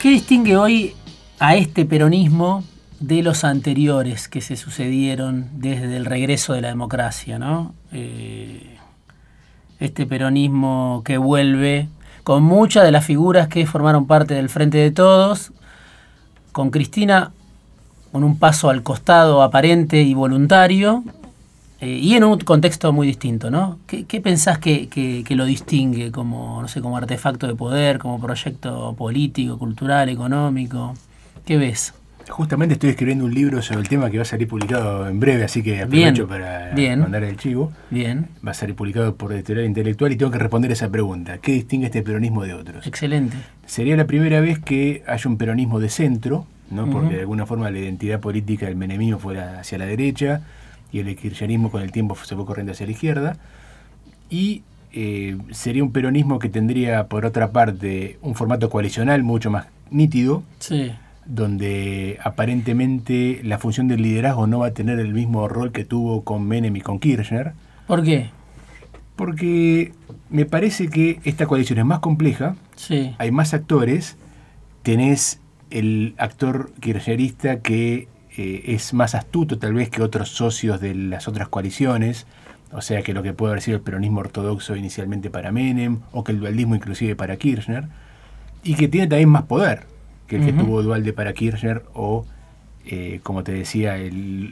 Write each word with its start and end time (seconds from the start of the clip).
¿Qué 0.00 0.08
distingue 0.08 0.56
hoy 0.56 0.94
a 1.40 1.56
este 1.56 1.84
peronismo 1.84 2.64
de 3.00 3.22
los 3.22 3.44
anteriores 3.44 4.28
que 4.28 4.40
se 4.40 4.56
sucedieron 4.56 5.50
desde 5.52 5.94
el 5.94 6.06
regreso 6.06 6.54
de 6.54 6.62
la 6.62 6.68
democracia, 6.68 7.38
¿no? 7.38 7.74
Eh, 7.92 8.78
este 9.78 10.06
peronismo 10.06 11.02
que 11.04 11.18
vuelve 11.18 11.90
con 12.24 12.42
muchas 12.42 12.84
de 12.84 12.92
las 12.92 13.04
figuras 13.04 13.48
que 13.48 13.66
formaron 13.66 14.06
parte 14.06 14.32
del 14.32 14.48
Frente 14.48 14.78
de 14.78 14.90
Todos, 14.90 15.52
con 16.52 16.70
Cristina 16.70 17.32
con 18.10 18.24
un 18.24 18.38
paso 18.38 18.70
al 18.70 18.82
costado 18.82 19.42
aparente 19.42 20.00
y 20.00 20.14
voluntario, 20.14 21.04
eh, 21.80 21.98
y 22.02 22.14
en 22.14 22.24
un 22.24 22.38
contexto 22.40 22.92
muy 22.92 23.06
distinto, 23.06 23.50
¿no? 23.50 23.78
¿Qué, 23.86 24.20
pensás 24.20 24.58
que, 24.58 25.24
lo 25.30 25.44
distingue 25.46 26.10
como, 26.10 26.60
no 26.60 26.68
sé, 26.68 26.82
como 26.82 26.98
artefacto 26.98 27.46
de 27.46 27.54
poder, 27.54 27.98
como 27.98 28.20
proyecto 28.20 28.94
político, 28.96 29.58
cultural, 29.58 30.10
económico? 30.10 30.94
¿Qué 31.46 31.56
ves? 31.56 31.94
Justamente 32.28 32.74
estoy 32.74 32.90
escribiendo 32.90 33.24
un 33.24 33.34
libro 33.34 33.62
sobre 33.62 33.80
el 33.80 33.88
tema 33.88 34.10
que 34.10 34.18
va 34.18 34.22
a 34.22 34.26
salir 34.26 34.46
publicado 34.46 35.08
en 35.08 35.18
breve, 35.18 35.42
así 35.42 35.62
que 35.62 35.80
aprovecho 35.80 36.28
para 36.28 36.70
mandar 36.98 37.24
el 37.24 37.38
chivo. 37.38 37.72
Bien. 37.88 38.28
Va 38.46 38.50
a 38.50 38.54
salir 38.54 38.76
publicado 38.76 39.16
por 39.16 39.32
Editorial 39.32 39.64
Intelectual 39.64 40.12
y 40.12 40.16
tengo 40.16 40.30
que 40.30 40.38
responder 40.38 40.70
esa 40.70 40.90
pregunta. 40.90 41.38
¿Qué 41.38 41.52
distingue 41.52 41.86
este 41.86 42.02
peronismo 42.02 42.44
de 42.44 42.54
otros? 42.54 42.86
Excelente. 42.86 43.38
Sería 43.66 43.96
la 43.96 44.06
primera 44.06 44.40
vez 44.40 44.58
que 44.58 45.02
haya 45.06 45.30
un 45.30 45.38
peronismo 45.38 45.80
de 45.80 45.88
centro, 45.88 46.46
¿no? 46.70 46.88
porque 46.90 47.14
de 47.14 47.20
alguna 47.20 47.46
forma 47.46 47.70
la 47.70 47.78
identidad 47.78 48.20
política 48.20 48.66
del 48.66 48.76
menemismo 48.76 49.18
fuera 49.18 49.60
hacia 49.60 49.78
la 49.78 49.86
derecha 49.86 50.42
y 50.92 50.98
el 51.00 51.16
kirchnerismo 51.16 51.70
con 51.70 51.82
el 51.82 51.92
tiempo 51.92 52.16
se 52.16 52.34
fue 52.34 52.44
corriendo 52.46 52.72
hacia 52.72 52.86
la 52.86 52.92
izquierda. 52.92 53.36
Y 54.28 54.62
eh, 54.92 55.36
sería 55.50 55.82
un 55.82 55.92
peronismo 55.92 56.38
que 56.38 56.48
tendría, 56.48 57.06
por 57.06 57.24
otra 57.26 57.52
parte, 57.52 58.18
un 58.22 58.34
formato 58.34 58.70
coalicional 58.70 59.22
mucho 59.22 59.50
más 59.50 59.66
nítido. 59.90 60.42
Sí 60.58 60.92
donde 61.30 62.18
aparentemente 62.24 63.40
la 63.44 63.58
función 63.58 63.86
del 63.86 64.02
liderazgo 64.02 64.48
no 64.48 64.60
va 64.60 64.68
a 64.68 64.70
tener 64.72 64.98
el 64.98 65.14
mismo 65.14 65.46
rol 65.46 65.70
que 65.70 65.84
tuvo 65.84 66.24
con 66.24 66.46
Menem 66.46 66.74
y 66.76 66.80
con 66.80 66.98
Kirchner. 66.98 67.52
¿Por 67.86 68.02
qué? 68.02 68.30
Porque 69.14 69.92
me 70.28 70.44
parece 70.44 70.88
que 70.88 71.20
esta 71.24 71.46
coalición 71.46 71.78
es 71.78 71.84
más 71.84 72.00
compleja, 72.00 72.56
sí. 72.74 73.14
hay 73.18 73.30
más 73.30 73.54
actores, 73.54 74.16
tenés 74.82 75.40
el 75.70 76.14
actor 76.18 76.72
kirchnerista 76.80 77.60
que 77.60 78.08
eh, 78.36 78.62
es 78.66 78.94
más 78.94 79.14
astuto 79.14 79.58
tal 79.58 79.74
vez 79.74 79.90
que 79.90 80.02
otros 80.02 80.30
socios 80.30 80.80
de 80.80 80.94
las 80.94 81.28
otras 81.28 81.48
coaliciones, 81.48 82.26
o 82.72 82.80
sea 82.80 83.02
que 83.02 83.12
lo 83.12 83.22
que 83.22 83.32
puede 83.32 83.52
haber 83.52 83.62
sido 83.62 83.76
el 83.76 83.82
peronismo 83.82 84.20
ortodoxo 84.20 84.76
inicialmente 84.76 85.30
para 85.30 85.52
Menem, 85.52 86.00
o 86.12 86.24
que 86.24 86.32
el 86.32 86.40
dualdismo 86.40 86.74
inclusive 86.74 87.16
para 87.16 87.36
Kirchner, 87.36 87.88
y 88.62 88.74
que 88.74 88.88
tiene 88.88 89.06
también 89.06 89.28
más 89.28 89.44
poder 89.44 89.86
que 90.26 90.36
el 90.36 90.44
que 90.44 90.52
tuvo 90.52 90.82
Dualde 90.82 91.12
para 91.12 91.32
Kirchner 91.32 91.82
o, 91.92 92.24
eh, 92.86 93.18
como 93.24 93.42
te 93.42 93.50
decía, 93.50 93.96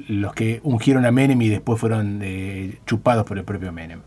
los 0.09 0.35
que 0.35 0.61
ungieron 0.65 1.07
a 1.07 1.13
Menem 1.13 1.41
y 1.41 1.48
después 1.48 1.79
fueron 1.79 2.19
eh, 2.23 2.79
chupados 2.85 3.25
por 3.25 3.39
el 3.39 3.45
propio 3.45 3.70
Menem. 3.70 4.01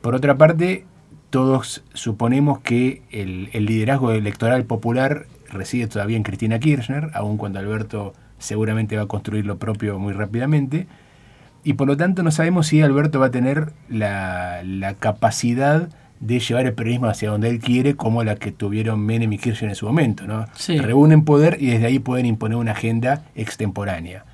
Por 0.00 0.14
otra 0.14 0.38
parte, 0.38 0.84
todos 1.30 1.82
suponemos 1.92 2.60
que 2.60 3.02
el, 3.10 3.50
liderazgo 3.52 4.12
electoral 4.12 4.64
popular 4.64 5.26
reside 5.50 5.88
todavía 5.88 6.16
en 6.16 6.22
Cristina 6.22 6.60
Kirchner, 6.60 7.10
aun 7.14 7.36
cuando 7.36 7.58
Alberto 7.58 8.14
seguramente 8.42 8.96
va 8.96 9.02
a 9.02 9.06
construir 9.06 9.46
lo 9.46 9.58
propio 9.58 9.98
muy 9.98 10.12
rápidamente. 10.12 10.86
Y 11.64 11.74
por 11.74 11.86
lo 11.86 11.96
tanto 11.96 12.22
no 12.22 12.30
sabemos 12.30 12.66
si 12.66 12.82
Alberto 12.82 13.20
va 13.20 13.26
a 13.26 13.30
tener 13.30 13.72
la, 13.88 14.62
la 14.64 14.94
capacidad 14.94 15.88
de 16.22 16.38
llevar 16.38 16.66
el 16.66 16.72
periodismo 16.72 17.08
hacia 17.08 17.30
donde 17.30 17.48
él 17.48 17.58
quiere, 17.58 17.96
como 17.96 18.22
la 18.22 18.36
que 18.36 18.52
tuvieron 18.52 19.00
Menem 19.00 19.32
y 19.32 19.38
Kirchner 19.38 19.70
en 19.70 19.76
su 19.76 19.86
momento. 19.86 20.26
¿no? 20.26 20.46
Reúnen 20.68 21.24
poder 21.24 21.56
y 21.60 21.66
desde 21.66 21.86
ahí 21.86 21.98
pueden 21.98 22.26
imponer 22.26 22.56
una 22.56 22.72
agenda 22.72 23.24
extemporánea. 23.34 24.24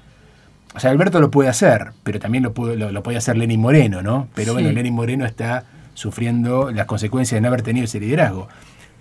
O 0.74 0.80
sea, 0.80 0.90
Alberto 0.90 1.18
lo 1.20 1.30
puede 1.30 1.48
hacer, 1.48 1.92
pero 2.02 2.20
también 2.20 2.44
lo, 2.44 2.52
puede, 2.52 2.76
lo, 2.76 3.02
puede 3.02 3.16
hacer 3.16 3.36
Lenín 3.36 3.60
Moreno, 3.60 4.02
¿no? 4.02 4.28
Pero 4.34 4.52
bueno, 4.52 4.70
Lenín 4.70 4.94
Moreno 4.94 5.24
está 5.24 5.64
sufriendo 5.94 6.70
las 6.70 6.86
consecuencias 6.86 7.36
de 7.36 7.40
no 7.40 7.48
haber 7.48 7.62
tenido 7.62 7.84
ese 7.84 7.98
liderazgo. 7.98 8.48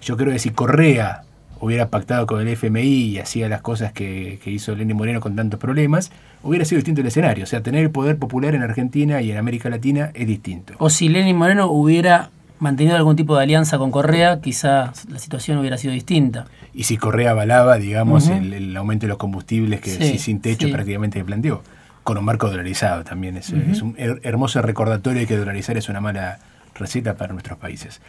Yo 0.02 0.16
creo 0.16 0.32
que 0.32 0.40
si 0.40 0.52
Correa 0.52 1.24
hubiera 1.60 1.90
pactado 1.90 2.28
con 2.28 2.42
el 2.42 2.48
FMI 2.48 2.82
y 2.82 3.20
hacía 3.20 3.50
las 3.50 3.62
cosas 3.62 3.94
que, 3.94 4.40
que 4.44 4.52
hizo 4.52 4.76
Lenín 4.76 4.98
Moreno 4.98 5.20
con 5.20 5.36
tantos 5.36 5.60
problemas, 5.60 6.12
hubiera 6.44 6.66
sido 6.66 6.78
distinto 6.78 7.02
el 7.02 7.08
escenario. 7.08 7.44
O 7.44 7.48
sea, 7.48 7.62
tener 7.62 7.84
el 7.84 7.92
poder 7.92 8.18
popular 8.18 8.56
en 8.56 8.64
Argentina 8.64 9.22
y 9.22 9.32
en 9.32 9.38
América 9.38 9.70
Latina 9.70 10.12
es 10.14 10.28
distinto. 10.28 10.74
O 10.80 10.90
si 10.90 11.10
Lenín 11.10 11.36
Moreno 11.36 11.68
hubiera 11.68 12.30
mantenido 12.60 12.96
algún 12.96 13.16
tipo 13.16 13.36
de 13.36 13.44
alianza 13.44 13.78
con 13.78 13.92
Correa, 13.92 14.42
quizá 14.42 14.94
la 15.10 15.20
situación 15.20 15.58
hubiera 15.58 15.78
sido 15.78 15.94
distinta. 15.94 16.46
Y 16.74 16.84
si 16.84 16.98
Correa 16.98 17.32
avalaba, 17.32 17.78
digamos, 17.78 18.28
el, 18.30 18.76
aumento 18.76 19.06
de 19.06 19.10
los 19.10 19.18
combustibles 19.18 19.82
que 19.82 20.18
sin 20.18 20.42
techo 20.42 20.70
prácticamente 20.72 21.24
planteó, 21.24 21.62
con 22.04 22.18
un 22.18 22.26
marco 22.26 22.50
dolarizado 22.50 23.04
también. 23.04 23.38
Es, 23.38 23.52
un 23.52 23.96
hermoso 23.98 24.62
recordatorio 24.62 25.22
de 25.22 25.28
que 25.28 25.38
dolarizar 25.38 25.78
es 25.78 25.90
una 25.90 26.02
mala 26.02 26.40
receta 26.76 27.16
para 27.16 27.34
nuestros 27.34 27.58
países. 27.58 28.02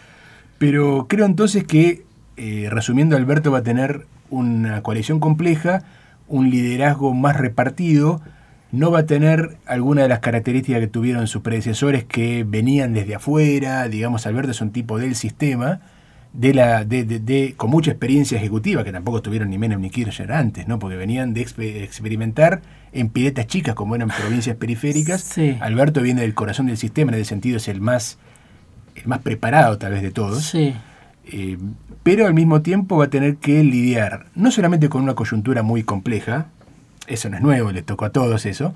Pero 0.58 1.06
creo 1.08 1.26
entonces 1.26 1.64
que, 1.64 2.04
eh, 2.38 2.69
resumiendo, 2.71 3.16
Alberto 3.16 3.50
va 3.50 3.59
a 3.59 3.62
tener 3.62 4.06
una 4.31 4.82
coalición 4.82 5.21
compleja, 5.21 5.82
un 6.28 6.50
liderazgo 6.50 7.12
más 7.15 7.37
repartido, 7.37 8.21
no 8.71 8.91
va 8.91 9.00
a 9.00 9.06
tener 9.06 9.56
alguna 9.66 10.03
de 10.03 10.09
las 10.09 10.21
características 10.21 10.81
que 10.81 10.87
tuvieron 10.87 11.26
sus 11.26 11.43
predecesores 11.43 12.04
que 12.04 12.44
venían 12.44 12.93
desde 12.93 13.15
afuera, 13.15 13.88
digamos, 13.88 14.26
Alberto 14.26 14.53
es 14.53 14.60
un 14.60 14.71
tipo 14.71 14.99
del 14.99 15.15
sistema, 15.15 15.81
de 16.32 16.54
la, 16.54 16.84
de, 16.84 17.04
de, 17.04 17.54
con 17.56 17.71
mucha 17.71 17.91
experiencia 17.91 18.38
ejecutiva, 18.38 18.84
que 18.84 18.93
tampoco 18.93 19.22
tuvieron 19.22 19.50
ni 19.50 19.59
Menem 19.59 19.81
ni 19.81 19.91
Kirchner 19.91 20.31
antes, 20.32 20.69
¿no? 20.69 20.78
porque 20.78 20.97
venían 20.97 21.32
de 21.34 21.41
experimentar 21.41 22.60
en 22.93 23.09
piletas 23.09 23.47
chicas 23.47 23.75
como 23.75 23.97
eran 23.97 24.09
provincias 24.09 24.56
periféricas. 24.56 25.37
Alberto 25.60 26.03
viene 26.03 26.20
del 26.20 26.34
corazón 26.34 26.66
del 26.66 26.76
sistema, 26.76 27.12
en 27.12 27.19
ese 27.19 27.31
sentido 27.31 27.56
es 27.56 27.69
el 27.69 27.81
más, 27.81 28.19
el 28.94 29.06
más 29.06 29.20
preparado 29.20 29.78
tal 29.78 29.93
vez 29.93 30.03
de 30.03 30.10
todos. 30.10 30.44
Eh, 31.31 31.59
pero 32.03 32.27
al 32.27 32.34
mismo 32.34 32.62
tiempo 32.62 32.97
va 32.97 33.05
a 33.05 33.11
tener 33.11 33.37
que 33.37 33.62
lidiar 33.62 34.27
no 34.34 34.50
solamente 34.50 34.89
con 34.89 35.03
una 35.03 35.15
coyuntura 35.15 35.62
muy 35.62 35.83
compleja, 35.83 36.47
eso 37.06 37.28
no 37.28 37.37
es 37.37 37.43
nuevo, 37.43 37.71
le 37.71 37.83
tocó 37.83 38.06
a 38.06 38.11
todos 38.11 38.47
eso. 38.47 38.75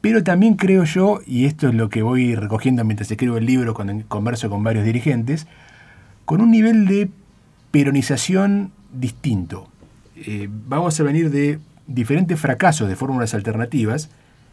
Pero 0.00 0.22
también 0.22 0.54
creo 0.54 0.84
yo, 0.84 1.20
y 1.26 1.44
esto 1.44 1.68
es 1.68 1.74
lo 1.74 1.90
que 1.90 2.02
voy 2.02 2.34
recogiendo 2.34 2.84
mientras 2.84 3.10
escribo 3.10 3.36
el 3.36 3.46
libro 3.46 3.74
cuando 3.74 4.02
converso 4.08 4.48
con 4.48 4.62
varios 4.62 4.84
dirigentes, 4.84 5.46
con 6.24 6.40
un 6.40 6.50
nivel 6.50 6.86
de 6.86 7.10
peronización 7.70 8.72
distinto. 8.92 9.68
Eh, 10.16 10.48
vamos 10.50 10.98
a 10.98 11.02
venir 11.02 11.30
de 11.30 11.58
diferentes 11.86 12.38
fracasos 12.38 12.88
de 12.88 12.96
fórmulas 12.96 13.34
alternativas 13.34 14.10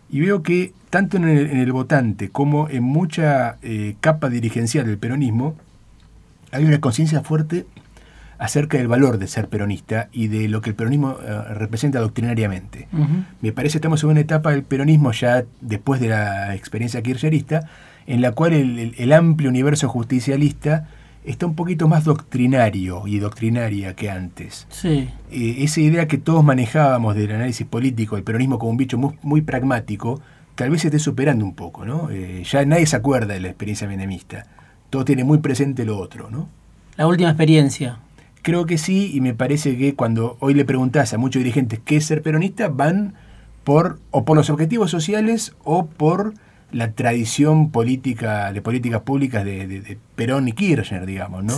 y 0.09 0.21
veo 0.21 0.43
que 0.43 0.73
tanto 0.89 1.17
en 1.17 1.27
el, 1.27 1.71
votante 1.71 2.29
como 2.29 2.69
en 2.69 2.83
mucha 2.83 3.57
eh, 3.61 3.95
capa 3.99 4.29
dirigencial 4.29 4.85
del 4.85 4.97
peronismo 4.97 5.55
hay 6.57 6.65
una 6.65 6.81
conciencia 6.81 7.21
fuerte 7.21 7.65
acerca 8.39 8.77
del 8.77 8.87
valor 8.87 9.17
de 9.17 9.27
ser 9.27 9.47
peronista 9.49 10.09
y 10.11 10.27
de 10.27 10.47
lo 10.47 10.61
que 10.61 10.69
el 10.69 10.75
peronismo 10.75 11.17
eh, 11.23 11.53
representa 11.53 11.99
doctrinariamente. 11.99 12.87
Me 13.41 13.51
parece 13.51 13.73
que 13.73 13.77
estamos 13.79 14.03
en 14.03 14.09
una 14.09 14.19
etapa 14.19 14.51
del 14.51 14.63
peronismo 14.63 15.11
ya 15.11 15.45
después 15.61 15.99
de 15.99 16.09
la 16.09 16.55
experiencia 16.55 17.01
kirchnerista, 17.01 17.67
en 18.05 18.21
la 18.21 18.31
cual 18.31 18.53
el, 18.53 19.13
amplio 19.13 19.49
universo 19.49 19.89
justicialista 19.89 20.87
está 21.25 21.45
un 21.45 21.55
poquito 21.55 21.87
más 21.87 22.05
doctrinario 22.05 23.07
y 23.07 23.19
doctrinaria 23.19 23.95
que 23.95 24.09
antes. 24.09 24.67
Sí. 24.69 25.09
Eh, 25.31 25.55
esa 25.59 25.81
idea 25.81 26.07
que 26.07 26.17
todos 26.17 26.43
manejábamos 26.43 27.15
del 27.15 27.31
análisis 27.31 27.65
político, 27.67 28.17
el 28.17 28.23
peronismo 28.23 28.59
como 28.59 28.71
un 28.71 28.77
bicho 28.77 28.97
muy, 28.97 29.41
pragmático, 29.41 30.21
tal 30.55 30.69
vez 30.69 30.81
se 30.81 30.87
esté 30.87 30.99
superando 30.99 31.43
un 31.43 31.53
poco, 31.53 31.85
¿no? 31.85 32.09
Eh, 32.11 32.43
ya 32.45 32.63
nadie 32.65 32.85
se 32.85 32.95
acuerda 32.95 33.33
de 33.33 33.41
la 33.41 33.47
experiencia 33.47 33.87
menemista. 33.87 34.45
Todo 34.89 35.05
tiene 35.05 35.23
muy 35.23 35.39
presente 35.39 35.85
lo 35.85 35.97
otro, 35.97 36.29
¿no? 36.29 36.49
La 36.95 37.07
última 37.07 37.29
experiencia. 37.29 37.99
Creo 38.41 38.65
que 38.65 38.77
sí, 38.77 39.11
y 39.13 39.21
me 39.21 39.33
parece 39.33 39.77
que 39.77 39.95
cuando 39.95 40.37
hoy 40.39 40.53
le 40.53 40.65
preguntás 40.65 41.13
a 41.13 41.17
muchos 41.17 41.41
dirigentes 41.41 41.79
qué 41.83 41.97
es 41.97 42.05
ser 42.05 42.21
peronista, 42.21 42.69
van 42.69 43.13
por 43.63 43.99
o 44.11 44.23
por 44.23 44.37
los 44.37 44.49
objetivos 44.49 44.89
sociales 44.89 45.53
o 45.63 45.87
por 45.87 46.33
la 46.71 46.91
tradición 46.91 47.71
política 47.71 48.51
de 48.51 48.61
políticas 48.61 49.01
públicas 49.01 49.43
de, 49.43 49.97
Perón 50.15 50.47
y 50.47 50.53
Kirchner, 50.53 51.05
digamos, 51.05 51.43
¿no? 51.43 51.53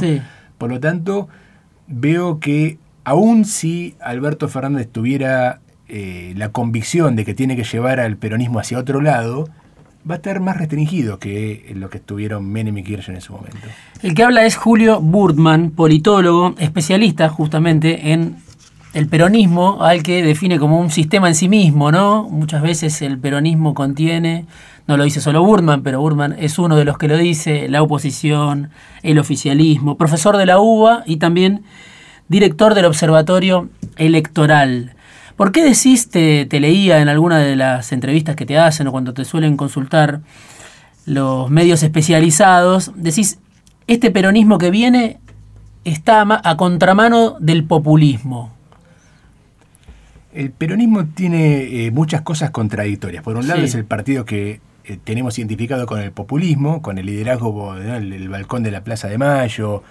Por 0.58 0.70
lo 0.70 0.80
tanto, 0.80 1.30
veo 1.88 2.40
que 2.40 2.78
aun 3.04 3.46
si 3.46 3.96
Alberto 4.02 4.48
Fernández 4.48 4.88
tuviera 4.92 5.62
eh, 5.88 6.34
la 6.38 6.50
convicción 6.50 7.16
de 7.16 7.26
que 7.26 7.34
tiene 7.34 7.56
que 7.56 7.64
llevar 7.64 8.00
al 8.00 8.18
peronismo 8.18 8.60
hacia 8.60 8.78
otro 8.78 9.02
lado, 9.02 9.50
va 10.10 10.16
a 10.16 10.18
estar 10.18 10.40
más 10.40 10.58
restringido 10.58 11.20
que 11.20 11.72
lo 11.76 11.90
que 11.90 11.98
estuvieron 11.98 12.50
Menem 12.50 12.78
y 12.78 12.84
Kirchner 12.84 13.18
en 13.18 13.22
su 13.22 13.34
momento. 13.34 13.68
El 14.02 14.16
que 14.16 14.24
habla 14.24 14.46
es 14.46 14.56
Julio 14.56 15.00
Burdman, 15.02 15.72
politólogo, 15.72 16.56
especialista 16.58 17.30
justamente 17.30 18.12
en 18.12 18.38
el 18.94 19.08
peronismo, 19.08 19.84
al 19.84 20.02
que 20.02 20.24
define 20.24 20.58
como 20.58 20.80
un 20.80 20.90
sistema 20.90 21.28
en 21.28 21.36
sí 21.36 21.48
mismo, 21.48 21.92
¿no? 21.92 22.28
Muchas 22.28 22.64
veces 22.64 23.02
el 23.04 23.20
peronismo 23.20 23.76
contiene, 23.76 24.46
no 24.88 24.98
lo 24.98 25.04
dice 25.04 25.22
solo 25.22 25.44
Burdman, 25.44 25.84
pero 25.84 26.02
Burdman 26.02 26.36
es 26.40 26.58
uno 26.58 26.76
de 26.76 26.86
los 26.86 26.98
que 26.98 27.08
lo 27.08 27.18
dice, 27.18 27.70
la 27.70 27.84
oposición, 27.84 28.72
el 29.04 29.20
oficialismo, 29.20 29.96
profesor 29.96 30.38
de 30.38 30.48
la 30.48 30.60
UBA 30.60 31.04
y 31.06 31.18
también 31.18 31.64
director 32.30 32.74
del 32.74 32.86
Observatorio 32.86 33.70
Electoral. 33.98 34.96
¿Por 35.40 35.54
qué 35.54 35.64
decís, 35.64 36.10
te, 36.10 36.46
te 36.48 36.60
leía 36.60 37.00
en 37.00 37.08
alguna 37.08 37.38
de 37.38 37.56
las 37.56 37.94
entrevistas 37.94 38.36
que 38.36 38.46
te 38.46 38.58
hacen 38.58 38.88
o 38.88 38.92
cuando 38.92 39.14
te 39.14 39.24
suelen 39.24 39.56
consultar 39.56 40.20
los 41.06 41.50
medios 41.50 41.82
especializados, 41.82 42.92
decís, 42.94 43.40
este 43.88 44.12
peronismo 44.12 44.58
que 44.58 44.70
viene 44.70 45.22
está 45.86 46.42
a 46.44 46.58
contramano 46.58 47.38
del 47.40 47.64
populismo. 47.64 48.52
El 50.34 50.52
peronismo 50.52 51.06
tiene 51.06 51.86
eh, 51.86 51.92
muchas 51.92 52.22
cosas 52.24 52.52
contradictorias. 52.52 53.24
Por 53.24 53.38
un 53.38 53.48
lado 53.48 53.62
es 53.62 53.76
el 53.76 53.86
partido 53.86 54.26
que 54.26 54.60
eh, 54.84 55.00
tenemos 55.02 55.40
identificado 55.40 55.86
con 55.86 56.02
el 56.02 56.12
populismo, 56.12 56.82
con 56.82 56.98
el 56.98 57.06
liderazgo, 57.06 57.76
del 57.76 58.12
el, 58.12 58.28
balcón 58.28 58.62
de 58.62 58.72
la 58.72 58.84
Plaza 58.84 59.08
de 59.08 59.18
Mayo, 59.18 59.84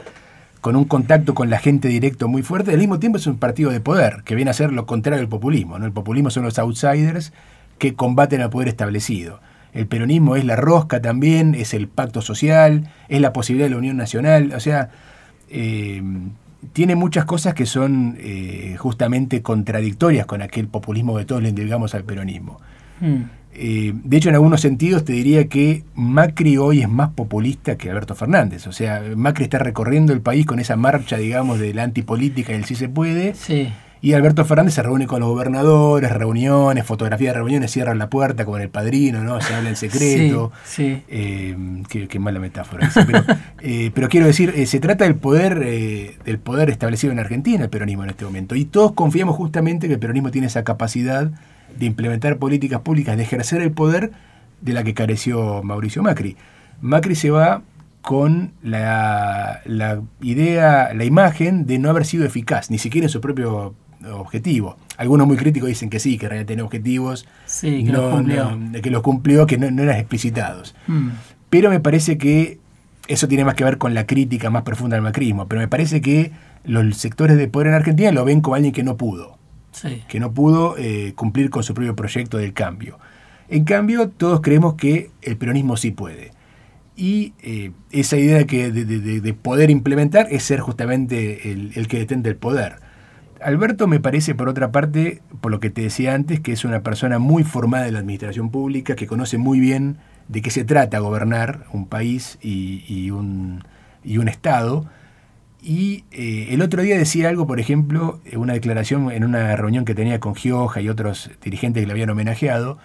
con 0.60 0.76
un 0.76 0.84
contacto 0.84 1.34
con 1.34 1.50
la 1.50 1.58
gente 1.58 1.88
directo 1.88 2.28
muy 2.28 2.42
fuerte. 2.42 2.72
Al 2.72 2.78
mismo 2.78 2.98
tiempo 2.98 3.18
es 3.18 3.26
un 3.26 3.38
partido 3.38 3.70
de 3.70 3.80
poder, 3.80 4.22
que 4.24 4.34
viene 4.34 4.50
a 4.50 4.54
ser 4.54 4.72
lo 4.72 4.86
contrario 4.86 5.18
del 5.18 5.28
populismo. 5.28 5.78
¿no? 5.78 5.86
El 5.86 5.92
populismo 5.92 6.30
son 6.30 6.44
los 6.44 6.58
outsiders 6.58 7.32
que 7.78 7.94
combaten 7.94 8.40
al 8.40 8.50
poder 8.50 8.68
establecido. 8.68 9.40
El 9.72 9.86
peronismo 9.86 10.36
es 10.36 10.44
la 10.44 10.56
rosca 10.56 11.00
también, 11.00 11.54
es 11.54 11.74
el 11.74 11.88
pacto 11.88 12.22
social, 12.22 12.90
es 13.08 13.20
la 13.20 13.32
posibilidad 13.32 13.66
de 13.66 13.70
la 13.70 13.78
unión 13.78 13.96
nacional. 13.96 14.52
O 14.54 14.60
sea, 14.60 14.90
eh, 15.50 16.02
tiene 16.72 16.96
muchas 16.96 17.24
cosas 17.24 17.54
que 17.54 17.66
son 17.66 18.16
eh, 18.18 18.76
justamente 18.78 19.42
contradictorias 19.42 20.26
con 20.26 20.42
aquel 20.42 20.66
populismo 20.66 21.16
que 21.16 21.24
todos 21.24 21.42
le 21.42 21.50
indilgamos 21.50 21.94
al 21.94 22.04
peronismo. 22.04 22.60
Hmm. 23.00 23.24
Eh, 23.60 23.92
de 23.92 24.16
hecho, 24.16 24.28
en 24.28 24.36
algunos 24.36 24.60
sentidos 24.60 25.04
te 25.04 25.12
diría 25.12 25.48
que 25.48 25.82
Macri 25.94 26.58
hoy 26.58 26.82
es 26.82 26.88
más 26.88 27.10
populista 27.10 27.76
que 27.76 27.90
Alberto 27.90 28.14
Fernández. 28.14 28.68
O 28.68 28.72
sea, 28.72 29.02
Macri 29.16 29.44
está 29.44 29.58
recorriendo 29.58 30.12
el 30.12 30.20
país 30.20 30.46
con 30.46 30.60
esa 30.60 30.76
marcha, 30.76 31.16
digamos, 31.16 31.58
de 31.58 31.74
la 31.74 31.82
antipolítica 31.82 32.52
y 32.52 32.56
el 32.56 32.64
sí 32.64 32.76
se 32.76 32.88
puede. 32.88 33.34
Sí. 33.34 33.68
Y 34.00 34.12
Alberto 34.12 34.44
Fernández 34.44 34.74
se 34.74 34.82
reúne 34.82 35.08
con 35.08 35.20
los 35.20 35.28
gobernadores, 35.28 36.12
reuniones, 36.12 36.86
fotografías 36.86 37.34
de 37.34 37.40
reuniones, 37.40 37.72
cierran 37.72 37.98
la 37.98 38.08
puerta 38.08 38.44
como 38.44 38.56
en 38.56 38.62
el 38.62 38.68
padrino, 38.68 39.24
¿no? 39.24 39.40
Se 39.40 39.52
habla 39.54 39.70
en 39.70 39.76
secreto. 39.76 40.52
Sí, 40.64 41.02
eh, 41.08 41.56
qué, 41.88 42.18
mala 42.18 42.38
metáfora. 42.38 42.88
Eh, 43.60 43.90
pero, 43.92 44.08
quiero 44.08 44.26
decir, 44.26 44.52
eh, 44.56 44.66
se 44.66 44.78
trata 44.78 45.04
del 45.04 45.16
poder, 45.16 45.58
del 45.58 46.38
poder 46.38 46.70
establecido 46.70 47.12
en 47.12 47.18
Argentina, 47.18 47.64
el 47.64 47.70
peronismo 47.70 48.04
en 48.04 48.10
este 48.10 48.24
momento. 48.24 48.54
Y 48.54 48.64
todos 48.64 48.92
confiamos 48.92 49.34
justamente 49.34 49.88
que 49.88 49.94
el 49.94 49.98
peronismo 49.98 50.30
tiene 50.30 50.46
esa 50.46 50.62
capacidad 50.62 51.32
de 51.78 51.86
implementar 51.86 52.38
políticas 52.38 52.80
públicas, 52.80 53.16
de 53.16 53.22
ejercer 53.22 53.62
el 53.62 53.72
poder 53.72 54.12
de 54.60 54.72
la 54.72 54.84
que 54.84 54.94
careció 54.94 55.62
Mauricio 55.62 56.02
Macri. 56.02 56.36
Macri 56.80 57.14
se 57.14 57.30
va 57.30 57.62
con 58.02 58.52
la, 58.62 59.60
la 59.64 60.00
idea, 60.20 60.92
la 60.94 61.04
imagen 61.04 61.66
de 61.66 61.78
no 61.78 61.90
haber 61.90 62.06
sido 62.06 62.24
eficaz, 62.24 62.70
ni 62.70 62.78
siquiera 62.78 63.06
en 63.06 63.10
su 63.10 63.20
propio 63.20 63.74
objetivo. 64.12 64.76
Algunos 64.96 65.26
muy 65.26 65.36
críticos 65.36 65.68
dicen 65.68 65.90
que 65.90 66.00
sí, 66.00 66.18
que 66.18 66.28
realmente 66.28 66.52
tenía 66.52 66.64
objetivos, 66.64 67.26
que, 67.60 67.82
los 67.84 68.14
cumplió. 68.14 68.58
que 68.82 68.90
los 68.90 69.02
cumplió, 69.02 69.46
que 69.46 69.58
no, 69.58 69.82
eran 69.82 69.96
explicitados. 69.96 70.74
Mm. 70.86 71.08
Pero 71.50 71.70
me 71.70 71.80
parece 71.80 72.18
que 72.18 72.58
eso 73.06 73.26
tiene 73.28 73.44
más 73.44 73.54
que 73.54 73.64
ver 73.64 73.78
con 73.78 73.94
la 73.94 74.06
crítica 74.06 74.50
más 74.50 74.62
profunda 74.62 74.96
del 74.96 75.02
macrismo, 75.02 75.48
pero 75.48 75.60
me 75.60 75.68
parece 75.68 76.00
que 76.00 76.32
los 76.64 76.96
sectores 76.96 77.36
de 77.36 77.48
poder 77.48 77.68
en 77.68 77.74
Argentina 77.74 78.12
lo 78.12 78.24
ven 78.24 78.40
como 78.40 78.56
alguien 78.56 78.72
que 78.72 78.82
no 78.82 78.96
pudo, 78.96 79.37
que 80.08 80.20
no 80.20 80.32
pudo 80.32 80.76
eh, 80.78 81.12
cumplir 81.14 81.50
con 81.50 81.62
su 81.62 81.74
propio 81.74 81.96
proyecto 81.96 82.38
del 82.38 82.52
cambio. 82.52 82.98
En 83.48 83.64
cambio, 83.64 84.08
todos 84.08 84.40
creemos 84.40 84.74
que 84.74 85.10
el 85.22 85.36
peronismo 85.36 85.76
sí 85.76 85.90
puede. 85.90 86.32
Y 86.96 87.32
eh, 87.42 87.70
esa 87.90 88.16
idea 88.16 88.44
que 88.44 88.70
de, 88.70 89.34
poder 89.34 89.70
implementar 89.70 90.26
es 90.30 90.42
ser 90.42 90.60
justamente 90.60 91.52
el, 91.52 91.72
el 91.74 91.86
que 91.88 91.98
detente 91.98 92.28
el 92.28 92.36
poder. 92.36 92.76
Alberto 93.40 93.86
me 93.86 94.00
parece, 94.00 94.34
por 94.34 94.48
otra 94.48 94.72
parte, 94.72 95.22
por 95.40 95.52
lo 95.52 95.60
que 95.60 95.70
te 95.70 95.82
decía 95.82 96.14
antes, 96.14 96.40
que 96.40 96.52
es 96.52 96.64
una 96.64 96.82
persona 96.82 97.18
muy 97.18 97.44
formada 97.44 97.86
en 97.86 97.94
la 97.94 98.00
administración 98.00 98.50
pública, 98.50 98.96
que 98.96 99.06
conoce 99.06 99.38
muy 99.38 99.60
bien 99.60 99.98
de 100.28 100.42
qué 100.42 100.50
se 100.50 100.64
trata 100.64 100.98
gobernar 100.98 101.64
un 101.72 101.86
país 101.86 102.38
y, 102.42 103.10
un, 103.10 103.64
Estado. 104.28 104.86
Y 105.60 106.04
eh, 106.12 106.48
el 106.50 106.62
otro 106.62 106.82
día 106.82 106.96
decía 106.96 107.28
algo, 107.28 107.46
por 107.46 107.58
ejemplo, 107.58 108.20
una 108.34 108.52
declaración 108.52 109.10
en 109.10 109.24
una 109.24 109.56
reunión 109.56 109.84
que 109.84 109.94
tenía 109.94 110.20
con 110.20 110.34
Gioja 110.34 110.80
y 110.80 110.88
otros 110.88 111.30
dirigentes 111.42 111.82
que 111.82 111.86
le 111.86 111.92
habían 111.92 112.10
homenajeado. 112.10 112.78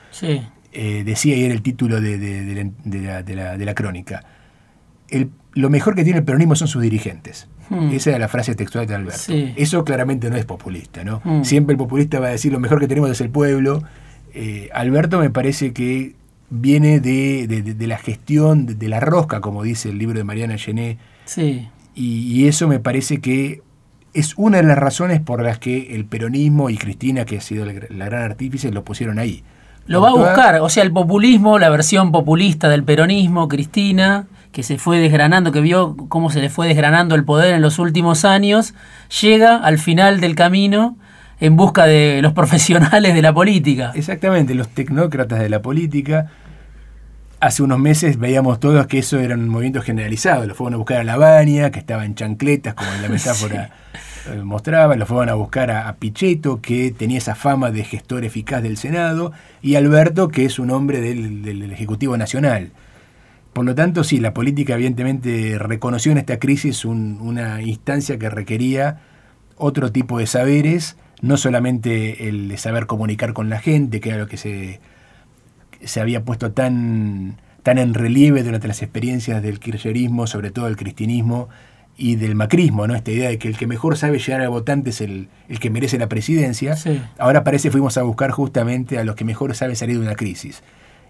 Eh, 0.76 1.04
decía, 1.06 1.36
y 1.36 1.44
era 1.44 1.54
el 1.54 1.62
título 1.62 2.02
de, 2.02 2.72
la, 3.66 3.74
crónica, 3.76 4.26
lo 5.54 5.70
mejor 5.70 5.96
que 5.96 6.04
tiene 6.04 6.20
el 6.20 6.26
peronismo 6.26 6.56
son 6.56 6.68
sus 6.68 6.82
dirigentes. 6.82 7.48
Hmm. 7.70 7.92
Esa 7.92 8.10
era 8.12 8.20
la 8.20 8.28
frase 8.28 8.56
textual 8.56 8.88
de 8.88 8.96
Alberto. 8.96 9.34
Eso 9.56 9.84
claramente 9.84 10.30
no 10.30 10.36
es 10.36 10.46
populista, 10.46 11.04
¿no? 11.04 11.22
Hmm. 11.24 11.44
Siempre 11.44 11.74
el 11.74 11.78
populista 11.78 12.20
va 12.20 12.28
a 12.28 12.32
decir 12.32 12.52
lo 12.52 12.60
mejor 12.60 12.80
que 12.80 12.88
tenemos 12.88 13.10
es 13.12 13.22
el 13.22 13.30
pueblo. 13.30 13.84
Eh, 14.34 14.70
Alberto 14.74 15.20
me 15.20 15.30
parece 15.30 15.74
que 15.74 16.16
viene 16.50 17.00
de, 17.00 17.76
la 17.88 17.98
gestión, 17.98 18.66
de, 18.66 18.88
la 18.88 19.00
rosca, 19.00 19.42
como 19.42 19.64
dice 19.64 19.90
el 19.90 20.00
libro 20.00 20.18
de 20.18 20.24
Mariana 20.24 20.58
Gené. 20.58 20.98
Sí. 21.26 21.68
Y, 21.96 22.48
eso 22.48 22.68
me 22.68 22.80
parece 22.80 23.20
que 23.20 23.62
es 24.14 24.34
una 24.38 24.58
de 24.58 24.64
las 24.64 24.78
razones 24.78 25.22
por 25.22 25.42
las 25.42 25.60
que 25.60 25.96
el 25.96 26.06
peronismo 26.06 26.70
y 26.70 26.78
Cristina, 26.78 27.26
que 27.26 27.38
ha 27.38 27.42
sido 27.42 27.66
la, 27.66 27.74
gran 27.74 28.24
artífice, 28.24 28.72
lo 28.72 28.84
pusieron 28.84 29.20
ahí. 29.20 29.44
Lo 29.86 30.02
va 30.02 30.10
a 30.10 30.14
buscar, 30.14 30.62
o 30.62 30.70
sea, 30.70 30.84
el 30.84 30.92
populismo, 30.92 31.60
la 31.60 31.70
versión 31.70 32.12
populista 32.12 32.70
del 32.70 32.84
peronismo, 32.84 33.50
Cristina, 33.50 34.28
que 34.54 34.64
se 34.64 34.78
fue 34.78 35.00
desgranando, 35.00 35.52
que 35.52 35.60
vio 35.60 35.98
cómo 36.08 36.30
se 36.30 36.40
le 36.40 36.50
fue 36.50 36.68
desgranando 36.68 37.16
el 37.16 37.26
poder 37.26 37.54
en 37.54 37.62
los 37.62 37.80
últimos 37.80 38.24
años, 38.24 38.74
llega 39.22 39.58
al 39.58 39.78
final 39.80 40.22
del 40.22 40.36
camino 40.36 40.96
en 41.40 41.58
busca 41.58 41.86
de 41.86 42.22
los 42.22 42.34
profesionales 42.40 43.14
de 43.14 43.22
la 43.22 43.34
política. 43.34 43.92
Exactamente, 43.96 44.56
los 44.56 44.70
tecnócratas 44.70 45.40
de 45.40 45.50
la 45.50 45.62
política. 45.62 46.28
Hace 47.44 47.62
unos 47.62 47.78
meses 47.78 48.20
veíamos 48.20 48.62
todos 48.62 48.88
que 48.88 49.00
eso 49.00 49.20
era 49.20 49.36
un 49.36 49.50
movimiento 49.50 49.82
generalizado. 49.82 50.46
Lo 50.48 50.56
fueron 50.56 50.76
a 50.76 50.78
buscar 50.78 51.02
a 51.02 51.04
Lavagna, 51.04 51.72
que 51.72 51.80
estaba 51.80 52.06
en 52.06 52.16
chancletas, 52.16 52.74
como 52.74 52.90
en 52.94 53.02
la 53.02 53.10
metáfora 53.10 53.70
eh, 54.32 54.38
mostraba. 54.42 54.96
Lo 54.96 55.06
fueron 55.06 55.28
a 55.28 55.34
buscar 55.34 55.70
a, 55.70 55.90
a, 55.90 55.96
Pichetto, 55.98 56.62
que 56.62 56.92
tenía 56.92 57.18
esa 57.18 57.36
fama 57.36 57.70
de 57.70 57.84
gestor 57.84 58.24
eficaz 58.24 58.64
del 58.64 58.78
Senado. 58.78 59.34
Y 59.62 59.76
Alberto, 59.76 60.30
que 60.30 60.46
es 60.46 60.58
un 60.58 60.72
hombre 60.72 61.02
del, 61.02 61.42
del 61.42 61.70
Ejecutivo 61.70 62.16
Nacional. 62.16 62.72
Por 63.52 63.66
lo 63.66 63.76
tanto, 63.76 64.06
sí, 64.06 64.22
la 64.22 64.34
política 64.34 64.76
evidentemente 64.76 65.58
reconoció 65.60 66.14
en 66.14 66.20
esta 66.20 66.40
crisis 66.40 66.86
una 66.86 67.62
instancia 67.62 68.18
que 68.18 68.30
requería 68.30 69.02
otro 69.58 69.92
tipo 69.92 70.18
de 70.18 70.28
saberes, 70.28 70.96
no 71.20 71.36
solamente 71.36 72.30
el 72.30 72.48
de 72.48 72.58
saber 72.58 72.86
comunicar 72.86 73.34
con 73.34 73.50
la 73.50 73.60
gente, 73.60 74.00
que 74.00 74.12
era 74.12 74.18
lo 74.20 74.28
que 74.28 74.38
se, 74.38 74.80
se 75.86 76.02
había 76.02 76.24
puesto 76.24 76.52
tan, 76.52 77.38
tan 77.64 77.78
en 77.78 77.94
relieve 77.94 78.44
durante 78.44 78.68
las 78.68 78.82
experiencias 78.82 79.42
del 79.42 79.60
kirchnerismo, 79.60 80.28
sobre 80.28 80.52
todo 80.52 80.68
el 80.68 80.78
cristianismo 80.78 81.50
y 81.96 82.16
del 82.16 82.36
macrismo, 82.36 82.88
¿no? 82.88 82.96
Esta 82.96 83.12
idea 83.12 83.30
de 83.30 83.38
que 83.38 83.48
el 83.48 83.58
que 83.58 83.68
mejor 83.68 83.98
sabe 83.98 84.20
llegar 84.20 84.42
al 84.42 84.50
votante 84.50 84.90
es 84.90 85.02
el, 85.02 85.30
el 85.48 85.60
que 85.60 85.70
merece 85.70 85.98
la 85.98 86.10
presidencia. 86.10 86.76
Ahora 87.20 87.44
parece 87.44 87.68
que 87.68 87.72
fuimos 87.72 87.98
a 87.98 88.04
buscar 88.04 88.32
justamente 88.32 88.98
a 88.98 89.04
los 89.04 89.16
que 89.16 89.26
mejor 89.26 89.54
saben 89.56 89.76
salir 89.76 89.98
de 89.98 90.06
una 90.06 90.16
crisis. 90.16 90.64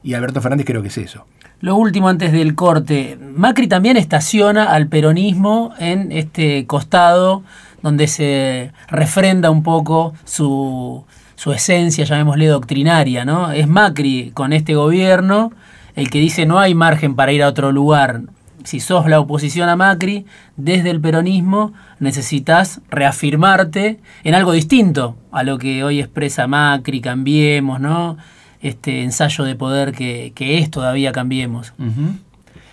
Y 0.03 0.13
Alberto 0.13 0.41
Fernández 0.41 0.65
creo 0.65 0.81
que 0.81 0.89
es 0.89 0.97
eso. 0.97 1.25
Lo 1.61 1.77
último 1.77 2.09
antes 2.09 2.33
del 2.33 2.55
corte, 2.55 3.17
Macri 3.35 3.67
también 3.67 3.95
estaciona 3.95 4.65
al 4.65 4.87
peronismo 4.87 5.73
en 5.79 6.11
este 6.11 6.65
costado 6.65 7.43
donde 7.81 8.07
se 8.07 8.73
refrenda 8.89 9.49
un 9.49 9.63
poco 9.63 10.13
su, 10.25 11.05
su 11.35 11.51
esencia, 11.51 12.05
llamémosle 12.05 12.47
doctrinaria, 12.47 13.25
¿no? 13.25 13.51
Es 13.51 13.67
Macri 13.67 14.31
con 14.33 14.53
este 14.53 14.75
gobierno 14.75 15.51
el 15.95 16.09
que 16.09 16.19
dice 16.19 16.45
no 16.45 16.59
hay 16.59 16.73
margen 16.73 17.15
para 17.15 17.31
ir 17.31 17.43
a 17.43 17.47
otro 17.47 17.71
lugar. 17.71 18.21
Si 18.63 18.79
sos 18.79 19.07
la 19.07 19.19
oposición 19.19 19.69
a 19.69 19.75
Macri, 19.75 20.25
desde 20.55 20.89
el 20.89 21.01
peronismo 21.01 21.73
necesitas 21.99 22.81
reafirmarte 22.89 23.99
en 24.23 24.35
algo 24.35 24.53
distinto 24.53 25.17
a 25.31 25.43
lo 25.43 25.57
que 25.57 25.83
hoy 25.83 25.99
expresa 25.99 26.47
Macri, 26.47 27.01
cambiemos, 27.01 27.79
¿no? 27.79 28.17
este 28.63 29.03
ensayo 29.03 29.43
de 29.43 29.55
poder 29.55 29.91
que, 29.91 30.33
es 30.39 30.71
todavía 30.71 31.11
Cambiemos. 31.11 31.73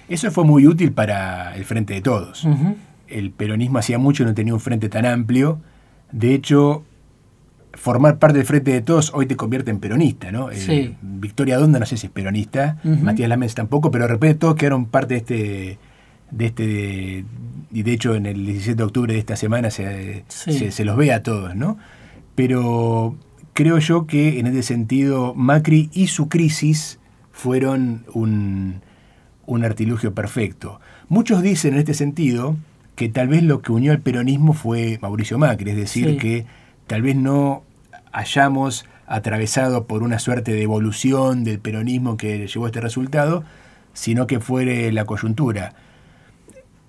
Eso 0.09 0.31
fue 0.31 0.45
muy 0.45 0.67
útil 0.67 0.93
para 0.93 1.55
el 1.57 1.64
Frente 1.64 1.95
de 1.95 2.00
Todos. 2.00 2.47
El 3.09 3.33
peronismo 3.33 3.79
hacía 3.79 3.99
mucho 3.99 4.25
no 4.25 4.33
tenía 4.33 4.55
un 4.55 4.61
frente 4.61 4.88
tan 4.88 5.05
amplio. 5.05 5.61
De 6.12 6.33
hecho, 6.33 6.85
formar 7.81 8.19
parte 8.19 8.37
del 8.37 8.47
Frente 8.47 8.73
de 8.73 8.83
Todos 8.83 9.11
hoy 9.15 9.25
te 9.25 9.37
convierte 9.37 9.71
en 9.71 9.81
peronista, 9.81 10.31
¿no? 10.31 10.51
Eh, 10.51 10.95
Victoria 11.01 11.57
Donda 11.57 11.79
no 11.79 11.87
sé 11.87 11.97
si 11.97 12.09
es 12.09 12.13
peronista, 12.13 12.77
Matías 12.85 13.29
Lames 13.29 13.55
tampoco, 13.55 13.91
pero 13.91 14.05
de 14.05 14.09
repente 14.09 14.39
todos 14.39 14.55
quedaron 14.55 14.85
parte 14.85 15.15
de 15.15 15.19
este 15.19 15.79
de 16.31 16.47
este 16.47 17.25
y 17.73 17.83
de 17.83 17.93
hecho 17.93 18.15
en 18.15 18.27
el 18.27 18.45
17 18.45 18.77
de 18.77 18.83
octubre 18.83 19.15
de 19.15 19.19
esta 19.19 19.35
semana 19.35 19.71
se, 19.71 20.25
se 20.29 20.85
los 20.85 20.97
ve 20.97 21.13
a 21.13 21.23
todos, 21.23 21.57
¿no? 21.57 21.79
Pero 22.35 23.17
creo 23.55 23.79
yo 23.79 24.07
que 24.07 24.39
en 24.41 24.47
ese 24.47 24.63
sentido 24.63 25.35
Macri 25.35 25.89
y 25.95 26.09
su 26.09 26.29
crisis 26.29 26.99
fueron 27.33 28.05
un, 28.13 28.83
artilugio 29.63 30.15
perfecto. 30.15 30.81
Muchos 31.09 31.43
dicen 31.43 31.73
en 31.75 31.81
este 31.81 31.95
sentido 31.95 32.57
que 32.95 33.09
tal 33.09 33.29
vez 33.29 33.43
lo 33.43 33.63
que 33.63 33.73
unió 33.73 33.93
al 33.93 34.01
peronismo 34.01 34.53
fue 34.53 34.99
Mauricio 35.01 35.39
Macri, 35.39 35.71
es 35.71 35.77
decir, 35.77 36.19
que 36.19 36.45
tal 36.87 37.03
vez 37.03 37.17
no 37.17 37.65
hayamos 38.12 38.87
atravesado 39.07 39.87
por 39.87 40.02
una 40.02 40.19
suerte 40.19 40.52
de 40.52 40.62
evolución 40.62 41.45
del 41.45 41.59
peronismo 41.59 42.17
que 42.17 42.47
llevó 42.47 42.67
a 42.67 42.69
este 42.69 42.81
resultado, 42.81 43.45
sino 43.93 44.26
que 44.26 44.40
fuere 44.40 44.93
la 44.93 45.05
coyuntura. 45.05 45.75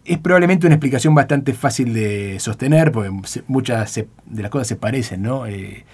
Es 0.05 0.17
probablemente 0.17 0.65
una 0.67 0.75
explicación 0.75 1.15
bastante 1.15 1.53
fácil 1.53 1.93
de 1.93 2.39
sostener, 2.39 2.91
porque 2.91 3.11
muchas 3.47 3.95
de 4.25 4.41
las 4.41 4.51
cosas 4.51 4.67
se 4.67 4.75
parecen, 4.75 5.21
¿no? 5.21 5.45
Eh, 5.45 5.85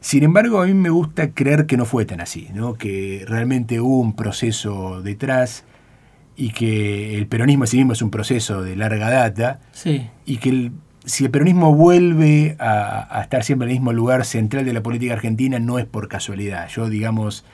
sin 0.00 0.22
embargo, 0.22 0.62
a 0.62 0.66
mí 0.66 0.74
me 0.74 0.90
gusta 0.90 1.32
creer 1.32 1.66
que 1.66 1.76
no 1.76 1.84
fue 1.84 2.04
tan 2.04 2.20
así, 2.20 2.48
¿no? 2.54 2.74
que 2.74 3.24
realmente 3.26 3.80
hubo 3.80 3.98
un 3.98 4.14
proceso 4.14 5.02
detrás 5.02 5.64
y 6.36 6.50
que 6.50 7.18
el 7.18 7.26
peronismo 7.26 7.64
en 7.64 7.68
sí 7.68 7.76
mismo 7.78 7.92
es 7.92 8.02
un 8.02 8.12
proceso 8.12 8.62
de 8.62 8.76
larga 8.76 9.10
data 9.10 9.58
sí. 9.72 10.08
y 10.24 10.36
que 10.36 10.70
si 11.06 11.24
el 11.24 11.30
peronismo 11.30 11.72
vuelve 11.74 12.56
a, 12.58 13.20
estar 13.22 13.44
siempre 13.44 13.66
en 13.66 13.70
el 13.70 13.76
mismo 13.76 13.92
lugar 13.92 14.24
central 14.24 14.64
de 14.64 14.72
la 14.72 14.82
política 14.82 15.14
argentina 15.14 15.58
no 15.60 15.78
es 15.78 15.86
por 15.86 16.08
casualidad. 16.08 16.68
Yo, 16.68 16.88
digamos, 16.88 17.44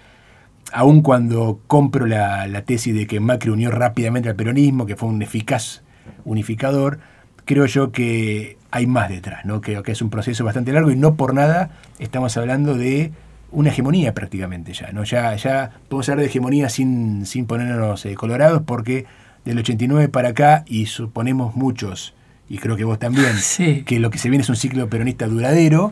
aun 0.73 1.03
cuando 1.03 1.61
compro 1.67 2.07
la, 2.07 2.63
tesis 2.63 2.95
de 2.95 3.07
que 3.07 3.21
Macri 3.21 3.51
unió 3.51 3.71
rápidamente 3.71 4.31
al 4.31 4.37
peronismo, 4.37 4.87
que 4.87 4.97
fue 4.97 5.11
un 5.11 5.21
eficaz 5.21 5.83
unificador, 6.25 6.99
creo 7.45 7.67
yo 7.67 7.93
que 7.93 8.57
hay 8.71 8.87
más 8.87 9.11
detrás, 9.11 9.45
¿no? 9.45 9.61
que, 9.61 9.83
que 9.83 9.93
es 9.93 10.01
un 10.01 10.09
proceso 10.09 10.45
bastante 10.45 10.73
largo 10.73 10.91
y 10.91 10.97
no 10.97 11.17
por 11.17 11.35
nada 11.35 11.71
estamos 11.99 12.37
hablando 12.39 12.75
de 12.75 13.13
una 13.51 13.69
hegemonía 13.69 14.15
prácticamente 14.15 14.73
ya. 14.73 14.93
¿no? 14.93 15.05
Ya, 15.05 15.37
ya 15.37 15.73
podemos 15.89 16.09
hablar 16.09 16.23
de 16.23 16.31
hegemonía 16.31 16.71
sin, 16.71 17.27
sin 17.27 17.47
ponernos 17.47 18.07
eh, 18.07 18.15
colorados 18.15 18.63
porque 18.65 19.05
del 19.45 19.59
89 19.59 20.09
para 20.09 20.31
acá, 20.31 20.65
y 20.67 20.87
suponemos 20.87 21.57
muchos, 21.57 22.15
y 22.53 22.59
creo 22.59 22.77
que 22.77 22.85
vos 22.85 22.99
también, 22.99 23.33
que 23.87 23.99
lo 23.99 24.11
que 24.11 24.19
se 24.19 24.29
viene 24.29 24.43
es 24.43 24.49
un 24.51 24.57
ciclo 24.57 24.87
peronista 24.91 25.27
duradero, 25.27 25.91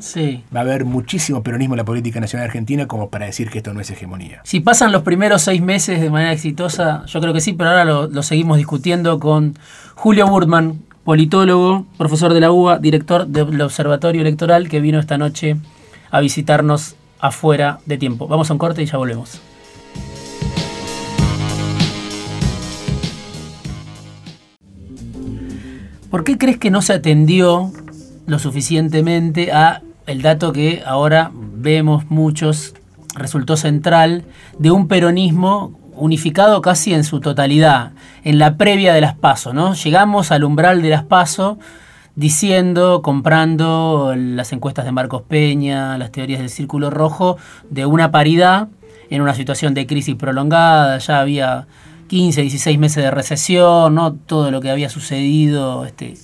va 0.55 0.61
a 0.61 0.63
haber 0.63 0.85
muchísimo 0.85 1.43
peronismo 1.43 1.73
en 1.73 1.79
la 1.79 1.87
política 1.87 2.21
nacional 2.21 2.49
argentina 2.49 2.87
como 2.87 3.09
para 3.09 3.25
decir 3.25 3.49
que 3.49 3.59
esto 3.59 3.73
no 3.73 3.81
es 3.81 3.91
hegemonía. 3.91 4.43
Si 4.45 4.61
pasan 4.61 4.93
los 4.93 5.01
primeros 5.01 5.41
seis 5.41 5.63
meses 5.63 6.03
de 6.03 6.11
manera 6.11 6.33
exitosa, 6.33 7.07
yo 7.07 7.19
creo 7.23 7.33
que 7.33 7.41
sí, 7.41 7.55
pero 7.55 7.71
ahora 7.71 7.87
lo, 7.87 8.09
lo 8.09 8.23
seguimos 8.23 8.59
discutiendo 8.59 9.19
con 9.19 9.59
Julio 9.95 10.27
Burtman, 10.27 10.83
politólogo, 11.03 11.87
profesor 11.97 12.35
de 12.35 12.41
la 12.41 12.53
UBA, 12.53 12.79
director 12.79 13.27
del 13.27 13.59
Observatorio 13.63 14.21
Electoral, 14.21 14.69
que 14.69 14.81
vino 14.81 15.01
esta 15.01 15.17
noche 15.17 15.57
a 16.11 16.21
visitarnos 16.21 16.95
afuera 17.21 17.79
de 17.87 17.97
tiempo. 17.97 18.29
Vamos 18.29 18.51
a 18.51 18.53
un 18.53 18.59
corte 18.59 18.83
y 18.83 18.85
ya 18.85 18.99
volvemos. 18.99 19.41
¿Por 26.11 26.25
qué 26.25 26.39
crees 26.39 26.59
que 26.59 26.71
no 26.71 26.83
se 26.83 26.93
atendió 26.93 27.71
lo 28.27 28.41
suficientemente 28.41 29.53
a 29.53 29.83
el 30.07 30.23
dato 30.23 30.53
que 30.53 30.83
ahora 30.85 31.31
vemos 31.33 32.11
muchos 32.11 32.75
resultó 33.15 33.57
central 33.57 34.25
de 34.59 34.73
un 34.73 34.89
peronismo 34.89 35.79
unificado 35.95 36.61
casi 36.63 36.95
en 36.95 37.05
su 37.05 37.21
totalidad, 37.21 37.93
en 38.25 38.41
la 38.41 38.57
previa 38.57 38.93
de 38.93 39.01
las 39.01 39.15
PASO, 39.15 39.53
¿no? 39.53 39.75
Llegamos 39.75 40.33
al 40.33 40.43
umbral 40.43 40.83
de 40.83 40.89
las 40.89 41.05
PASO 41.05 41.61
diciendo, 42.17 43.03
comprando 43.03 44.15
las 44.17 44.53
encuestas 44.53 44.87
de 44.87 44.93
Marcos 44.93 45.23
Peña, 45.23 45.97
las 45.97 46.11
teorías 46.11 46.41
del 46.41 46.51
círculo 46.51 46.91
rojo, 46.91 47.37
de 47.71 47.87
una 47.87 48.11
paridad 48.11 48.67
en 49.11 49.23
una 49.23 49.35
situación 49.35 49.75
de 49.75 49.87
crisis 49.87 50.17
prolongada, 50.17 50.99
ya 50.99 51.21
había 51.21 51.67
15, 52.11 52.41
16 52.41 52.77
meses 52.77 53.05
de 53.05 53.11
recesión, 53.13 53.95
¿no? 53.95 54.15
todo 54.15 54.51
lo 54.51 54.61
que 54.61 54.69
había 54.69 54.89
sucedido, 54.89 55.85
este, 55.85 56.15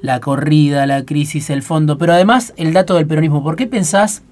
la 0.00 0.18
corrida, 0.18 0.86
la 0.86 1.04
crisis, 1.04 1.50
el 1.50 1.62
fondo, 1.62 1.98
pero 1.98 2.14
además 2.14 2.54
el 2.56 2.72
dato 2.72 2.94
del 2.94 3.06
peronismo, 3.06 3.42
¿por 3.42 3.54
qué 3.54 3.66
pensás 3.66 4.22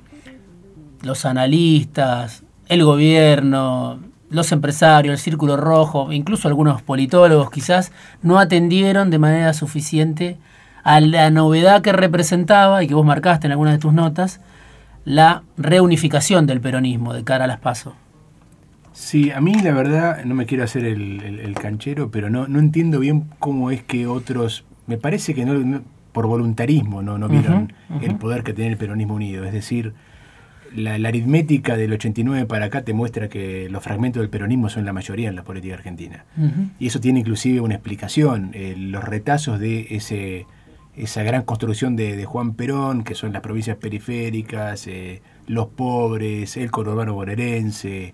los 1.03 1.27
analistas, 1.27 2.43
el 2.69 2.85
gobierno, 2.85 3.99
los 4.31 4.51
empresarios, 4.51 5.13
el 5.13 5.19
círculo 5.19 5.59
rojo, 5.59 6.11
incluso 6.11 6.49
algunos 6.49 6.81
politólogos 6.81 7.51
quizás, 7.51 7.93
no 8.23 8.39
atendieron 8.39 9.11
de 9.11 9.19
manera 9.19 9.53
suficiente 9.53 10.39
a 10.85 11.03
la 11.03 11.29
novedad 11.29 11.83
que 11.83 11.93
representaba 11.93 12.83
y 12.83 12.89
que 12.89 12.95
vos 12.95 13.05
marcaste 13.05 13.47
en 13.47 13.53
algunas 13.53 13.75
de 13.75 13.79
tus 13.79 13.93
notas, 13.93 14.41
la 15.05 15.43
reunificación 15.59 16.47
del 16.47 16.63
peronismo 16.63 17.13
de 17.13 17.25
cara 17.25 17.45
a 17.45 17.49
las 17.49 17.61
PASO. 17.61 17.95
Sí, 18.99 19.31
a 19.31 19.41
mí 19.41 19.55
la 19.55 19.73
verdad, 19.73 20.25
no 20.25 20.35
me 20.35 20.45
quiero 20.45 20.65
hacer 20.65 20.85
el, 20.85 21.55
canchero, 21.55 22.11
pero 22.11 22.31
no, 22.31 22.49
no 22.49 22.59
entiendo 22.59 22.99
bien 22.99 23.31
cómo 23.39 23.71
es 23.71 23.81
que 23.85 24.09
otros, 24.09 24.65
me 24.89 24.99
parece 24.99 25.35
que 25.35 25.45
no, 25.45 25.83
por 26.11 26.27
voluntarismo 26.27 27.01
no, 27.01 27.17
no 27.17 27.29
vieron 27.29 27.73
el 28.03 28.17
poder 28.17 28.43
que 28.43 28.53
tiene 28.53 28.73
el 28.73 28.77
peronismo 28.77 29.15
unido. 29.15 29.45
Es 29.45 29.53
decir, 29.53 29.95
la, 30.75 30.95
aritmética 30.95 31.77
del 31.77 31.93
89 31.93 32.47
para 32.47 32.67
acá 32.67 32.83
te 32.83 32.93
muestra 32.93 33.29
que 33.29 33.69
los 33.71 33.85
fragmentos 33.85 34.21
del 34.21 34.31
peronismo 34.31 34.69
son 34.69 34.85
la 34.85 34.93
mayoría 34.93 35.29
en 35.29 35.37
la 35.37 35.45
política 35.45 35.75
argentina. 35.75 36.25
Y 36.81 36.89
eso 36.89 36.99
tiene 36.99 37.21
inclusive 37.21 37.61
una 37.61 37.77
explicación. 37.77 38.51
Eh, 38.53 38.75
los 38.77 39.05
retazos 39.05 39.61
de 39.61 39.87
ese, 39.91 40.47
esa 40.97 41.23
gran 41.23 41.45
construcción 41.45 41.95
de, 41.95 42.25
Juan 42.25 42.55
Perón, 42.55 43.05
que 43.05 43.15
son 43.15 43.33
las 43.33 43.43
provincias 43.43 43.77
periféricas, 43.77 44.89
eh, 44.89 45.23
los 45.47 45.69
pobres, 45.69 46.57
el 46.57 46.73
conurbano 46.73 47.15
bonaerense, 47.15 48.13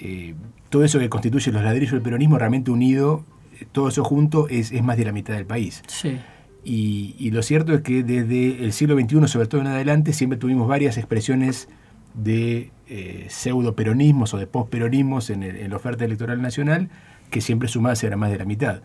eh, 0.00 0.34
todo 0.68 0.84
eso 0.84 0.98
que 0.98 1.08
constituye 1.08 1.52
los 1.52 1.62
ladrillos 1.62 1.92
del 1.92 2.02
peronismo 2.02 2.38
realmente 2.38 2.70
unido, 2.70 3.24
todo 3.72 3.88
eso 3.88 4.04
junto 4.04 4.48
es, 4.48 4.72
es 4.72 4.82
más 4.82 4.96
de 4.96 5.04
la 5.04 5.12
mitad 5.12 5.34
del 5.34 5.46
país. 5.46 5.82
Sí. 5.86 6.18
Y, 6.64 7.30
lo 7.30 7.42
cierto 7.42 7.72
es 7.72 7.80
que 7.80 8.02
desde 8.02 8.64
el 8.64 8.72
siglo 8.72 8.94
XXI, 8.98 9.26
sobre 9.28 9.46
todo 9.46 9.60
en 9.62 9.68
adelante, 9.68 10.12
siempre 10.12 10.38
tuvimos 10.38 10.68
varias 10.68 10.98
expresiones 10.98 11.68
de 12.14 12.72
eh, 12.88 13.26
pseudo-peronismos 13.28 14.34
o 14.34 14.38
de 14.38 14.46
post-peronismos 14.46 15.30
en, 15.30 15.70
la 15.70 15.76
oferta 15.76 16.04
electoral 16.04 16.42
nacional, 16.42 16.90
que 17.30 17.40
siempre 17.40 17.68
sumadas 17.68 18.04
era 18.04 18.16
más 18.16 18.30
de 18.30 18.38
la 18.38 18.44
mitad. 18.44 18.82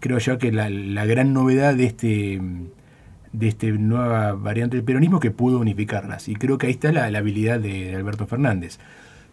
Creo 0.00 0.18
yo 0.18 0.38
que 0.38 0.50
la, 0.50 0.68
gran 1.04 1.34
novedad 1.34 1.74
de 1.74 1.84
este 1.84 2.40
de 3.32 3.48
esta 3.48 3.66
nueva 3.66 4.32
variante 4.32 4.76
del 4.76 4.84
peronismo 4.84 5.20
que 5.20 5.30
pudo 5.30 5.58
unificarlas. 5.58 6.28
Y 6.28 6.36
creo 6.36 6.56
que 6.56 6.68
ahí 6.68 6.72
está 6.72 6.90
la, 6.90 7.06
habilidad 7.18 7.60
de, 7.60 7.94
Alberto 7.94 8.26
Fernández. 8.26 8.78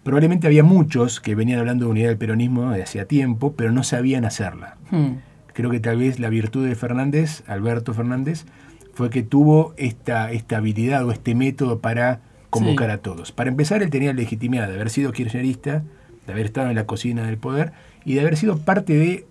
Probablemente 0.04 0.48
había 0.48 0.64
muchos 0.64 1.20
que 1.20 1.36
venían 1.36 1.60
hablando 1.60 1.86
de 1.86 1.92
unidad 1.92 2.08
del 2.10 2.18
peronismo 2.18 2.72
de 2.72 2.84
hacía 2.84 3.08
tiempo, 3.08 3.54
pero 3.54 3.72
no 3.72 3.84
sabían 3.84 4.26
hacerla. 4.26 4.78
Hmm 4.92 5.14
creo 5.54 5.70
que 5.70 5.80
tal 5.80 5.98
vez 5.98 6.20
la 6.20 6.30
virtud 6.30 6.68
de 6.68 6.76
Fernández, 6.76 7.44
Alberto 7.48 7.94
Fernández, 7.94 8.46
fue 8.94 9.10
que 9.10 9.24
tuvo 9.24 9.74
esta, 9.78 10.32
esta 10.32 10.58
habilidad 10.58 11.06
o 11.06 11.12
este 11.12 11.34
método 11.36 11.80
para 11.80 12.22
convocar 12.50 12.92
a 12.92 13.00
todos. 13.00 13.32
Para 13.32 13.50
empezar, 13.50 13.82
él 13.82 13.90
tenía 13.90 14.14
legitimidad 14.14 14.68
de 14.68 14.76
haber 14.76 14.90
sido 14.90 15.12
kirchnerista, 15.12 15.84
de 16.28 16.34
haber 16.34 16.46
estado 16.46 16.70
en 16.70 16.76
la 16.76 16.86
cocina 16.86 17.26
del 17.26 17.38
poder 17.38 17.72
y 18.06 18.16
de 18.16 18.22
haber 18.22 18.38
sido 18.38 18.60
parte 18.60 18.94
de 18.94 19.26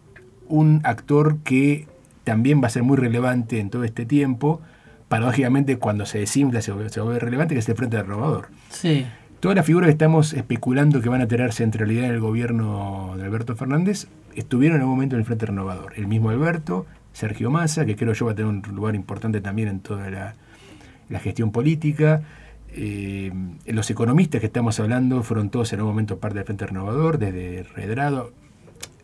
un 0.49 0.81
actor 0.85 1.39
que 1.45 1.87
también 2.25 2.63
va 2.63 2.67
a 2.67 2.71
ser 2.71 2.83
muy 2.83 2.97
relevante 2.97 3.61
en 3.61 3.71
todo 3.71 3.85
este 3.85 4.07
tiempo, 4.07 4.61
paradójicamente 5.09 5.77
cuando 5.77 6.07
se 6.07 6.19
desinfla 6.19 6.63
se 6.63 6.73
vuelve, 6.73 7.19
relevante, 7.19 7.55
que 7.55 7.61
es 7.61 7.69
el 7.69 7.77
Frente 7.77 7.97
del 7.97 8.07
Robador. 8.07 8.49
Sí. 8.71 9.07
Todas 9.43 9.57
las 9.57 9.67
figuras 9.67 9.89
que 9.89 9.93
estamos 9.95 10.35
especulando 10.35 11.01
que 11.01 11.09
van 11.09 11.21
a 11.21 11.27
tener 11.27 11.53
centralidad 11.53 12.05
en 12.05 12.13
el 12.13 12.21
gobierno 12.21 13.15
de 13.17 13.25
Alberto 13.25 13.57
Fernández 13.57 14.07
estuvieron 14.37 14.77
en 14.77 14.83
algún 14.83 14.95
momento 14.95 15.17
en 15.17 15.19
el 15.19 15.27
Frente 15.27 15.47
Renovador. 15.47 15.95
El 15.97 16.07
mismo 16.07 16.31
Alberto, 16.31 16.87
Sergio 17.13 17.51
Massa, 17.51 17.85
que 17.85 17.97
creo 17.97 18.13
yo 18.13 18.27
va 18.27 18.33
a 18.33 18.35
tener 18.37 18.49
un 18.49 18.63
lugar 18.73 18.95
importante 18.95 19.41
también 19.41 19.67
en 19.67 19.81
toda 19.81 20.11
la, 20.11 21.19
gestión 21.19 21.51
política. 21.51 22.23
Eh, 22.69 23.33
los 23.67 23.91
economistas 23.91 24.41
que 24.41 24.47
estamos 24.47 24.79
hablando 24.79 25.25
fueron 25.25 25.51
todos 25.51 25.73
en 25.73 25.81
algún 25.81 25.95
momento 25.95 26.19
parte 26.19 26.37
del 26.37 26.45
Frente 26.45 26.67
Renovador, 26.67 27.19
desde 27.19 27.65
Redrado, 27.65 28.31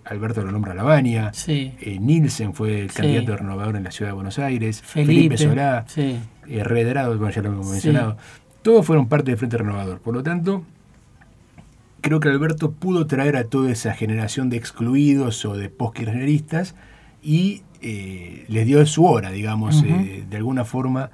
Alberto 0.05 0.45
lo 0.45 0.53
nombra 0.53 0.73
Lavania, 0.73 1.33
sí. 1.35 1.75
Eh, 1.81 1.99
Nielsen 1.99 2.55
fue 2.55 2.81
el 2.81 2.93
candidato 2.93 3.37
renovador 3.37 3.75
en 3.75 3.83
la 3.83 3.91
ciudad 3.91 4.13
de 4.13 4.15
Buenos 4.15 4.39
Aires, 4.39 4.83
Felipe, 4.83 5.37
Solá, 5.37 5.85
sí. 5.89 6.17
Eh, 6.47 6.63
Redrado, 6.63 7.29
ya 7.29 7.43
lo 7.43 7.49
hemos 7.49 7.71
mencionado. 7.73 8.17
Todos 8.69 8.85
fueron 8.85 9.09
parte 9.09 9.31
del 9.31 9.39
Frente 9.39 9.57
Renovador. 9.57 9.99
Por 9.99 10.13
lo 10.13 10.23
tanto, 10.23 10.63
creo 12.03 12.21
que 12.21 12.29
Alberto 12.29 12.73
pudo 12.73 13.07
traer 13.07 13.37
a 13.37 13.45
toda 13.45 13.71
esa 13.71 13.95
generación 13.95 14.51
de 14.51 14.59
excluidos 14.59 15.43
o 15.47 15.57
de 15.57 15.71
post-kirchneristas 15.71 16.75
y 17.23 17.63
eh, 17.81 18.45
les 18.49 18.67
dio 18.67 18.85
su 18.85 19.07
hora, 19.07 19.31
digamos, 19.31 19.83
eh, 19.85 20.23
de 20.29 20.37
alguna 20.37 20.67
forma. 20.67 21.11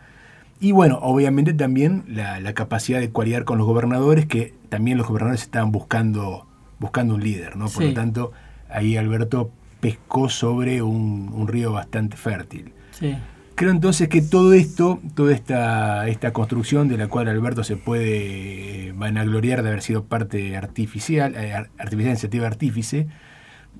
Y 0.58 0.72
bueno, 0.72 0.98
obviamente 1.00 1.54
también 1.54 2.02
la, 2.08 2.54
capacidad 2.54 2.98
de 2.98 3.12
coaliar 3.12 3.44
con 3.44 3.56
los 3.58 3.68
gobernadores, 3.68 4.26
que 4.26 4.52
también 4.68 4.98
los 4.98 5.06
gobernadores 5.06 5.42
estaban 5.42 5.70
buscando, 5.70 6.48
buscando 6.80 7.14
un 7.14 7.22
líder, 7.22 7.54
¿no? 7.54 7.68
Por 7.68 7.84
lo 7.84 7.94
tanto, 7.94 8.32
ahí 8.68 8.96
Alberto 8.96 9.52
pescó 9.78 10.28
sobre 10.28 10.82
un, 10.82 11.30
un 11.32 11.46
río 11.46 11.70
bastante 11.70 12.16
fértil. 12.16 12.72
Sí. 12.90 13.14
Creo 13.54 13.70
entonces 13.70 14.08
que 14.08 14.20
todo 14.20 14.52
esto, 14.52 15.00
toda 15.14 15.32
esta, 15.32 16.08
esta 16.08 16.32
construcción 16.32 16.88
de 16.88 16.96
la 16.96 17.06
cual 17.06 17.28
Alberto 17.28 17.62
se 17.62 17.76
puede 17.76 18.92
vanagloriar 18.96 19.62
de 19.62 19.68
haber 19.68 19.82
sido 19.82 20.04
parte 20.04 20.56
artificial, 20.56 21.36
eh, 21.36 21.54
artificial 21.54 22.10
iniciativa 22.10 22.46
artífice, 22.48 23.06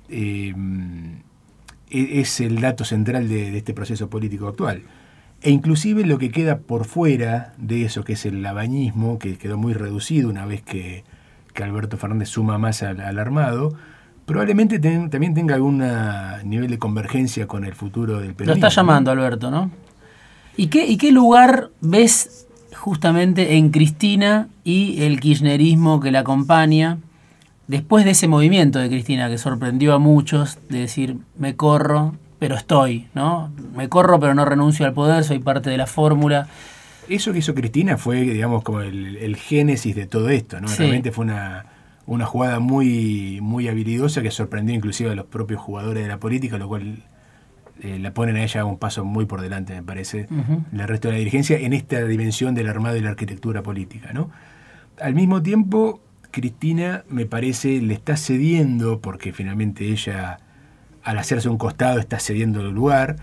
eh, 0.07 0.53
e, 1.89 2.19
es 2.21 2.39
el 2.39 2.61
dato 2.61 2.85
central 2.85 3.27
de, 3.27 3.57
este 3.57 3.73
proceso 3.73 4.09
político 4.09 4.47
actual. 4.47 4.83
E 5.41 5.51
inclusive 5.51 6.05
lo 6.05 6.17
que 6.17 6.31
queda 6.31 6.59
por 6.59 6.85
fuera 6.85 7.53
de 7.57 7.85
eso, 7.85 8.03
que 8.03 8.13
es 8.13 8.25
el 8.25 8.41
labañismo, 8.41 9.19
que 9.19 9.37
quedó 9.37 9.57
muy 9.57 9.73
reducido 9.73 10.29
una 10.29 10.45
vez 10.45 10.61
que, 10.61 11.03
Alberto 11.61 11.97
Fernández 11.97 12.29
suma 12.29 12.57
más 12.57 12.83
al, 12.83 13.17
armado, 13.17 13.75
probablemente 14.25 14.79
también 14.79 15.33
tenga 15.33 15.55
algún 15.55 15.83
nivel 16.43 16.69
de 16.69 16.79
convergencia 16.79 17.47
con 17.47 17.65
el 17.65 17.73
futuro 17.73 18.19
del 18.19 18.33
peronismo. 18.33 18.61
Lo 18.61 18.67
está 18.67 18.69
llamando 18.69 19.11
Alberto, 19.11 19.51
¿no? 19.51 19.71
¿Y 20.57 20.67
qué, 20.67 20.85
¿Y 20.85 20.97
qué 20.97 21.11
lugar 21.11 21.69
ves 21.81 22.47
justamente 22.75 23.57
en 23.57 23.71
Cristina 23.71 24.47
y 24.63 25.03
el 25.03 25.19
kirchnerismo 25.19 25.99
que 25.99 26.11
la 26.11 26.19
acompaña? 26.19 26.97
después 27.67 28.05
de 28.05 28.11
ese 28.11 28.27
movimiento 28.27 28.79
de 28.79 28.89
Cristina 28.89 29.29
que 29.29 29.37
sorprendió 29.37 29.93
a 29.93 29.99
muchos, 29.99 30.59
de 30.69 30.79
decir, 30.79 31.17
me 31.37 31.55
corro, 31.55 32.15
pero 32.39 32.55
estoy, 32.55 33.07
¿no? 33.13 33.51
Me 33.75 33.89
corro, 33.89 34.19
pero 34.19 34.33
no 34.33 34.45
renuncio 34.45 34.85
al 34.85 34.93
poder, 34.93 35.23
soy 35.23 35.39
parte 35.39 35.69
de 35.69 35.77
la 35.77 35.87
fórmula. 35.87 36.47
Eso 37.07 37.31
que 37.31 37.39
hizo 37.39 37.53
Cristina 37.53 37.97
fue, 37.97 38.21
digamos, 38.21 38.63
como 38.63 38.81
el, 38.81 39.35
génesis 39.35 39.95
de 39.95 40.07
todo 40.07 40.29
esto, 40.29 40.59
¿no? 40.59 40.67
Realmente 40.67 41.11
fue 41.11 41.25
una, 41.25 41.65
una 42.07 42.25
jugada 42.25 42.59
muy, 42.59 43.39
muy 43.41 43.67
habilidosa 43.67 44.21
que 44.21 44.31
sorprendió 44.31 44.75
inclusive 44.75 45.11
a 45.11 45.15
los 45.15 45.25
propios 45.25 45.61
jugadores 45.61 46.03
de 46.03 46.09
la 46.09 46.19
política, 46.19 46.57
lo 46.57 46.67
cual 46.67 47.03
eh, 47.81 47.99
la 47.99 48.13
ponen 48.13 48.37
a 48.37 48.43
ella 48.43 48.63
un 48.63 48.77
paso 48.77 49.03
muy 49.03 49.25
por 49.25 49.41
delante, 49.41 49.73
me 49.73 49.83
parece, 49.83 50.27
el 50.71 50.87
resto 50.87 51.07
de 51.07 51.13
la 51.13 51.17
dirigencia 51.17 51.57
en 51.57 51.73
esta 51.73 52.03
dimensión 52.05 52.55
del 52.55 52.69
armado 52.69 52.95
y 52.95 53.01
la 53.01 53.09
arquitectura 53.09 53.63
política, 53.63 54.13
¿no? 54.13 54.29
Al 54.99 55.13
mismo 55.13 55.41
tiempo, 55.41 55.99
Cristina, 56.31 57.03
me 57.09 57.25
parece, 57.25 57.81
le 57.81 57.93
está 57.93 58.15
cediendo, 58.15 59.01
porque 59.01 59.33
finalmente 59.33 59.89
ella, 59.89 60.39
al 61.03 61.17
hacerse 61.17 61.49
un 61.49 61.57
costado, 61.57 61.99
está 61.99 62.19
cediendo 62.19 62.61
el 62.61 62.71
lugar. 62.71 63.17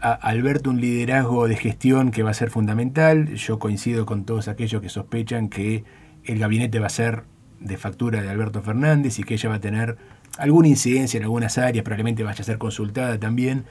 A 0.00 0.12
Alberto 0.12 0.70
un 0.70 0.80
liderazgo 0.80 1.48
de 1.48 1.56
gestión 1.56 2.12
que 2.12 2.22
va 2.22 2.30
a 2.30 2.34
ser 2.34 2.50
fundamental. 2.50 3.34
Yo 3.34 3.58
coincido 3.58 4.06
con 4.06 4.24
todos 4.24 4.46
aquellos 4.46 4.80
que 4.80 4.88
sospechan 4.88 5.48
que 5.48 5.82
el 6.24 6.38
gabinete 6.38 6.78
va 6.78 6.86
a 6.86 6.90
ser 6.90 7.24
de 7.60 7.76
factura 7.76 8.22
de 8.22 8.28
Alberto 8.28 8.62
Fernández 8.62 9.18
y 9.18 9.24
que 9.24 9.34
ella 9.34 9.48
va 9.48 9.56
a 9.56 9.60
tener 9.60 9.96
alguna 10.38 10.68
incidencia 10.68 11.18
en 11.18 11.24
algunas 11.24 11.58
áreas, 11.58 11.82
probablemente 11.84 12.22
vaya 12.22 12.40
a 12.40 12.44
ser 12.44 12.58
consultada 12.58 13.18
también, 13.18 13.64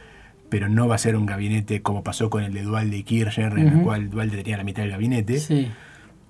pero 0.49 0.69
no 0.69 0.87
va 0.87 0.95
a 0.95 0.97
ser 0.97 1.15
un 1.15 1.25
gabinete 1.25 1.81
como 1.81 2.03
pasó 2.03 2.29
con 2.29 2.43
el 2.43 2.53
de 2.53 2.61
Dualde 2.63 2.97
y 2.97 3.03
Kirchner, 3.03 3.57
en 3.57 3.67
el 3.67 3.81
cual 3.81 4.09
Dualde 4.09 4.37
tenía 4.37 4.57
la 4.57 4.63
mitad 4.63 4.83
del 4.83 4.91
gabinete. 4.91 5.71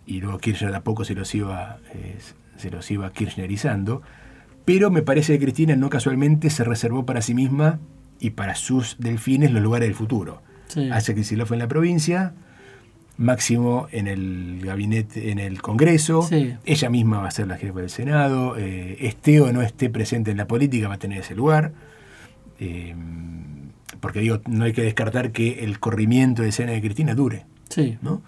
Y 0.06 0.22
luego 0.22 0.38
Kirchner 0.38 0.72
de 0.72 0.78
a 0.78 0.84
poco 0.84 1.04
se 1.04 1.16
los 1.16 1.34
iba 1.36 1.80
eh, 1.94 2.16
se 2.58 2.72
los 2.72 2.90
iba 2.92 3.12
kirchnerizando, 3.12 4.02
pero 4.66 4.92
me 4.92 5.02
parece 5.02 5.34
que 5.34 5.46
Cristina 5.46 5.76
no 5.76 5.90
casualmente 5.90 6.50
se 6.50 6.64
reservó 6.64 7.06
para 7.06 7.22
sí 7.22 7.34
misma 7.34 7.80
y 8.20 8.32
para 8.32 8.56
sus 8.56 8.98
delfines 9.00 9.52
los 9.52 9.62
lugares 9.62 9.88
del 9.88 9.96
futuro. 9.96 10.42
Hace 10.92 11.16
que 11.16 11.24
fue 11.24 11.56
en 11.56 11.60
la 11.60 11.68
provincia, 11.68 12.34
Máximo 13.18 13.88
en 13.92 14.08
el 14.08 14.62
gabinete, 14.64 15.32
en 15.32 15.40
el 15.40 15.62
Congreso, 15.62 16.28
ella 16.66 16.90
misma 16.90 17.20
va 17.20 17.28
a 17.28 17.32
ser 17.32 17.48
la 17.48 17.58
jefa 17.58 17.80
del 17.80 17.90
Senado, 17.90 18.56
eh, 18.58 18.98
esté 19.00 19.42
o 19.42 19.52
no 19.52 19.62
esté 19.64 19.90
presente 19.90 20.30
en 20.30 20.38
la 20.38 20.48
política 20.48 20.88
va 20.88 20.96
a 20.96 21.00
tener 21.00 21.22
ese 21.22 21.34
lugar. 21.34 21.72
Eh, 22.60 22.96
porque 24.00 24.20
digo, 24.20 24.40
no 24.48 24.66
hay 24.66 24.74
que 24.74 24.84
descartar 24.84 25.32
que 25.32 25.64
el 25.64 25.80
corrimiento 25.80 26.44
de 26.44 26.50
escena 26.50 26.72
de 26.72 26.82
Cristina 26.82 27.16
dure. 27.16 27.46
Sí. 27.70 27.98
¿no? 28.02 28.22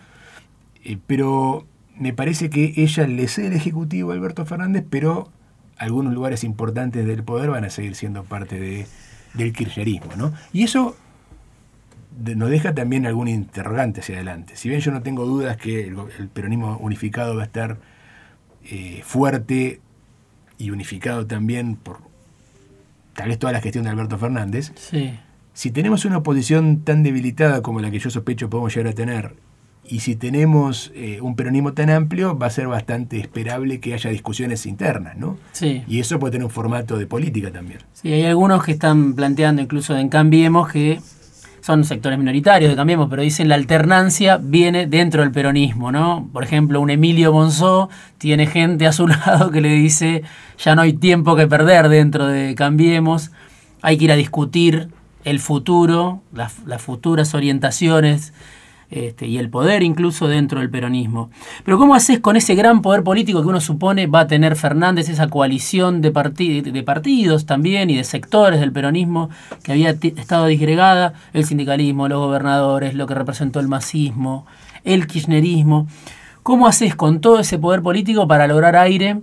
Eh, 0.84 0.98
pero 1.06 1.66
me 1.96 2.14
parece 2.14 2.50
que 2.50 2.74
ella 2.78 3.08
le 3.08 3.28
cede 3.28 3.48
el 3.48 3.54
Ejecutivo 3.54 4.12
a 4.12 4.16
Alberto 4.16 4.46
Fernández, 4.46 4.86
pero 4.90 5.30
algunos 5.78 6.14
lugares 6.14 6.44
importantes 6.44 7.06
del 7.06 7.24
poder 7.24 7.50
van 7.52 7.66
a 7.66 7.70
seguir 7.70 7.96
siendo 7.96 8.24
parte 8.24 8.60
de, 8.60 8.88
del 9.34 9.54
kirchnerismo. 9.54 10.16
¿no? 10.16 10.34
Y 10.52 10.64
eso 10.64 10.96
nos 12.36 12.50
deja 12.50 12.74
también 12.74 13.06
algún 13.06 13.28
interrogante 13.28 14.02
hacia 14.02 14.16
adelante. 14.16 14.56
Si 14.56 14.70
bien 14.70 14.82
yo 14.82 14.92
no 14.92 15.02
tengo 15.02 15.26
dudas 15.26 15.58
que 15.58 15.88
el, 15.88 16.28
peronismo 16.30 16.78
unificado 16.78 17.36
va 17.36 17.44
a 17.44 17.46
estar 17.46 17.78
eh, 18.66 19.02
fuerte 19.04 19.80
y 20.58 20.72
unificado 20.72 21.26
también 21.26 21.76
por 21.76 22.00
tal 23.14 23.30
vez 23.30 23.40
toda 23.40 23.54
la 23.54 23.62
gestión 23.62 23.84
de 23.84 23.90
Alberto 23.90 24.18
Fernández, 24.18 24.72
si 25.54 25.72
tenemos 25.72 26.06
una 26.06 26.18
oposición 26.18 26.82
tan 26.84 27.04
debilitada 27.04 27.62
como 27.62 27.82
la 27.82 27.92
que 27.92 28.00
yo 28.00 28.10
sospecho 28.10 28.50
podemos 28.50 28.74
llegar 28.74 28.92
a 28.92 28.96
tener 28.96 29.36
y 29.90 30.02
si 30.02 30.16
tenemos 30.16 30.92
eh, 30.94 31.20
un 31.20 31.36
peronismo 31.36 31.74
tan 31.74 31.90
amplio, 31.90 32.38
va 32.38 32.48
a 32.48 32.50
ser 32.52 32.68
bastante 32.68 33.18
esperable 33.20 33.80
que 33.80 33.96
haya 33.96 34.12
discusiones 34.12 34.68
internas, 34.68 35.18
¿no? 35.18 35.38
Sí. 35.52 35.84
Y 35.88 36.00
eso 36.00 36.20
puede 36.20 36.34
tener 36.34 36.46
un 36.46 36.52
formato 36.52 36.98
de 36.98 37.08
política 37.08 37.52
también. 37.52 37.80
Sí, 37.94 38.14
hay 38.14 38.26
algunos 38.26 38.64
que 38.64 38.74
están 38.74 39.16
planteando, 39.16 39.64
incluso 39.64 39.98
en 39.98 40.10
Cambiemos, 40.10 40.72
que 40.72 41.00
son 41.62 41.84
sectores 41.84 42.18
minoritarios 42.18 42.70
de 42.70 42.76
Cambiemos, 42.76 43.10
pero 43.10 43.22
dicen 43.22 43.50
la 43.50 43.56
alternancia 43.56 44.38
viene 44.42 44.88
dentro 44.88 45.22
del 45.22 45.32
peronismo, 45.32 45.92
¿no? 45.92 46.30
Por 46.32 46.44
ejemplo, 46.44 46.82
un 46.82 46.90
Emilio 46.90 47.34
Monzó 47.34 47.90
tiene 48.18 48.48
gente 48.48 48.88
a 48.88 48.92
su 48.92 49.08
lado 49.08 49.52
que 49.52 49.62
le 49.62 49.70
dice, 49.70 50.24
ya 50.58 50.76
no 50.76 50.82
hay 50.82 50.94
tiempo 50.94 51.36
que 51.36 51.48
perder 51.48 51.90
dentro 51.90 52.28
de 52.28 52.56
Cambiemos, 52.56 53.32
hay 53.82 53.98
que 53.98 54.06
ir 54.06 54.12
a 54.12 54.16
discutir 54.16 54.90
el 55.26 55.40
futuro, 55.40 56.22
las 56.34 56.82
futuras 56.82 57.34
orientaciones 57.34 58.34
este, 58.92 59.28
y 59.28 59.38
el 59.38 59.50
poder 59.50 59.84
incluso 59.84 60.28
dentro 60.28 60.60
del 60.60 60.72
peronismo. 60.72 61.30
Pero 61.64 61.78
¿cómo 61.78 61.94
haces 61.94 62.20
con 62.20 62.36
ese 62.36 62.56
gran 62.56 62.82
poder 62.82 63.04
político 63.04 63.42
que 63.44 63.48
uno 63.48 63.62
supone 63.62 64.08
va 64.08 64.22
a 64.22 64.28
tener 64.28 64.56
Fernández, 64.56 65.10
esa 65.10 65.28
coalición 65.28 66.02
de, 66.02 66.12
partidos 66.12 67.46
también 67.46 67.92
y 67.92 67.98
de 67.98 68.04
sectores 68.04 68.60
del 68.60 68.72
peronismo 68.72 69.30
que 69.64 69.74
había 69.74 69.92
estado 69.92 70.48
disgregada, 70.48 71.14
el 71.34 71.46
sindicalismo, 71.46 72.08
los 72.08 72.20
gobernadores, 72.20 72.96
lo 72.96 73.06
que 73.06 73.14
representó 73.14 73.60
el 73.60 73.68
masismo, 73.68 74.48
el 74.84 75.06
kirchnerismo? 75.06 75.88
¿Cómo 76.42 76.66
haces 76.66 76.96
con 76.96 77.22
todo 77.22 77.40
ese 77.40 77.60
poder 77.60 77.84
político 77.84 78.28
para 78.28 78.48
lograr 78.48 78.76
aire 78.76 79.20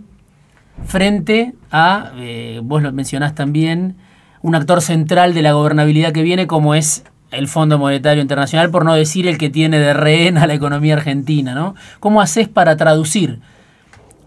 frente 0.85 1.55
a, 1.72 2.12
eh, 2.18 2.61
vos 2.62 2.83
lo 2.83 2.92
mencionás 2.92 3.35
también, 3.35 3.96
un 4.42 4.55
actor 4.55 4.81
central 4.81 5.35
de 5.35 5.42
la 5.42 5.55
gobernabilidad 5.55 6.12
que 6.12 6.22
viene 6.22 6.46
como 6.46 6.76
es 6.76 7.05
el 7.30 7.48
Fondo 7.48 7.78
Monetario 7.78 8.22
Internacional, 8.22 8.70
por 8.70 8.84
no 8.84 8.94
decir 8.94 9.26
el 9.26 9.38
que 9.38 9.50
tiene 9.50 9.78
de 9.78 9.92
rehén 9.92 10.38
a 10.38 10.46
la 10.46 10.54
economía 10.54 10.94
argentina, 10.94 11.54
¿no? 11.54 11.74
¿Cómo 12.00 12.20
haces 12.20 12.48
para 12.48 12.76
traducir 12.76 13.40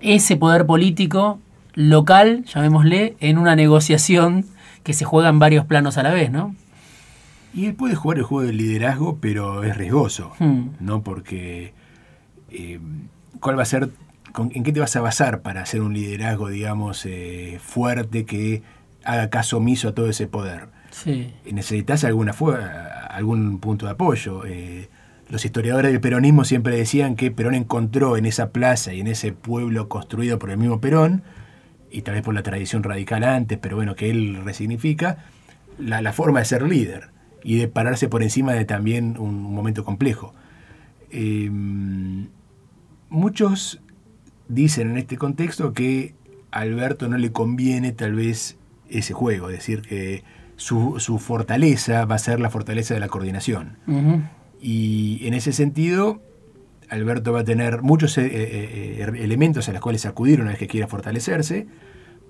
ese 0.02 0.38
poder 0.38 0.66
político 0.66 1.40
local, 1.76 2.44
llamémosle, 2.46 3.16
en 3.20 3.38
una 3.38 3.56
negociación 3.56 4.46
que 4.84 4.94
se 4.94 5.06
juega 5.06 5.30
en 5.30 5.40
varios 5.40 5.66
planos 5.66 5.98
a 5.98 6.04
la 6.04 6.14
vez, 6.14 6.32
¿no? 6.32 6.56
Y 7.54 7.66
él 7.66 7.74
puede 7.74 7.96
jugar 7.96 8.18
el 8.18 8.24
juego 8.24 8.46
del 8.46 8.58
liderazgo, 8.58 9.18
pero 9.20 9.64
es 9.64 9.76
riesgoso, 9.76 10.34
hmm. 10.40 10.70
¿no? 10.80 11.02
Porque 11.02 11.74
eh, 12.52 12.80
¿cuál 13.40 13.58
va 13.58 13.64
a 13.64 13.66
ser, 13.66 13.90
en 14.38 14.64
qué 14.64 14.72
te 14.72 14.80
vas 14.80 14.96
a 14.96 15.02
basar 15.02 15.42
para 15.42 15.62
hacer 15.62 15.82
un 15.82 15.94
liderazgo, 15.94 16.50
digamos, 16.50 17.06
eh, 17.06 17.60
fuerte 17.62 18.26
que 18.26 18.62
haga 19.04 19.30
caso 19.30 19.58
omiso 19.58 19.90
a 19.90 19.94
todo 19.94 20.10
ese 20.10 20.28
poder? 20.28 20.68
Sí. 20.92 21.34
necesitas 21.52 22.04
alguna 22.04 22.34
algún 23.10 23.60
punto 23.60 23.86
de 23.86 23.92
apoyo. 23.92 24.46
Eh, 24.46 24.90
los 25.30 25.46
historiadores 25.46 25.92
del 25.92 26.02
peronismo 26.02 26.44
siempre 26.44 26.76
decían 26.76 27.16
que 27.16 27.30
Perón 27.30 27.54
encontró 27.54 28.18
en 28.18 28.26
esa 28.26 28.52
plaza 28.52 28.94
y 28.94 29.02
en 29.02 29.08
ese 29.08 29.32
pueblo 29.32 29.88
construido 29.88 30.40
por 30.40 30.50
el 30.50 30.58
mismo 30.58 30.82
Perón, 30.82 31.24
y 31.92 32.02
tal 32.02 32.16
vez 32.16 32.24
por 32.24 32.34
la 32.34 32.44
tradición 32.44 32.84
radical 32.84 33.24
antes, 33.24 33.58
pero 33.58 33.76
bueno, 33.76 33.96
que 33.96 34.10
él 34.10 34.42
resignifica, 34.44 35.26
la, 35.78 36.14
forma 36.14 36.40
de 36.40 36.46
ser 36.46 36.64
líder 36.64 37.10
y 37.44 37.58
de 37.58 37.68
pararse 37.68 38.10
por 38.10 38.22
encima 38.22 38.54
de 38.54 38.66
también 38.66 39.18
un, 39.18 39.42
momento 39.42 39.84
complejo. 39.86 40.34
Em, 41.12 42.28
muchos 43.10 43.82
dicen 44.48 44.92
en 44.92 44.98
este 44.98 45.18
contexto 45.18 45.74
que 45.74 46.16
a 46.52 46.62
Alberto 46.62 47.08
no 47.08 47.18
le 47.18 47.32
conviene 47.32 47.92
tal 47.92 48.16
vez 48.16 48.58
ese 48.90 49.14
juego, 49.14 49.50
es 49.50 49.58
decir, 49.58 49.82
que 49.82 50.24
su, 50.60 51.20
fortaleza 51.20 52.06
va 52.06 52.16
a 52.16 52.20
ser 52.20 52.40
la 52.40 52.50
fortaleza 52.50 52.94
de 52.94 53.00
la 53.00 53.08
coordinación. 53.08 53.78
Y 54.62 55.26
en 55.26 55.34
ese 55.34 55.54
sentido, 55.54 56.22
Alberto 56.90 57.32
va 57.32 57.42
a 57.42 57.44
tener 57.44 57.82
muchos 57.82 58.18
eh, 58.18 58.26
eh, 58.26 59.00
eh, 59.00 59.24
elementos 59.24 59.70
a 59.70 59.72
los 59.72 59.82
cuales 59.82 60.06
acudir 60.06 60.42
una 60.42 60.52
vez 60.52 60.60
que 60.60 60.68
quiera 60.68 60.88
fortalecerse, 60.88 61.68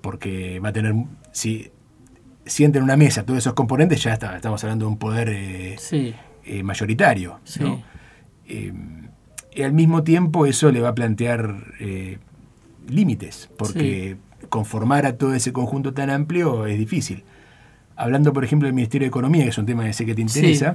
porque 0.00 0.60
va 0.60 0.68
a 0.68 0.72
tener, 0.72 0.94
si 1.32 1.70
siente 2.46 2.78
en 2.78 2.84
una 2.84 2.96
mesa 2.96 3.24
todos 3.24 3.38
esos 3.38 3.54
componentes, 3.54 4.02
ya 4.02 4.14
está, 4.14 4.36
estamos 4.36 4.62
hablando 4.62 4.86
de 4.86 4.92
un 4.92 4.98
poder 4.98 5.76
mayoritario. 6.62 7.40
y 8.46 9.62
al 9.62 9.72
mismo 9.72 10.04
tiempo 10.04 10.46
eso 10.46 10.70
le 10.70 10.80
va 10.80 10.90
a 10.90 10.94
plantear 10.94 11.74
límites, 12.88 13.50
porque 13.58 14.16
conformar 14.48 15.04
a 15.04 15.16
todo 15.16 15.34
ese 15.34 15.52
conjunto 15.52 15.92
tan 15.92 16.10
amplio 16.10 16.66
es 16.66 16.78
difícil 16.78 17.24
hablando 18.00 18.32
por 18.32 18.44
ejemplo 18.44 18.66
del 18.66 18.74
Ministerio 18.74 19.04
de 19.04 19.08
Economía, 19.08 19.44
que 19.44 19.50
es 19.50 19.58
un 19.58 19.66
tema 19.66 19.84
que 19.84 19.92
sé 19.92 20.06
que 20.06 20.14
te 20.14 20.22
interesa, 20.22 20.74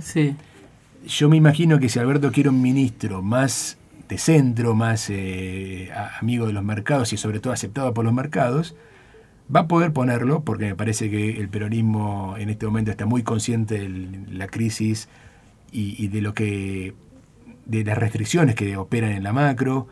yo 1.07 1.29
me 1.29 1.37
imagino 1.37 1.79
que 1.79 1.89
si 1.89 1.99
Alberto 1.99 2.31
quiere 2.31 2.49
un 2.49 2.61
ministro 2.61 3.21
más 3.21 3.77
de 4.07 4.17
centro, 4.17 4.75
más 4.75 5.09
eh, 5.09 5.89
amigo 6.21 6.45
de 6.45 6.53
los 6.53 6.63
mercados 6.63 7.13
y 7.13 7.17
sobre 7.17 7.39
todo 7.39 7.51
aceptado 7.51 7.93
por 7.93 8.05
los 8.05 8.13
mercados, 8.13 8.75
Va 9.53 9.61
a 9.61 9.67
poder 9.67 9.93
ponerlo 9.93 10.43
porque 10.43 10.65
me 10.65 10.75
parece 10.75 11.11
que 11.11 11.39
el 11.39 11.49
peronismo 11.49 12.35
en 12.35 12.49
este 12.49 12.65
momento 12.65 12.89
está 12.89 13.05
muy 13.05 13.21
consciente 13.21 13.77
de 13.77 13.89
la 14.31 14.47
crisis 14.47 15.07
y, 15.71 16.07
de 16.07 16.21
lo 16.21 16.33
que 16.33 16.95
de 17.65 17.83
las 17.83 17.95
restricciones 17.95 18.55
que 18.55 18.75
operan 18.75 19.11
en 19.11 19.21
la 19.21 19.33
macro. 19.33 19.87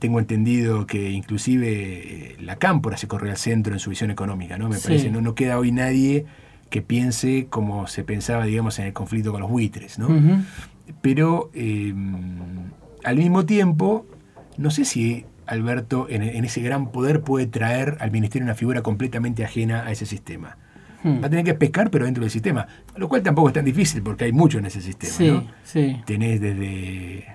Tengo 0.00 0.18
entendido 0.18 0.86
que 0.86 1.12
inclusive 1.12 1.68
eh, 1.70 2.36
la 2.40 2.56
cámpora 2.56 2.98
se 2.98 3.08
corre 3.08 3.30
al 3.30 3.38
centro 3.38 3.72
en 3.72 3.78
su 3.78 3.88
visión 3.88 4.10
económica, 4.10 4.58
¿no? 4.58 4.68
Me 4.68 4.78
parece 4.78 5.10
no 5.10 5.22
no 5.22 5.34
queda 5.34 5.58
hoy 5.58 5.72
nadie 5.72 6.26
que 6.70 6.82
piense 6.82 7.46
como 7.48 7.86
se 7.86 8.04
pensaba, 8.04 8.44
digamos, 8.44 8.78
en 8.78 8.86
el 8.86 8.92
conflicto 8.92 9.32
con 9.32 9.40
los 9.40 9.50
buitres, 9.50 9.98
¿no? 9.98 10.08
Pero 11.00 11.50
eh, 11.54 11.94
al 13.04 13.16
mismo 13.16 13.46
tiempo, 13.46 14.06
no 14.56 14.70
sé 14.70 14.84
si 14.84 15.24
Alberto 15.46 16.06
en, 16.08 16.22
ese 16.44 16.62
gran 16.62 16.90
poder 16.90 17.20
puede 17.20 17.46
traer 17.46 17.96
al 18.00 18.10
ministerio 18.10 18.44
una 18.44 18.54
figura 18.54 18.82
completamente 18.82 19.44
ajena 19.44 19.84
a 19.84 19.92
ese 19.92 20.06
sistema. 20.06 20.56
Hmm. 21.02 21.22
Va 21.22 21.26
a 21.26 21.30
tener 21.30 21.44
que 21.44 21.54
pescar, 21.54 21.90
pero 21.90 22.06
dentro 22.06 22.22
del 22.22 22.30
sistema, 22.30 22.66
lo 22.96 23.08
cual 23.08 23.22
tampoco 23.22 23.48
es 23.48 23.54
tan 23.54 23.64
difícil 23.64 24.02
porque 24.02 24.24
hay 24.24 24.32
mucho 24.32 24.58
en 24.58 24.66
ese 24.66 24.80
sistema. 24.80 25.12
Sí, 25.12 25.48
sí. 25.64 26.02
Tenés 26.06 26.40
desde, 26.40 27.26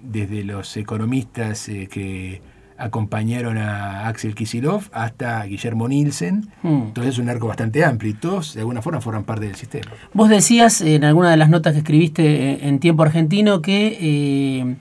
desde 0.00 0.44
los 0.44 0.76
economistas 0.76 1.68
eh, 1.68 1.88
que 1.90 2.40
acompañaron 2.76 3.58
a 3.58 4.08
Axel 4.08 4.34
Kisilov 4.34 4.84
hasta 4.92 5.44
Guillermo 5.44 5.88
Nielsen. 5.88 6.48
Hmm. 6.62 6.82
Entonces 6.88 7.14
es 7.14 7.18
un 7.18 7.28
arco 7.28 7.46
bastante 7.46 7.84
amplio 7.84 8.10
y 8.10 8.14
todos 8.14 8.54
de 8.54 8.60
alguna 8.60 8.82
forma 8.82 9.00
forman 9.00 9.24
parte 9.24 9.46
del 9.46 9.54
sistema. 9.54 9.90
Vos 10.12 10.28
decías 10.28 10.80
en 10.80 11.04
alguna 11.04 11.30
de 11.30 11.36
las 11.36 11.48
notas 11.48 11.72
que 11.72 11.78
escribiste 11.78 12.66
en 12.66 12.78
Tiempo 12.80 13.02
Argentino 13.02 13.62
que 13.62 13.98
eh, 14.00 14.76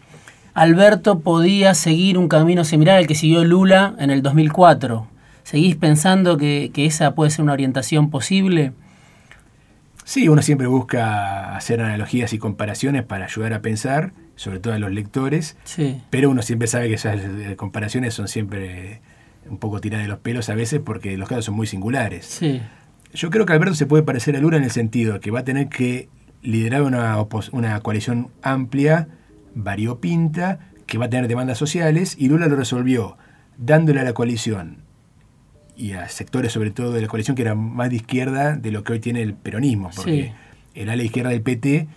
Alberto 0.53 1.19
podía 1.19 1.73
seguir 1.73 2.17
un 2.17 2.27
camino 2.27 2.63
similar 2.63 2.97
al 2.97 3.07
que 3.07 3.15
siguió 3.15 3.43
Lula 3.43 3.95
en 3.97 4.11
el 4.11 4.21
2004. 4.21 5.07
¿Seguís 5.43 5.75
pensando 5.75 6.37
que, 6.37 6.71
esa 6.75 7.15
puede 7.15 7.31
ser 7.31 7.43
una 7.43 7.53
orientación 7.53 8.09
posible? 8.09 8.71
Sí, 10.05 10.27
uno 10.27 10.41
siempre 10.41 10.67
busca 10.67 11.55
hacer 11.55 11.81
analogías 11.81 12.33
y 12.33 12.37
comparaciones 12.37 13.03
para 13.03 13.25
ayudar 13.25 13.53
a 13.53 13.61
pensar, 13.61 14.13
sobre 14.35 14.59
todo 14.59 14.73
a 14.73 14.79
los 14.79 14.91
lectores, 14.91 15.57
sí. 15.63 16.01
pero 16.09 16.29
uno 16.29 16.41
siempre 16.41 16.67
sabe 16.67 16.87
que 16.87 16.95
esas 16.95 17.19
eh, 17.23 17.55
comparaciones 17.55 18.13
son 18.13 18.27
siempre 18.27 19.01
un 19.49 19.57
poco 19.57 19.79
tiradas 19.81 20.05
de 20.05 20.09
los 20.09 20.19
pelos 20.19 20.49
a 20.49 20.55
veces 20.55 20.81
porque 20.83 21.17
los 21.17 21.29
casos 21.29 21.45
son 21.45 21.55
muy 21.55 21.67
singulares. 21.67 22.25
Sí. 22.25 22.61
Yo 23.13 23.29
creo 23.29 23.45
que 23.45 23.53
Alberto 23.53 23.75
se 23.75 23.85
puede 23.85 24.03
parecer 24.03 24.35
a 24.35 24.39
Lula 24.39 24.57
en 24.57 24.63
el 24.63 24.71
sentido 24.71 25.13
de 25.13 25.19
que 25.19 25.31
va 25.31 25.39
a 25.39 25.43
tener 25.43 25.69
que 25.69 26.09
liderar 26.41 26.81
una, 26.81 27.17
una 27.51 27.79
coalición 27.81 28.29
amplia 28.41 29.07
variopinta 29.55 30.59
que 30.87 30.97
va 30.97 31.05
a 31.05 31.09
tener 31.09 31.27
demandas 31.27 31.57
sociales 31.57 32.15
y 32.17 32.27
Lula 32.27 32.47
lo 32.47 32.55
resolvió 32.55 33.17
dándole 33.57 33.99
a 33.99 34.03
la 34.03 34.13
coalición 34.13 34.77
y 35.75 35.93
a 35.93 36.07
sectores 36.09 36.51
sobre 36.51 36.71
todo 36.71 36.91
de 36.91 37.01
la 37.01 37.07
coalición 37.07 37.35
que 37.35 37.43
eran 37.43 37.57
más 37.57 37.89
de 37.89 37.97
izquierda 37.97 38.55
de 38.55 38.71
lo 38.71 38.83
que 38.83 38.93
hoy 38.93 38.99
tiene 38.99 39.21
el 39.21 39.33
peronismo, 39.33 39.89
porque 39.95 40.33
el 40.75 40.89
ala 40.89 41.03
izquierda 41.03 41.31
del 41.31 41.41
PT 41.41 41.87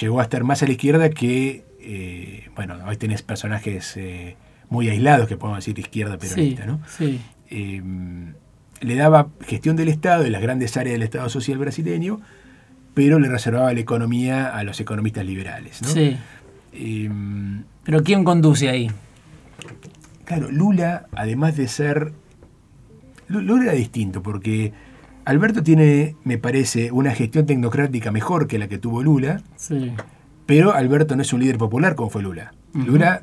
llegó 0.00 0.20
a 0.20 0.22
estar 0.22 0.44
más 0.44 0.62
a 0.62 0.66
la 0.66 0.72
izquierda 0.72 1.10
que, 1.10 1.64
eh, 1.90 2.50
bueno, 2.54 2.76
hoy 2.86 2.98
tenés 2.98 3.22
personajes 3.22 3.96
eh, 3.96 4.36
muy 4.68 4.90
aislados 4.90 5.26
que 5.26 5.38
podemos 5.38 5.64
decir 5.64 5.78
izquierda 5.78 6.18
peronista, 6.18 6.66
¿no? 6.66 6.80
Eh, 7.48 7.82
le 8.80 8.94
daba 8.94 9.28
gestión 9.40 9.74
del 9.74 9.88
Estado 9.88 10.26
y 10.26 10.30
las 10.30 10.42
grandes 10.42 10.76
áreas 10.76 10.92
del 10.92 11.02
Estado 11.02 11.30
social 11.30 11.56
brasileño, 11.56 12.20
pero 12.92 13.18
le 13.18 13.30
reservaba 13.30 13.72
la 13.72 13.80
economía 13.80 14.54
a 14.54 14.64
los 14.64 14.78
economistas 14.80 15.24
liberales, 15.24 15.80
¿no? 15.80 15.88
Em, 16.74 17.64
¿Pero 17.84 18.02
quién 18.02 18.22
conduce 18.22 18.68
ahí? 18.68 18.90
Claro, 20.26 20.50
Lula, 20.50 21.06
además 21.12 21.56
de 21.56 21.68
ser... 21.68 22.12
Lula 23.28 23.62
era 23.62 23.72
distinto 23.72 24.22
porque 24.22 24.74
Alberto 25.24 25.62
tiene, 25.62 26.16
me 26.22 26.36
parece, 26.36 26.92
una 26.92 27.14
gestión 27.14 27.46
tecnocrática 27.46 28.12
mejor 28.12 28.46
que 28.46 28.58
la 28.58 28.68
que 28.68 28.76
tuvo 28.76 29.02
Lula, 29.02 29.40
sí. 29.56 29.94
Pero 30.48 30.72
Alberto 30.72 31.14
no 31.14 31.20
es 31.20 31.34
un 31.34 31.40
líder 31.40 31.58
popular 31.58 31.94
como 31.94 32.08
fue 32.08 32.22
Lula. 32.22 32.54
Lula 32.72 33.20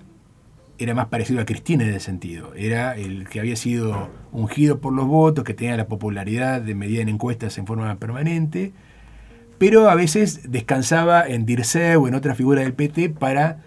era 0.78 0.94
más 0.94 1.08
parecido 1.08 1.42
a 1.42 1.46
Cristina 1.46 1.84
en 1.84 1.90
ese 1.90 2.02
sentido. 2.02 2.54
Era 2.54 2.96
el 2.96 3.28
que 3.28 3.40
había 3.40 3.56
sido 3.56 4.12
ungido 4.32 4.80
por 4.80 4.94
los 4.94 5.08
votos, 5.08 5.44
que 5.44 5.56
tenía 5.56 5.76
la 5.76 5.88
popularidad 5.88 6.62
de 6.62 6.76
medida 6.76 7.02
en 7.02 7.10
encuestas 7.10 7.58
en 7.58 7.66
forma 7.66 7.96
permanente, 7.96 8.74
pero 9.58 9.90
a 9.90 9.96
veces 9.96 10.52
descansaba 10.52 11.28
en 11.28 11.48
Dirceu 11.48 12.04
o 12.04 12.08
en 12.08 12.14
otra 12.14 12.36
figura 12.36 12.62
del 12.62 12.74
PT 12.74 13.10
para 13.10 13.58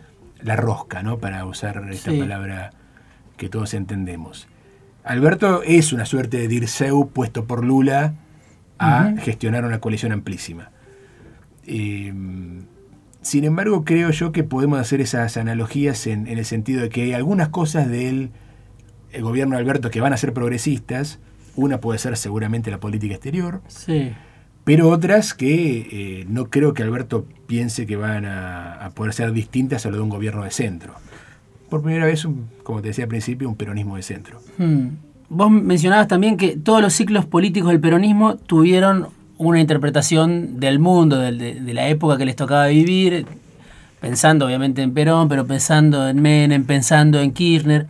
la 0.40 0.54
rosca, 0.54 1.02
¿no? 1.02 1.18
para 1.18 1.44
usar 1.44 1.84
esta 1.90 2.12
palabra 2.12 2.70
que 3.36 3.48
todos 3.48 3.74
entendemos. 3.74 4.46
Alberto 5.02 5.64
es 5.64 5.92
una 5.92 6.06
suerte 6.06 6.36
de 6.36 6.46
Dirceu 6.46 7.10
puesto 7.10 7.44
por 7.44 7.64
Lula 7.64 8.14
a 8.78 9.14
gestionar 9.18 9.64
una 9.64 9.80
coalición 9.80 10.12
amplísima. 10.12 10.70
Eh, 11.66 12.14
sin 13.28 13.44
embargo, 13.44 13.84
creo 13.84 14.10
yo 14.10 14.32
que 14.32 14.44
podemos 14.44 14.78
hacer 14.78 15.00
esas 15.00 15.36
analogías 15.36 16.06
en, 16.06 16.26
el 16.26 16.44
sentido 16.44 16.82
de 16.82 16.88
que 16.88 17.02
hay 17.02 17.12
algunas 17.12 17.48
cosas 17.48 17.88
del 17.88 18.30
gobierno 19.20 19.56
de 19.56 19.62
Alberto 19.62 19.90
que 19.90 20.00
van 20.00 20.12
a 20.12 20.16
ser 20.16 20.32
progresistas. 20.32 21.18
Una 21.54 21.80
puede 21.80 21.98
ser 21.98 22.16
seguramente 22.16 22.70
la 22.70 22.78
política 22.78 23.14
exterior. 23.14 23.60
Sí 23.68 24.12
pero 24.68 24.90
otras 24.90 25.32
que 25.32 25.88
eh, 25.90 26.26
no 26.28 26.50
creo 26.50 26.74
que 26.74 26.82
Alberto 26.82 27.24
piense 27.46 27.86
que 27.86 27.96
van 27.96 28.26
a, 28.26 28.92
poder 28.94 29.14
ser 29.14 29.32
distintas 29.32 29.86
a 29.86 29.88
lo 29.88 29.96
de 29.96 30.02
un 30.02 30.10
gobierno 30.10 30.44
de 30.44 30.50
centro. 30.50 30.92
Por 31.70 31.80
primera 31.80 32.04
vez, 32.04 32.28
como 32.64 32.82
te 32.82 32.88
decía 32.88 33.04
al 33.04 33.08
principio, 33.08 33.48
un 33.48 33.56
peronismo 33.56 33.96
de 33.96 34.02
centro. 34.02 34.42
Hmm. 34.58 34.88
Vos 35.30 35.50
mencionabas 35.50 36.06
también 36.06 36.36
que 36.36 36.58
todos 36.58 36.82
los 36.82 36.92
ciclos 36.92 37.24
políticos 37.24 37.70
del 37.70 37.80
peronismo 37.80 38.36
tuvieron 38.36 39.08
una 39.38 39.60
interpretación 39.60 40.60
del 40.60 40.78
mundo, 40.78 41.18
de, 41.18 41.72
la 41.72 41.88
época 41.88 42.18
que 42.18 42.26
les 42.26 42.36
tocaba 42.36 42.66
vivir, 42.66 43.26
pensando 44.00 44.46
obviamente 44.46 44.82
en 44.82 44.92
Perón, 44.92 45.28
pero 45.28 45.46
pensando 45.46 46.08
en 46.08 46.20
Menem, 46.20 46.64
pensando 46.64 47.20
en 47.20 47.32
Kirchner. 47.32 47.86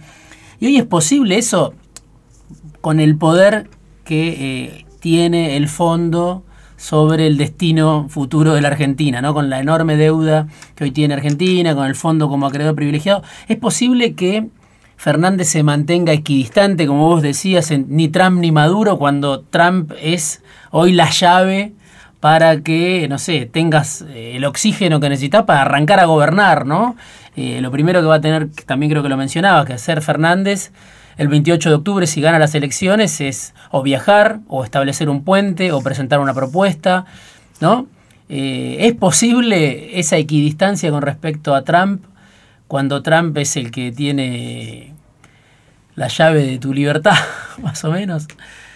Y 0.61 0.67
hoy 0.67 0.77
es 0.77 0.85
posible 0.85 1.39
eso 1.39 1.75
con 2.81 3.01
el 3.01 3.17
poder 3.17 3.69
que 4.05 4.29
eh, 4.29 4.87
tiene 5.01 5.57
el 5.57 5.69
fondo 5.69 6.45
sobre 6.77 7.27
el 7.27 7.37
destino 7.37 8.07
futuro 8.09 8.55
de 8.55 8.61
la 8.61 8.69
Argentina, 8.69 9.21
¿no? 9.21 9.35
con 9.35 9.51
la 9.51 9.59
enorme 9.59 9.97
deuda 9.97 10.47
que 10.77 10.85
hoy 10.85 10.91
tiene 10.93 11.15
Argentina, 11.15 11.75
con 11.75 11.87
el 11.87 11.97
fondo 11.97 12.29
como 12.29 12.47
acreedor 12.47 12.77
privilegiado. 12.77 13.23
¿Es 13.49 13.57
posible 13.57 14.15
que 14.15 14.49
Fernández 14.99 15.49
se 15.49 15.63
mantenga 15.63 16.13
equidistante, 16.13 16.89
como 16.89 17.07
vos 17.07 17.23
decías, 17.23 17.71
ni 17.71 18.09
Trump 18.09 18.41
ni 18.41 18.51
Maduro, 18.51 18.99
cuando 18.99 19.43
Trump 19.43 19.93
es 20.03 20.43
hoy 20.73 20.91
la 20.91 21.09
llave 21.09 21.73
para 22.19 22.63
que, 22.63 23.07
no 23.09 23.19
sé, 23.19 23.47
tengas 23.47 24.03
eh, 24.09 24.33
el 24.35 24.45
oxígeno 24.45 24.99
que 24.99 25.09
necesitas 25.09 25.45
para 25.45 25.63
arrancar 25.63 26.01
a 26.01 26.07
gobernar, 26.07 26.67
¿no? 26.67 26.97
Eh, 27.37 27.61
lo 27.61 27.71
primero 27.71 28.01
que 28.01 28.07
va 28.09 28.17
a 28.17 28.21
tener, 28.21 28.51
también 28.67 28.91
creo 28.91 29.05
que 29.05 29.09
lo 29.09 29.17
mencionaba, 29.17 29.65
que 29.65 29.73
hacer 29.73 30.03
Fernández 30.03 30.73
el 31.17 31.29
28 31.29 31.69
de 31.69 31.75
octubre, 31.77 32.07
si 32.09 32.21
gana 32.21 32.41
las 32.41 32.57
elecciones, 32.57 33.21
es 33.21 33.55
o 33.71 33.85
viajar, 33.85 34.41
o 34.49 34.65
establecer 34.65 35.09
un 35.09 35.23
puente, 35.23 35.71
o 35.71 35.81
presentar 35.81 36.19
una 36.19 36.35
propuesta, 36.35 37.07
¿no? 37.61 37.87
Eh, 38.29 38.79
¿Es 38.81 38.95
posible 38.95 40.01
esa 40.01 40.17
equidistancia 40.17 40.91
con 40.91 41.03
respecto 41.03 41.55
a 41.55 41.63
Trump 41.63 42.03
cuando 42.69 43.03
Trump 43.03 43.37
es 43.39 43.57
el 43.57 43.71
que 43.71 43.91
tiene 43.91 44.95
la 45.95 46.09
llave 46.09 46.45
de 46.45 46.59
tu 46.59 46.73
libertad, 46.73 47.17
más 47.63 47.83
o 47.85 47.91
menos? 47.91 48.29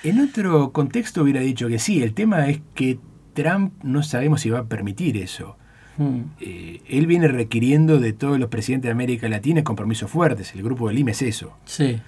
En 0.02 0.20
otro 0.20 0.72
contexto 0.72 1.22
hubiera 1.22 1.40
dicho 1.40 1.68
que 1.68 1.78
sí, 1.78 2.02
el 2.02 2.14
tema 2.14 2.48
es 2.48 2.60
que 2.74 2.98
Trump 3.34 3.72
no 3.84 4.02
sabemos 4.02 4.40
si 4.40 4.50
va 4.50 4.60
a 4.60 4.64
permitir 4.64 5.16
eso. 5.16 5.56
Hmm. 5.96 6.22
Eh, 6.40 6.80
él 6.88 7.06
viene 7.06 7.28
requiriendo 7.28 8.00
de 8.00 8.12
todos 8.12 8.38
los 8.38 8.48
presidentes 8.48 8.88
de 8.88 8.92
América 8.92 9.28
Latina 9.28 9.62
compromisos 9.62 10.10
fuertes. 10.10 10.54
El 10.54 10.62
grupo 10.62 10.88
del 10.88 10.98
IME 10.98 11.12
es 11.12 11.22
eso. 11.22 11.56
Sí. 11.64 12.00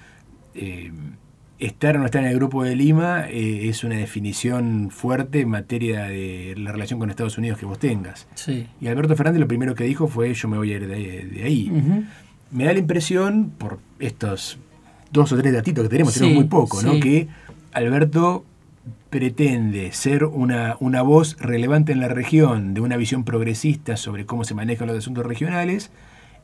Eh, 0.54 0.90
estar 1.58 1.96
o 1.96 2.00
no 2.00 2.06
estar 2.06 2.22
en 2.22 2.30
el 2.30 2.36
grupo 2.36 2.64
de 2.64 2.74
Lima 2.74 3.26
eh, 3.28 3.68
es 3.68 3.84
una 3.84 3.96
definición 3.96 4.90
fuerte 4.90 5.40
en 5.40 5.48
materia 5.48 6.04
de 6.04 6.54
la 6.56 6.72
relación 6.72 6.98
con 6.98 7.10
Estados 7.10 7.38
Unidos 7.38 7.58
que 7.58 7.66
vos 7.66 7.78
tengas. 7.78 8.26
Y 8.80 8.86
Alberto 8.88 9.16
Fernández 9.16 9.40
lo 9.40 9.48
primero 9.48 9.74
que 9.74 9.84
dijo 9.84 10.08
fue 10.08 10.34
yo 10.34 10.48
me 10.48 10.56
voy 10.56 10.72
a 10.72 10.76
ir 10.76 10.86
de, 10.86 11.42
ahí. 11.44 11.70
Me 12.50 12.64
da 12.64 12.72
la 12.72 12.78
impresión, 12.78 13.52
por 13.56 13.78
estos 13.98 14.58
dos 15.10 15.32
o 15.32 15.36
tres 15.36 15.52
datitos 15.52 15.84
que 15.84 15.88
tenemos, 15.88 16.14
tenemos 16.14 16.34
muy 16.34 16.44
poco, 16.44 16.82
¿no? 16.82 16.98
que 17.00 17.28
Alberto 17.72 18.44
pretende 19.10 19.92
ser 19.92 20.24
una, 20.24 20.76
una 20.80 21.02
voz 21.02 21.36
relevante 21.38 21.92
en 21.92 22.00
la 22.00 22.08
región, 22.08 22.74
de 22.74 22.80
una 22.80 22.96
visión 22.96 23.22
progresista 23.22 23.96
sobre 23.96 24.26
cómo 24.26 24.42
se 24.42 24.54
manejan 24.54 24.88
los 24.88 24.98
asuntos 24.98 25.24
regionales, 25.24 25.92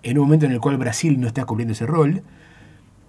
en 0.04 0.18
un 0.18 0.24
momento 0.24 0.46
en 0.46 0.52
el 0.52 0.60
cual 0.60 0.76
Brasil 0.76 1.20
no 1.20 1.26
está 1.26 1.44
cubriendo 1.44 1.72
ese 1.72 1.86
rol, 1.86 2.22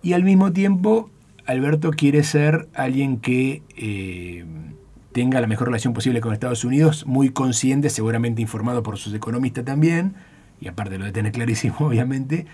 y 0.01 0.13
al 0.13 0.23
mismo 0.23 0.51
tiempo, 0.51 1.11
Alberto 1.51 1.91
quiere 1.91 2.23
ser 2.23 2.67
alguien 2.73 3.19
que 3.19 3.61
eh, 3.77 4.45
tenga 5.11 5.41
la 5.41 5.47
mejor 5.47 5.67
relación 5.67 5.93
posible 5.93 6.21
con 6.21 6.33
Estados 6.33 6.63
Unidos, 6.63 7.05
muy 7.05 7.29
consciente, 7.29 7.89
seguramente 7.89 8.41
informado 8.41 8.83
por 8.83 8.97
sus 8.97 9.13
economistas 9.13 9.65
también, 9.65 10.13
y 10.59 10.67
aparte 10.67 10.97
lo 10.97 11.05
de 11.05 11.11
tener 11.11 11.31
clarísimo, 11.31 11.75
obviamente, 11.79 12.45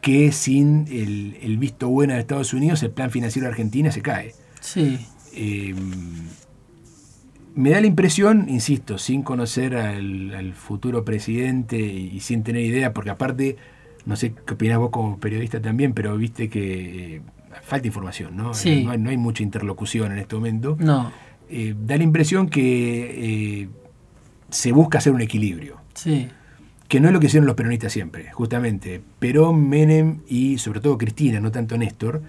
que 0.00 0.32
sin 0.32 0.86
el, 0.88 1.56
visto 1.58 1.88
bueno 1.88 2.14
de 2.14 2.20
Estados 2.20 2.52
Unidos 2.52 2.82
el 2.82 2.90
plan 2.90 3.10
financiero 3.10 3.46
de 3.46 3.50
Argentina 3.50 3.90
se 3.90 4.02
cae. 4.02 4.34
Sí. 4.60 5.06
eh, 5.34 5.74
me 7.56 7.70
da 7.70 7.80
la 7.80 7.86
impresión, 7.86 8.46
insisto, 8.50 8.98
sin 8.98 9.22
conocer 9.22 9.76
al, 9.76 10.52
futuro 10.52 11.04
presidente 11.04 11.78
y, 11.78 12.20
sin 12.20 12.42
tener 12.42 12.62
idea, 12.62 12.92
porque 12.92 13.10
aparte, 13.10 13.56
no 14.04 14.14
sé 14.14 14.34
qué 14.46 14.54
opinás 14.54 14.78
vos 14.78 14.90
como 14.90 15.18
periodista 15.18 15.60
también, 15.60 15.94
pero 15.94 16.16
viste 16.18 16.50
que 16.50 17.16
eh, 17.16 17.22
falta 17.62 17.86
información, 17.86 18.36
¿no? 18.36 18.54
Sí. 18.54 18.84
No, 18.84 18.90
hay, 18.90 18.98
no, 18.98 19.10
hay, 19.10 19.16
mucha 19.16 19.42
interlocución 19.42 20.12
en 20.12 20.18
este 20.18 20.34
momento. 20.34 20.76
No. 20.78 21.12
Eh, 21.48 21.74
da 21.78 21.96
la 21.96 22.02
impresión 22.02 22.48
que 22.48 23.62
eh, 23.62 23.68
se 24.50 24.72
busca 24.72 24.98
hacer 24.98 25.12
un 25.12 25.20
equilibrio. 25.20 25.76
Sí. 25.94 26.28
Que 26.88 27.00
no 27.00 27.08
es 27.08 27.12
lo 27.12 27.20
que 27.20 27.26
hicieron 27.26 27.46
los 27.46 27.56
peronistas 27.56 27.92
siempre, 27.92 28.30
justamente. 28.32 29.00
Perón, 29.18 29.68
Menem 29.68 30.20
y 30.28 30.58
sobre 30.58 30.80
todo 30.80 30.96
Cristina, 30.98 31.40
no 31.40 31.50
tanto 31.50 31.76
Néstor, 31.76 32.22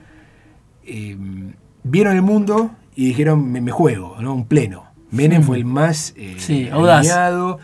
vieron 1.84 2.16
el 2.16 2.22
mundo 2.22 2.72
y 2.96 3.06
dijeron, 3.08 3.52
me, 3.52 3.62
me 3.62 3.72
juego, 3.72 4.18
¿no? 4.20 4.34
Un 4.34 4.46
pleno 4.46 4.88
Menem 5.12 5.44
fue 5.44 5.58
el 5.58 5.66
más 5.66 6.14
eh, 6.18 6.36
sí, 6.38 6.70
alineado. 6.70 7.60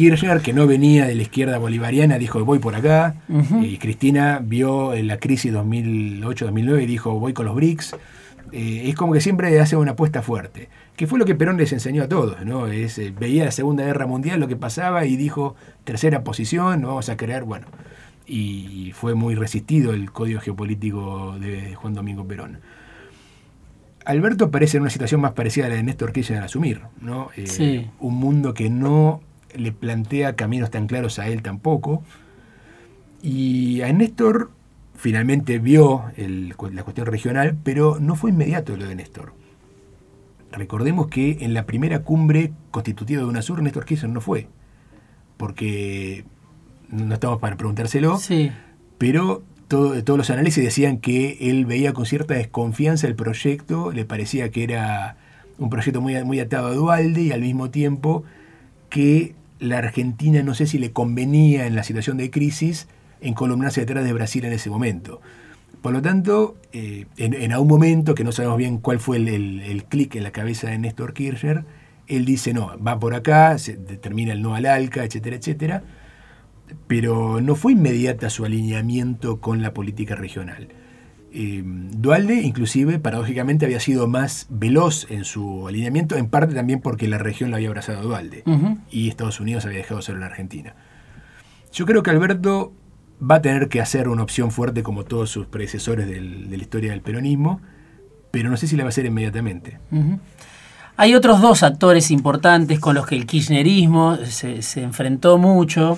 Kirchner, 0.00 0.40
que 0.40 0.54
no 0.54 0.66
venía 0.66 1.06
de 1.06 1.14
la 1.14 1.20
izquierda 1.20 1.58
bolivariana, 1.58 2.16
dijo 2.16 2.42
voy 2.42 2.58
por 2.58 2.74
acá. 2.74 3.16
Y 3.60 3.76
Cristina 3.76 4.40
vio 4.42 4.94
en 4.94 5.06
la 5.06 5.18
crisis 5.18 5.52
2008-2009 5.52 6.84
y 6.84 6.86
dijo 6.86 7.20
voy 7.20 7.34
con 7.34 7.44
los 7.44 7.54
BRICS. 7.54 7.96
Eh, 8.50 8.84
es 8.86 8.94
como 8.94 9.12
que 9.12 9.20
siempre 9.20 9.60
hace 9.60 9.76
una 9.76 9.90
apuesta 9.90 10.22
fuerte. 10.22 10.70
Que 10.96 11.06
fue 11.06 11.18
lo 11.18 11.26
que 11.26 11.34
Perón 11.34 11.58
les 11.58 11.74
enseñó 11.74 12.02
a 12.02 12.08
todos. 12.08 12.42
¿no? 12.46 12.66
Es, 12.66 12.98
eh, 12.98 13.12
veía 13.16 13.44
la 13.44 13.50
Segunda 13.50 13.84
Guerra 13.84 14.06
Mundial, 14.06 14.40
lo 14.40 14.48
que 14.48 14.56
pasaba 14.56 15.04
y 15.04 15.16
dijo 15.16 15.54
tercera 15.84 16.24
posición, 16.24 16.80
no 16.80 16.88
vamos 16.88 17.10
a 17.10 17.18
creer, 17.18 17.44
bueno. 17.44 17.66
Y 18.26 18.92
fue 18.94 19.14
muy 19.14 19.34
resistido 19.34 19.92
el 19.92 20.12
código 20.12 20.40
geopolítico 20.40 21.36
de 21.38 21.74
Juan 21.74 21.92
Domingo 21.92 22.26
Perón. 22.26 22.60
Alberto 24.06 24.50
parece 24.50 24.78
en 24.78 24.84
una 24.84 24.90
situación 24.90 25.20
más 25.20 25.32
parecida 25.32 25.66
a 25.66 25.68
la 25.68 25.74
de 25.74 25.82
Néstor 25.82 26.14
Kirchner 26.14 26.38
al 26.38 26.46
asumir, 26.46 26.80
¿no? 27.02 27.28
Eh, 27.36 27.90
un 27.98 28.14
mundo 28.14 28.54
que 28.54 28.70
no 28.70 29.20
le 29.56 29.72
plantea 29.72 30.36
caminos 30.36 30.70
tan 30.70 30.86
claros 30.86 31.18
a 31.18 31.28
él 31.28 31.42
tampoco. 31.42 32.02
Y 33.22 33.82
a 33.82 33.92
Néstor 33.92 34.50
finalmente 34.94 35.58
vio 35.58 36.04
la 36.16 36.82
cuestión 36.82 37.06
regional, 37.06 37.56
pero 37.62 37.98
no 38.00 38.16
fue 38.16 38.30
inmediato 38.30 38.76
lo 38.76 38.86
de 38.86 38.94
Néstor. 38.94 39.32
Recordemos 40.52 41.06
que 41.06 41.38
en 41.40 41.54
la 41.54 41.64
primera 41.64 42.00
cumbre 42.00 42.52
constitutiva 42.70 43.22
de 43.22 43.28
UNASUR, 43.28 43.62
Néstor 43.62 43.84
Kirchner 43.84 44.10
no 44.10 44.20
fue, 44.20 44.48
porque 45.36 46.24
no 46.88 47.14
estamos 47.14 47.38
para 47.38 47.56
preguntárselo, 47.56 48.18
sí. 48.18 48.50
pero 48.98 49.42
todos 49.68 50.18
los 50.18 50.30
análisis 50.30 50.64
decían 50.64 50.98
que 50.98 51.38
él 51.40 51.64
veía 51.64 51.92
con 51.92 52.04
cierta 52.04 52.34
desconfianza 52.34 53.06
el 53.06 53.14
proyecto, 53.14 53.92
le 53.92 54.04
parecía 54.04 54.50
que 54.50 54.64
era 54.64 55.16
un 55.58 55.70
proyecto 55.70 56.00
muy, 56.00 56.22
muy 56.24 56.40
atado 56.40 56.66
a 56.66 56.74
Dualde 56.74 57.22
y 57.22 57.32
al 57.32 57.42
mismo 57.42 57.70
tiempo 57.70 58.24
que 58.88 59.36
la 59.60 59.78
Argentina 59.78 60.42
no 60.42 60.54
sé 60.54 60.66
si 60.66 60.78
le 60.78 60.92
convenía 60.92 61.66
en 61.66 61.76
la 61.76 61.84
situación 61.84 62.16
de 62.16 62.30
crisis 62.30 62.88
encolumnarse 63.20 63.80
detrás 63.80 64.04
de 64.04 64.12
Brasil 64.12 64.44
en 64.44 64.52
ese 64.52 64.70
momento. 64.70 65.20
Por 65.82 65.92
lo 65.92 66.02
tanto, 66.02 66.56
eh, 66.72 67.06
en, 67.16 67.52
algún 67.52 67.68
momento, 67.68 68.14
que 68.14 68.24
no 68.24 68.32
sabemos 68.32 68.58
bien 68.58 68.78
cuál 68.78 68.98
fue 68.98 69.16
el, 69.16 69.28
el, 69.28 69.84
clic 69.84 70.14
en 70.16 70.24
la 70.24 70.30
cabeza 70.30 70.68
de 70.68 70.78
Néstor 70.78 71.14
Kirchner, 71.14 71.64
él 72.06 72.24
dice, 72.24 72.52
no, 72.52 72.76
va 72.84 72.98
por 72.98 73.14
acá, 73.14 73.56
se 73.56 73.76
determina 73.76 74.32
el 74.32 74.42
no 74.42 74.54
al 74.54 74.66
ALCA, 74.66 75.04
etcétera, 75.04 75.36
etcétera 75.36 75.82
pero 76.86 77.40
no 77.40 77.54
fue 77.54 77.72
inmediata 77.72 78.30
su 78.30 78.44
alineamiento 78.44 79.40
con 79.40 79.62
la 79.62 79.74
política 79.74 80.14
regional. 80.14 80.68
Eh, 81.32 81.62
Dualde, 81.64 82.34
inclusive, 82.42 82.98
paradójicamente, 82.98 83.64
había 83.64 83.80
sido 83.80 84.08
más 84.08 84.46
veloz 84.48 85.06
en 85.10 85.24
su 85.24 85.68
alineamiento, 85.68 86.16
en 86.16 86.28
parte 86.28 86.54
también 86.54 86.80
porque 86.80 87.06
la 87.08 87.18
región 87.18 87.50
lo 87.50 87.56
había 87.56 87.68
abrazado 87.68 87.98
a 87.98 88.02
Dualde 88.02 88.42
y 88.90 89.08
Estados 89.08 89.40
Unidos 89.40 89.64
había 89.64 89.78
dejado 89.78 90.02
solo 90.02 90.18
la 90.18 90.26
Argentina. 90.26 90.74
Yo 91.72 91.86
creo 91.86 92.02
que 92.02 92.10
Alberto 92.10 92.72
va 93.22 93.36
a 93.36 93.42
tener 93.42 93.68
que 93.68 93.80
hacer 93.80 94.08
una 94.08 94.22
opción 94.22 94.50
fuerte 94.50 94.82
como 94.82 95.04
todos 95.04 95.30
sus 95.30 95.46
predecesores 95.46 96.08
de 96.08 96.20
la 96.20 96.56
historia 96.56 96.90
del 96.90 97.00
peronismo, 97.00 97.60
pero 98.30 98.50
no 98.50 98.56
sé 98.56 98.66
si 98.66 98.76
la 98.76 98.84
va 98.84 98.88
a 98.88 98.90
hacer 98.90 99.06
inmediatamente. 99.06 99.78
Hay 100.96 101.14
otros 101.14 101.40
dos 101.40 101.62
actores 101.62 102.10
importantes 102.10 102.80
con 102.80 102.94
los 102.94 103.06
que 103.06 103.16
el 103.16 103.26
kirchnerismo 103.26 104.16
se, 104.24 104.62
se 104.62 104.82
enfrentó 104.82 105.38
mucho 105.38 105.96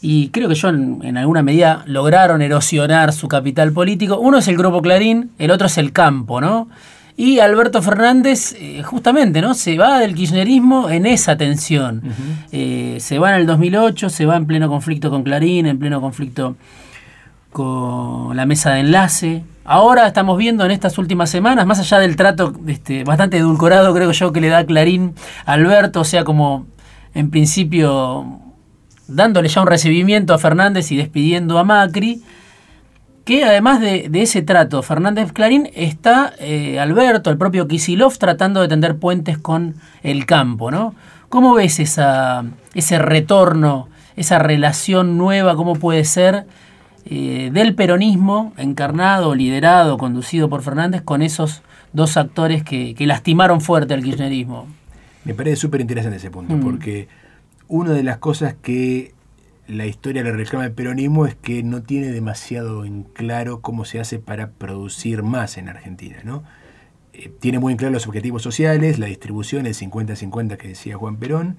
y 0.00 0.28
creo 0.28 0.48
que 0.48 0.54
yo 0.54 0.68
en, 0.68 1.16
alguna 1.16 1.42
medida 1.42 1.82
lograron 1.86 2.42
erosionar 2.42 3.12
su 3.12 3.28
capital 3.28 3.72
político. 3.72 4.18
Uno 4.18 4.38
es 4.38 4.48
el 4.48 4.56
Grupo 4.56 4.82
Clarín, 4.82 5.30
el 5.38 5.50
otro 5.50 5.66
es 5.66 5.78
el 5.78 5.92
campo, 5.92 6.40
¿no? 6.40 6.68
Y 7.16 7.38
Alberto 7.38 7.80
Fernández, 7.80 8.56
eh, 8.58 8.82
justamente, 8.82 9.40
¿no? 9.40 9.54
Se 9.54 9.78
va 9.78 10.00
del 10.00 10.14
kirchnerismo 10.14 10.90
en 10.90 11.06
esa 11.06 11.36
tensión. 11.36 12.02
Eh, 12.50 12.96
se 12.98 13.18
va 13.20 13.30
en 13.30 13.36
el 13.42 13.46
2008, 13.46 14.10
se 14.10 14.26
va 14.26 14.36
en 14.36 14.46
pleno 14.46 14.68
conflicto 14.68 15.10
con 15.10 15.22
Clarín, 15.22 15.66
en 15.66 15.78
pleno 15.78 16.00
conflicto 16.00 16.56
con 17.52 18.36
la 18.36 18.46
mesa 18.46 18.72
de 18.72 18.80
enlace. 18.80 19.44
Ahora 19.64 20.08
estamos 20.08 20.36
viendo 20.36 20.64
en 20.64 20.72
estas 20.72 20.98
últimas 20.98 21.30
semanas, 21.30 21.66
más 21.66 21.78
allá 21.78 22.00
del 22.00 22.16
trato 22.16 22.52
este, 22.66 23.04
bastante 23.04 23.38
edulcorado, 23.38 23.94
creo 23.94 24.10
yo, 24.10 24.32
que 24.32 24.40
le 24.40 24.48
da 24.48 24.66
Clarín 24.66 25.14
a 25.46 25.52
Alberto, 25.52 26.00
o 26.00 26.04
sea, 26.04 26.24
como 26.24 26.66
en 27.14 27.30
principio 27.30 28.40
dándole 29.08 29.48
ya 29.48 29.60
un 29.60 29.66
recibimiento 29.66 30.34
a 30.34 30.38
Fernández 30.38 30.90
y 30.92 30.96
despidiendo 30.96 31.58
a 31.58 31.64
Macri, 31.64 32.22
que 33.24 33.44
además 33.44 33.80
de, 33.80 34.10
ese 34.12 34.42
trato 34.42 34.82
Fernández-Clarín 34.82 35.70
está 35.74 36.34
eh, 36.38 36.78
Alberto, 36.78 37.30
el 37.30 37.38
propio 37.38 37.66
Kisilov, 37.66 38.16
tratando 38.18 38.60
de 38.60 38.68
tender 38.68 38.96
puentes 38.96 39.38
con 39.38 39.76
el 40.02 40.26
campo, 40.26 40.70
¿no? 40.70 40.94
¿Cómo 41.30 41.54
ves 41.54 41.80
esa, 41.80 42.44
ese 42.74 42.98
retorno, 42.98 43.88
esa 44.14 44.38
relación 44.38 45.16
nueva, 45.16 45.56
cómo 45.56 45.74
puede 45.74 46.04
ser 46.04 46.46
eh, 47.06 47.50
del 47.52 47.74
peronismo 47.74 48.52
encarnado, 48.56 49.34
liderado, 49.34 49.96
conducido 49.98 50.48
por 50.48 50.62
Fernández 50.62 51.02
con 51.02 51.22
esos 51.22 51.62
dos 51.92 52.16
actores 52.16 52.62
que, 52.62 52.94
lastimaron 53.00 53.60
fuerte 53.60 53.94
al 53.94 54.02
kirchnerismo? 54.02 54.66
Me 55.24 55.34
parece 55.34 55.56
súper 55.56 55.80
interesante 55.80 56.18
ese 56.18 56.30
punto, 56.30 56.54
mm. 56.54 56.60
porque 56.60 57.08
una 57.68 57.92
de 57.92 58.02
las 58.02 58.18
cosas 58.18 58.54
que 58.60 59.14
la 59.66 59.86
historia 59.86 60.22
le 60.22 60.32
reclama 60.32 60.64
al 60.64 60.72
peronismo 60.72 61.26
es 61.26 61.34
que 61.34 61.62
no 61.62 61.82
tiene 61.82 62.08
demasiado 62.08 62.84
en 62.84 63.04
claro 63.04 63.60
cómo 63.60 63.84
se 63.84 64.00
hace 64.00 64.18
para 64.18 64.50
producir 64.50 65.22
más 65.22 65.56
en 65.56 65.68
Argentina. 65.68 66.18
¿no? 66.24 66.44
Eh, 67.14 67.32
tiene 67.40 67.58
muy 67.58 67.72
en 67.72 67.78
claro 67.78 67.92
los 67.92 68.06
objetivos 68.06 68.42
sociales, 68.42 68.98
la 68.98 69.06
distribución, 69.06 69.66
el 69.66 69.74
50-50 69.74 70.56
que 70.56 70.68
decía 70.68 70.96
Juan 70.96 71.16
Perón, 71.16 71.56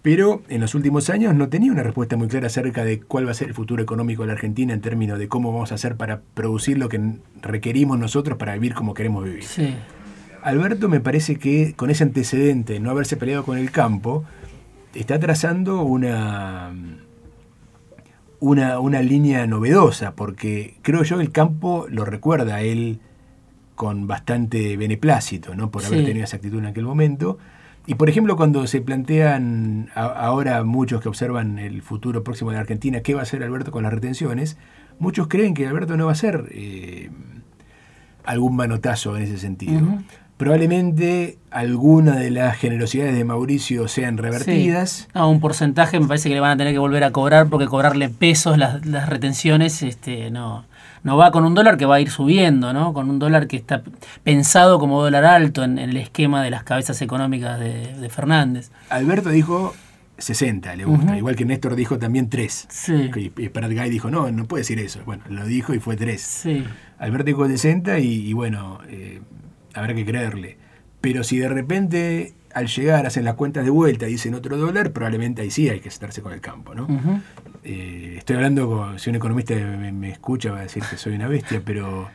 pero 0.00 0.42
en 0.48 0.60
los 0.60 0.74
últimos 0.76 1.10
años 1.10 1.34
no 1.34 1.48
tenía 1.48 1.72
una 1.72 1.82
respuesta 1.82 2.16
muy 2.16 2.28
clara 2.28 2.46
acerca 2.46 2.84
de 2.84 3.00
cuál 3.00 3.26
va 3.26 3.32
a 3.32 3.34
ser 3.34 3.48
el 3.48 3.54
futuro 3.54 3.82
económico 3.82 4.22
de 4.22 4.28
la 4.28 4.34
Argentina 4.34 4.72
en 4.72 4.80
términos 4.80 5.18
de 5.18 5.26
cómo 5.26 5.52
vamos 5.52 5.72
a 5.72 5.74
hacer 5.74 5.96
para 5.96 6.20
producir 6.34 6.78
lo 6.78 6.88
que 6.88 7.16
requerimos 7.42 7.98
nosotros 7.98 8.38
para 8.38 8.54
vivir 8.54 8.72
como 8.72 8.94
queremos 8.94 9.24
vivir. 9.24 9.44
Alberto 10.42 10.88
me 10.88 11.00
parece 11.00 11.36
que 11.36 11.74
con 11.74 11.90
ese 11.90 12.04
antecedente, 12.04 12.74
de 12.74 12.80
no 12.80 12.92
haberse 12.92 13.16
peleado 13.16 13.44
con 13.44 13.58
el 13.58 13.72
campo, 13.72 14.24
está 15.00 15.18
trazando 15.18 15.82
una, 15.82 16.74
una, 18.40 18.80
una, 18.80 19.02
línea 19.02 19.46
novedosa, 19.46 20.14
porque 20.14 20.76
creo 20.82 21.02
yo 21.02 21.16
que 21.16 21.22
el 21.22 21.32
campo 21.32 21.86
lo 21.88 22.04
recuerda 22.04 22.56
a 22.56 22.60
él 22.62 23.00
con 23.74 24.06
bastante 24.06 24.76
beneplácito, 24.76 25.54
¿no? 25.54 25.70
por 25.70 25.84
haber 25.84 26.04
tenido 26.04 26.24
esa 26.24 26.36
actitud 26.36 26.58
en 26.58 26.66
aquel 26.66 26.84
momento. 26.84 27.38
Y 27.86 27.94
por 27.94 28.08
ejemplo, 28.08 28.36
cuando 28.36 28.66
se 28.66 28.80
plantean 28.80 29.90
ahora 29.94 30.64
muchos 30.64 31.00
que 31.00 31.08
observan 31.08 31.58
el 31.60 31.82
futuro 31.82 32.24
próximo 32.24 32.50
de 32.50 32.56
la 32.56 32.62
Argentina, 32.62 33.00
¿qué 33.00 33.14
va 33.14 33.20
a 33.20 33.22
hacer 33.22 33.44
Alberto 33.44 33.70
con 33.70 33.84
las 33.84 33.92
retenciones? 33.92 34.58
Muchos 34.98 35.28
creen 35.28 35.54
que 35.54 35.68
Alberto 35.68 35.96
no 35.96 36.06
va 36.06 36.12
a 36.12 36.14
hacer 36.14 36.48
eh, 36.50 37.10
algún 38.24 38.56
manotazo 38.56 39.16
en 39.16 39.22
ese 39.22 39.38
sentido. 39.38 40.00
Probablemente 40.36 41.38
alguna 41.50 42.16
de 42.16 42.30
las 42.30 42.58
generosidades 42.58 43.14
de 43.14 43.24
Mauricio 43.24 43.88
sean 43.88 44.18
revertidas. 44.18 45.08
a 45.14 45.26
un 45.26 45.40
porcentaje 45.40 45.98
me 45.98 46.06
parece 46.06 46.28
que 46.28 46.34
le 46.34 46.40
van 46.40 46.50
a 46.50 46.56
tener 46.58 46.74
que 46.74 46.78
volver 46.78 47.04
a 47.04 47.10
cobrar 47.10 47.48
porque 47.48 47.66
cobrarle 47.66 48.10
pesos 48.10 48.58
las, 48.58 48.82
retenciones 49.08 49.82
este, 49.82 50.30
no, 50.30 50.66
no 51.04 51.16
va 51.16 51.30
con 51.30 51.44
un 51.44 51.54
dólar 51.54 51.78
que 51.78 51.86
va 51.86 51.96
a 51.96 52.00
ir 52.00 52.10
subiendo, 52.10 52.74
¿no? 52.74 52.92
Con 52.92 53.08
un 53.08 53.18
dólar 53.18 53.46
que 53.46 53.56
está 53.56 53.82
pensado 54.24 54.78
como 54.78 55.02
dólar 55.02 55.24
alto 55.24 55.64
en, 55.64 55.78
el 55.78 55.96
esquema 55.96 56.42
de 56.42 56.50
las 56.50 56.64
cabezas 56.64 57.00
económicas 57.00 57.58
de, 57.58 58.10
Fernández. 58.10 58.70
Alberto 58.90 59.30
dijo 59.30 59.74
60, 60.18 60.76
le 60.76 60.84
gusta. 60.84 61.16
Igual 61.16 61.36
que 61.36 61.44
Néstor 61.44 61.76
dijo 61.76 61.98
también 61.98 62.28
3. 62.28 62.66
Sí. 62.68 63.10
Y 63.14 63.48
Gay 63.48 63.90
dijo, 63.90 64.10
no, 64.10 64.30
no 64.30 64.46
puede 64.46 64.62
decir 64.62 64.78
eso. 64.80 65.00
Bueno, 65.06 65.22
lo 65.28 65.46
dijo 65.46 65.74
y 65.74 65.78
fue 65.78 65.96
3. 65.96 66.20
Sí. 66.20 66.64
Alberto 66.98 67.26
dijo 67.26 67.46
60 67.46 67.98
y, 68.00 68.32
bueno, 68.32 68.80
eh, 68.88 69.20
habrá 69.76 69.94
que 69.94 70.04
creerle. 70.04 70.56
Pero 71.00 71.22
si 71.22 71.38
de 71.38 71.48
repente 71.48 72.32
al 72.52 72.66
llegar 72.68 73.04
hacen 73.06 73.24
las 73.24 73.34
cuentas 73.34 73.64
de 73.64 73.70
vuelta 73.70 74.08
y 74.08 74.12
dicen 74.12 74.34
otro 74.34 74.56
dólar, 74.56 74.92
probablemente 74.92 75.42
ahí 75.42 75.50
sí 75.50 75.68
hay 75.68 75.80
que 75.80 75.88
estarse 75.90 76.22
con 76.22 76.32
el 76.32 76.40
campo. 76.40 76.74
¿no? 76.74 76.88
Eh, 77.64 78.14
estoy 78.18 78.36
hablando, 78.36 78.68
con, 78.68 78.98
si 78.98 79.10
un 79.10 79.16
economista 79.16 79.54
me, 79.54 80.10
escucha 80.10 80.50
va 80.52 80.60
a 80.60 80.62
decir 80.62 80.82
que 80.88 80.96
soy 80.96 81.14
una 81.14 81.28
bestia, 81.28 81.60
pero 81.64 82.08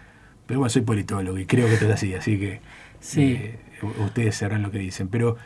Pero 0.47 0.59
bueno, 0.59 0.69
soy 0.69 0.81
politólogo 0.81 1.37
y 1.37 1.45
creo 1.45 1.67
que 1.67 1.73
esto 1.75 1.85
es 1.85 1.91
así, 1.93 2.13
así 2.15 2.37
que 2.39 2.59
Sí. 2.99 3.21
eh, 3.39 3.59
ustedes 4.03 4.35
sabrán 4.35 4.63
lo 4.63 4.71
que 4.71 4.79
dicen. 4.79 5.07
Pero 5.09 5.37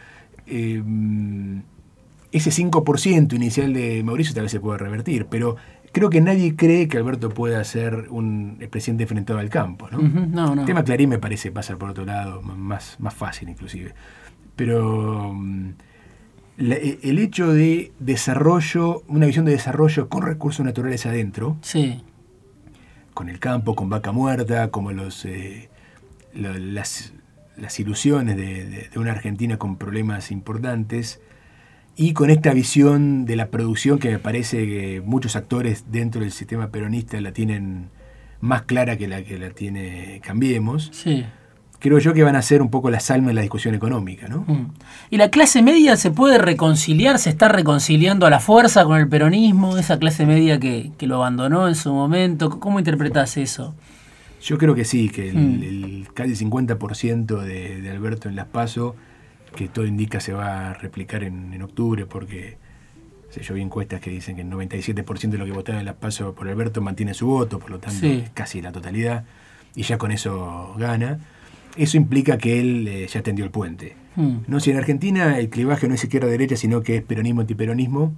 eh, 0.47 0.81
ese 2.31 2.49
5% 2.51 3.33
inicial 3.33 3.73
de 3.73 4.01
Mauricio 4.03 4.33
tal 4.33 4.43
vez 4.43 4.51
se 4.51 4.59
pueda 4.59 4.77
revertir, 4.77 5.25
pero 5.27 5.57
creo 5.95 6.09
que 6.09 6.19
nadie 6.19 6.57
cree 6.57 6.89
que 6.89 6.97
Alberto 6.97 7.29
pueda 7.29 7.63
ser 7.63 8.07
un 8.09 8.57
el 8.59 8.67
presidente 8.67 9.03
enfrentado 9.03 9.39
al 9.39 9.49
campo. 9.49 9.87
¿no? 9.89 9.99
Ujú, 9.99 10.27
No, 10.29 10.53
no. 10.53 10.61
El 10.61 10.65
tema 10.67 10.83
Clarín 10.83 11.07
me 11.09 11.19
parece 11.19 11.51
pasar 11.51 11.77
por 11.77 11.89
otro 11.89 12.03
lado, 12.05 12.41
más, 12.41 12.97
más 12.99 13.13
fácil 13.13 13.47
inclusive. 13.47 13.93
Pero 14.57 15.31
mm, 15.33 15.69
la- 16.57 16.75
e- 16.75 16.99
el 17.03 17.17
hecho 17.19 17.53
de 17.53 17.93
desarrollo, 17.99 19.03
una 19.07 19.25
visión 19.25 19.45
de 19.45 19.53
desarrollo 19.53 20.09
con 20.09 20.21
recursos 20.23 20.65
naturales 20.65 21.05
adentro, 21.05 21.55
Sí. 21.61 22.03
con 23.13 23.29
el 23.29 23.39
campo, 23.39 23.73
con 23.75 23.89
vaca 23.89 24.11
muerta, 24.11 24.71
como 24.71 24.91
los 24.91 25.23
eh, 25.23 25.69
lo- 26.33 26.57
las, 26.57 27.13
las 27.55 27.79
ilusiones 27.79 28.35
de, 28.35 28.65
de- 28.65 28.89
de 28.91 28.99
una 28.99 29.11
Argentina 29.13 29.57
con 29.57 29.77
problemas 29.77 30.29
importantes, 30.31 31.21
y 31.95 32.13
con 32.13 32.29
esta 32.29 32.53
visión 32.53 33.25
de 33.25 33.35
la 33.35 33.47
producción 33.47 33.99
que 33.99 34.09
me 34.11 34.19
parece 34.19 34.65
que 34.65 35.01
muchos 35.05 35.35
actores 35.35 35.85
dentro 35.91 36.21
del 36.21 36.31
sistema 36.31 36.67
peronista 36.69 37.19
la 37.21 37.31
tienen 37.31 37.89
más 38.41 38.63
clara 38.63 38.97
que 38.97 39.07
la 39.07 39.23
que 39.23 39.37
la 39.39 39.49
tiene 39.51 40.19
Cambiemos, 40.23 40.89
Sí. 40.93 41.25
creo 41.79 41.99
yo 41.99 42.13
que 42.13 42.23
van 42.23 42.35
a 42.35 42.41
ser 42.41 42.61
un 42.61 42.69
poco 42.69 42.89
las 42.89 43.09
almas 43.11 43.29
de 43.29 43.33
la 43.35 43.41
discusión 43.41 43.75
económica, 43.75 44.27
¿no? 44.27 44.43
Mm. 44.47 44.71
¿Y 45.09 45.17
la 45.17 45.29
clase 45.29 45.61
media 45.61 45.95
se 45.95 46.11
puede 46.11 46.37
reconciliar? 46.37 47.17
¿Se 47.19 47.29
está 47.29 47.47
reconciliando 47.47 48.25
a 48.25 48.29
la 48.29 48.39
fuerza 48.39 48.83
con 48.85 48.99
el 48.99 49.07
peronismo? 49.07 49.77
Esa 49.77 49.97
clase 49.97 50.25
media 50.25 50.59
que, 50.59 50.91
que 50.97 51.07
lo 51.07 51.15
abandonó 51.15 51.67
en 51.67 51.75
su 51.75 51.93
momento. 51.93 52.59
¿Cómo 52.59 52.79
interpretás 52.79 53.37
eso? 53.37 53.73
Yo 54.43 54.57
creo 54.57 54.75
que 54.75 54.83
sí, 54.85 55.09
que 55.09 55.29
el, 55.29 55.35
Mm. 55.37 55.63
el 55.63 56.07
casi 56.13 56.35
50% 56.35 57.41
de, 57.41 57.81
de 57.81 57.89
Alberto 57.89 58.29
en 58.29 58.35
Las 58.35 58.47
Paso, 58.47 58.95
que 59.55 59.67
todo 59.69 59.85
indica 59.85 60.19
se 60.19 60.33
va 60.33 60.69
a 60.71 60.73
replicar 60.73 61.23
en, 61.23 61.53
en 61.53 61.61
octubre, 61.61 62.05
porque 62.05 62.57
sé, 63.29 63.41
yo 63.41 63.53
vi 63.55 63.61
encuestas 63.61 64.01
que 64.01 64.09
dicen 64.09 64.35
que 64.35 64.41
el 64.41 64.49
97% 64.49 65.29
de 65.29 65.37
lo 65.37 65.45
que 65.45 65.51
votaron 65.51 65.79
en 65.79 65.85
Las 65.85 65.95
Paso 65.95 66.33
por 66.35 66.47
Alberto 66.47 66.81
mantiene 66.81 67.13
su 67.13 67.27
voto, 67.27 67.59
por 67.59 67.69
lo 67.71 67.79
tanto 67.79 67.99
Sí. 68.01 68.23
casi 68.33 68.61
la 68.61 68.71
totalidad, 68.71 69.25
y 69.75 69.83
ya 69.83 69.97
con 69.97 70.11
eso 70.11 70.75
gana. 70.77 71.19
Eso 71.75 71.97
implica 71.97 72.37
que 72.37 72.59
él 72.61 72.87
eh, 72.87 73.07
ya 73.07 73.21
tendió 73.21 73.43
el 73.43 73.51
puente. 73.51 73.95
Mm. 74.15 74.37
No, 74.47 74.59
si 74.61 74.71
en 74.71 74.77
Argentina 74.77 75.37
el 75.39 75.49
clivaje 75.49 75.87
no 75.89 75.93
es 75.95 76.03
izquierda-derecha, 76.03 76.55
sino 76.55 76.81
que 76.81 76.95
es 76.97 77.03
peronismo-antiperonismo, 77.03 78.13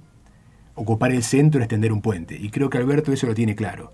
ocupar 0.76 1.10
el 1.10 1.24
centro 1.24 1.60
es 1.60 1.66
tender 1.66 1.92
un 1.92 2.00
puente. 2.00 2.36
Y 2.36 2.50
creo 2.50 2.70
que 2.70 2.78
Alberto 2.78 3.12
eso 3.12 3.26
lo 3.26 3.34
tiene 3.34 3.56
claro. 3.56 3.92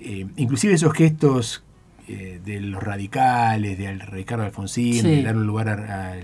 Eh, 0.00 0.26
inclusive 0.36 0.74
esos 0.74 0.92
gestos 0.92 1.63
eh, 2.08 2.40
de 2.44 2.60
los 2.60 2.82
radicales, 2.82 3.78
de 3.78 3.92
Ricardo 3.94 4.44
Alfonsín, 4.44 5.02
Sí. 5.02 5.08
de 5.16 5.22
dar 5.22 5.36
un 5.36 5.46
lugar 5.46 5.68
a, 5.68 6.12
a 6.12 6.14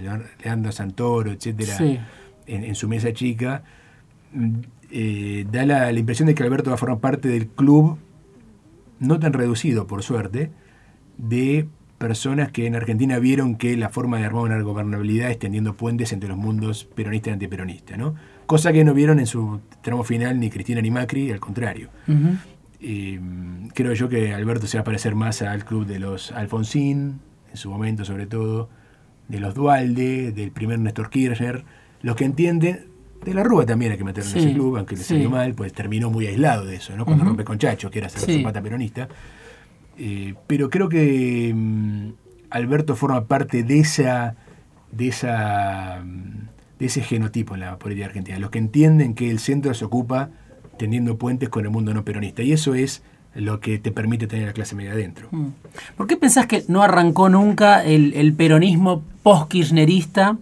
Leandro 0.44 0.72
Santoro, 0.72 1.30
etcétera, 1.32 1.76
Sí. 1.76 1.98
en, 2.46 2.64
en 2.64 2.74
su 2.74 2.88
mesa 2.88 3.12
chica, 3.12 3.62
mm, 4.32 4.54
eh, 4.92 5.46
da 5.50 5.64
la, 5.64 5.92
la 5.92 5.98
impresión 5.98 6.26
de 6.26 6.34
que 6.34 6.42
Alberto 6.42 6.70
va 6.70 6.74
a 6.74 6.78
formar 6.78 6.98
parte 7.00 7.28
del 7.28 7.46
club, 7.48 7.98
no 8.98 9.18
tan 9.18 9.32
reducido, 9.32 9.86
por 9.86 10.02
suerte, 10.02 10.50
de 11.16 11.66
personas 11.98 12.50
que 12.50 12.66
en 12.66 12.74
Argentina 12.76 13.18
vieron 13.18 13.56
que 13.56 13.76
la 13.76 13.90
forma 13.90 14.18
de 14.18 14.24
armar 14.24 14.42
una 14.44 14.60
gobernabilidad 14.62 15.30
es 15.30 15.38
tendiendo 15.38 15.74
puentes 15.76 16.12
entre 16.14 16.28
los 16.30 16.38
mundos 16.38 16.84
peronista 16.94 17.28
y 17.30 17.34
antiperonista, 17.34 17.96
¿no? 17.98 18.14
Cosa 18.46 18.72
que 18.72 18.84
no 18.84 18.94
vieron 18.94 19.20
en 19.20 19.26
su 19.26 19.60
tramo 19.82 20.02
final 20.02 20.40
ni 20.40 20.48
Cristina 20.50 20.80
ni 20.80 20.90
Macri, 20.90 21.30
al 21.30 21.40
contrario. 21.40 21.88
Eh, 22.82 23.20
creo 23.74 23.92
yo 23.94 24.08
que 24.08 24.32
Alberto 24.34 24.66
se 24.66 24.78
va 24.78 24.82
a 24.82 24.84
parecer 24.84 25.14
más 25.14 25.42
al 25.42 25.64
club 25.64 25.86
de 25.86 25.98
los 25.98 26.32
Alfonsín, 26.32 27.20
en 27.50 27.56
su 27.56 27.70
momento 27.70 28.04
sobre 28.04 28.26
todo, 28.26 28.68
de 29.28 29.40
los 29.40 29.54
Dualde, 29.54 30.32
del 30.32 30.50
primer 30.50 30.78
Néstor 30.78 31.10
Kirchner, 31.10 31.64
los 32.02 32.16
que 32.16 32.24
entienden, 32.24 32.86
de 33.24 33.34
la 33.34 33.42
Rúa 33.44 33.66
también 33.66 33.92
hay 33.92 33.98
que 33.98 34.04
meterlo 34.04 34.30
Sí, 34.30 34.38
en 34.38 34.44
ese 34.46 34.54
club, 34.54 34.76
aunque 34.78 34.96
le 34.96 35.02
sí. 35.02 35.08
salió 35.14 35.28
mal, 35.28 35.54
pues 35.54 35.72
terminó 35.74 36.10
muy 36.10 36.26
aislado 36.26 36.64
de 36.64 36.76
eso, 36.76 36.96
¿no? 36.96 37.04
Cuando 37.04 37.24
rompe 37.24 37.44
con 37.44 37.58
Chacho, 37.58 37.90
que 37.90 37.98
era 37.98 38.08
ser 38.08 38.22
Sí. 38.22 38.38
Zapata 38.38 38.62
peronista. 38.62 39.08
Eh, 39.98 40.34
pero 40.46 40.70
creo 40.70 40.88
que 40.88 41.52
mm, 41.54 42.08
Alberto 42.48 42.96
forma 42.96 43.26
parte 43.26 43.62
de 43.62 43.80
esa, 43.80 44.36
de 44.90 45.08
esa 45.08 46.02
mm, 46.02 46.48
de 46.78 46.86
ese 46.86 47.02
genotipo 47.02 47.52
en 47.54 47.60
la 47.60 47.78
política 47.78 48.06
argentina, 48.06 48.38
los 48.38 48.48
que 48.48 48.58
entienden 48.58 49.14
que 49.14 49.30
el 49.30 49.38
centro 49.38 49.74
se 49.74 49.84
ocupa 49.84 50.30
tendiendo 50.80 51.18
puentes 51.18 51.50
con 51.50 51.64
el 51.66 51.70
mundo 51.70 51.92
no 51.92 52.04
peronista. 52.06 52.42
Y 52.42 52.52
eso 52.52 52.74
es 52.74 53.02
lo 53.34 53.60
que 53.60 53.78
te 53.78 53.92
permite 53.92 54.26
tener 54.26 54.46
la 54.46 54.54
clase 54.54 54.74
media 54.74 54.92
adentro. 54.92 55.28
Mm. 55.30 55.48
¿Por 55.96 56.06
qué 56.06 56.16
pensás 56.16 56.46
que 56.46 56.64
no 56.68 56.82
arrancó 56.82 57.28
nunca 57.28 57.84
el, 57.84 58.32
peronismo 58.32 59.02
post-kirchnerista 59.22 60.38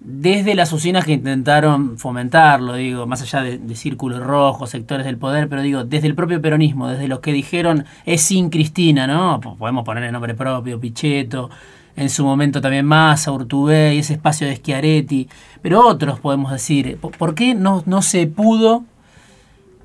desde 0.00 0.54
las 0.56 0.72
usinas 0.72 1.04
que 1.04 1.12
intentaron 1.12 1.98
fomentarlo, 1.98 2.74
digo, 2.74 3.06
más 3.06 3.22
allá 3.22 3.42
de, 3.42 3.74
círculos 3.76 4.20
rojos, 4.24 4.70
sectores 4.70 5.06
del 5.06 5.18
poder, 5.18 5.48
pero 5.48 5.62
digo, 5.62 5.84
desde 5.84 6.08
el 6.08 6.14
propio 6.14 6.40
peronismo, 6.40 6.88
desde 6.88 7.06
los 7.08 7.20
que 7.20 7.32
dijeron 7.32 7.84
es 8.06 8.22
sin 8.22 8.50
Cristina, 8.50 9.06
¿no? 9.06 9.40
Po- 9.40 9.56
Podemos 9.56 9.84
poner 9.84 10.02
el 10.04 10.12
nombre 10.12 10.34
propio, 10.34 10.80
Pichetto, 10.80 11.48
en 11.96 12.10
su 12.10 12.24
momento 12.24 12.60
también 12.60 12.86
Massa, 12.86 13.32
Urtubey, 13.32 13.98
ese 13.98 14.14
espacio 14.14 14.46
de 14.46 14.56
Schiaretti, 14.56 15.28
pero 15.62 15.86
otros 15.86 16.20
podemos 16.20 16.52
decir, 16.52 16.96
¿por 17.00 17.16
por 17.16 17.34
qué 17.34 17.54
no, 17.54 17.82
no 17.86 18.02
se 18.02 18.26
pudo 18.26 18.84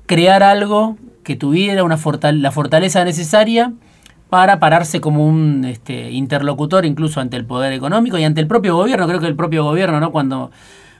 crear 0.06 0.42
algo 0.42 0.96
que 1.22 1.36
tuviera 1.36 1.84
una 1.84 1.98
la 2.32 2.52
fortaleza 2.52 3.04
necesaria 3.04 3.72
para 4.30 4.58
pararse 4.58 5.00
como 5.00 5.26
un 5.26 5.64
este, 5.64 6.10
interlocutor 6.10 6.84
incluso 6.84 7.20
ante 7.20 7.36
el 7.36 7.44
poder 7.44 7.72
económico 7.72 8.18
y 8.18 8.24
ante 8.24 8.40
el 8.40 8.46
propio 8.46 8.76
gobierno. 8.76 9.06
Creo 9.06 9.20
que 9.20 9.26
el 9.26 9.36
propio 9.36 9.64
gobierno, 9.64 10.00
¿no? 10.00 10.10
cuando, 10.10 10.50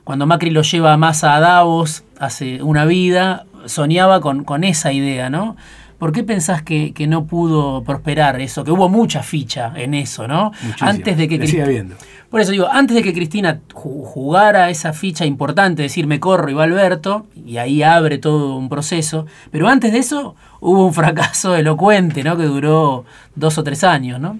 cuando 0.04 0.26
Macri 0.26 0.50
lo 0.50 0.62
lleva 0.62 0.96
más 0.96 1.24
a 1.24 1.40
Davos 1.40 2.04
hace 2.18 2.62
una 2.62 2.84
vida, 2.84 3.46
soñaba 3.66 4.20
con, 4.20 4.44
con 4.44 4.64
esa 4.64 4.92
idea, 4.92 5.30
¿no? 5.30 5.56
¿Por 6.04 6.12
qué 6.12 6.22
pensás 6.22 6.60
que, 6.62 6.92
que 6.92 7.06
no 7.06 7.24
pudo 7.24 7.82
prosperar 7.82 8.38
eso? 8.38 8.62
Que 8.62 8.70
hubo 8.70 8.90
mucha 8.90 9.22
ficha 9.22 9.72
en 9.74 9.94
eso, 9.94 10.28
¿no? 10.28 10.52
Muchísimo. 10.62 10.90
Antes 10.90 11.16
de 11.16 11.26
que 11.28 11.38
Le 11.38 11.46
sigue 11.46 11.62
habiendo. 11.62 11.94
por 12.28 12.42
eso 12.42 12.52
digo, 12.52 12.68
antes 12.70 12.94
de 12.94 13.02
que 13.02 13.14
Cristina 13.14 13.60
ju- 13.72 14.04
jugara 14.04 14.68
esa 14.68 14.92
ficha 14.92 15.24
importante, 15.24 15.80
decir 15.80 16.06
me 16.06 16.20
corro 16.20 16.50
y 16.50 16.52
va 16.52 16.64
Alberto, 16.64 17.26
y 17.34 17.56
ahí 17.56 17.82
abre 17.82 18.18
todo 18.18 18.54
un 18.58 18.68
proceso, 18.68 19.24
pero 19.50 19.66
antes 19.66 19.92
de 19.94 19.98
eso 20.00 20.36
hubo 20.60 20.84
un 20.86 20.92
fracaso 20.92 21.56
elocuente, 21.56 22.22
¿no? 22.22 22.36
Que 22.36 22.42
duró 22.44 23.06
dos 23.34 23.56
o 23.56 23.64
tres 23.64 23.82
años, 23.82 24.20
¿no? 24.20 24.38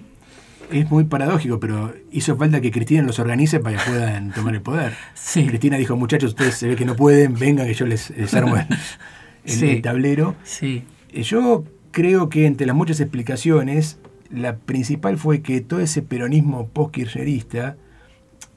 Es 0.71 0.87
muy 0.91 1.05
paradójico, 1.05 1.59
pero 1.59 1.95
hizo 2.11 2.35
falta 2.35 2.61
que 2.61 2.69
Cristina 2.69 3.01
los 3.01 3.17
organice 3.17 3.59
para 3.59 3.77
que 3.77 3.89
puedan 3.89 4.31
tomar 4.35 4.53
el 4.53 4.61
poder. 4.61 4.93
Sí. 5.15 5.47
Cristina 5.47 5.77
dijo, 5.77 5.95
muchachos, 5.95 6.29
ustedes 6.29 6.53
se 6.57 6.67
ve 6.67 6.75
que 6.75 6.85
no 6.85 6.95
pueden, 6.95 7.33
vengan 7.33 7.65
que 7.65 7.73
yo 7.73 7.87
les, 7.87 8.11
les 8.11 8.31
armo 8.35 8.55
el, 8.55 8.67
el- 9.45 9.51
Sí. 9.51 9.69
el 9.71 9.81
tablero. 9.81 10.35
Sí. 10.43 10.83
Yo 11.23 11.63
creo 11.91 12.29
que 12.29 12.45
entre 12.45 12.67
las 12.67 12.75
muchas 12.75 12.99
explicaciones, 12.99 13.99
la 14.29 14.57
principal 14.57 15.17
fue 15.17 15.41
que 15.41 15.61
todo 15.61 15.79
ese 15.79 16.01
peronismo 16.01 16.67
post-kirchnerista, 16.67 17.77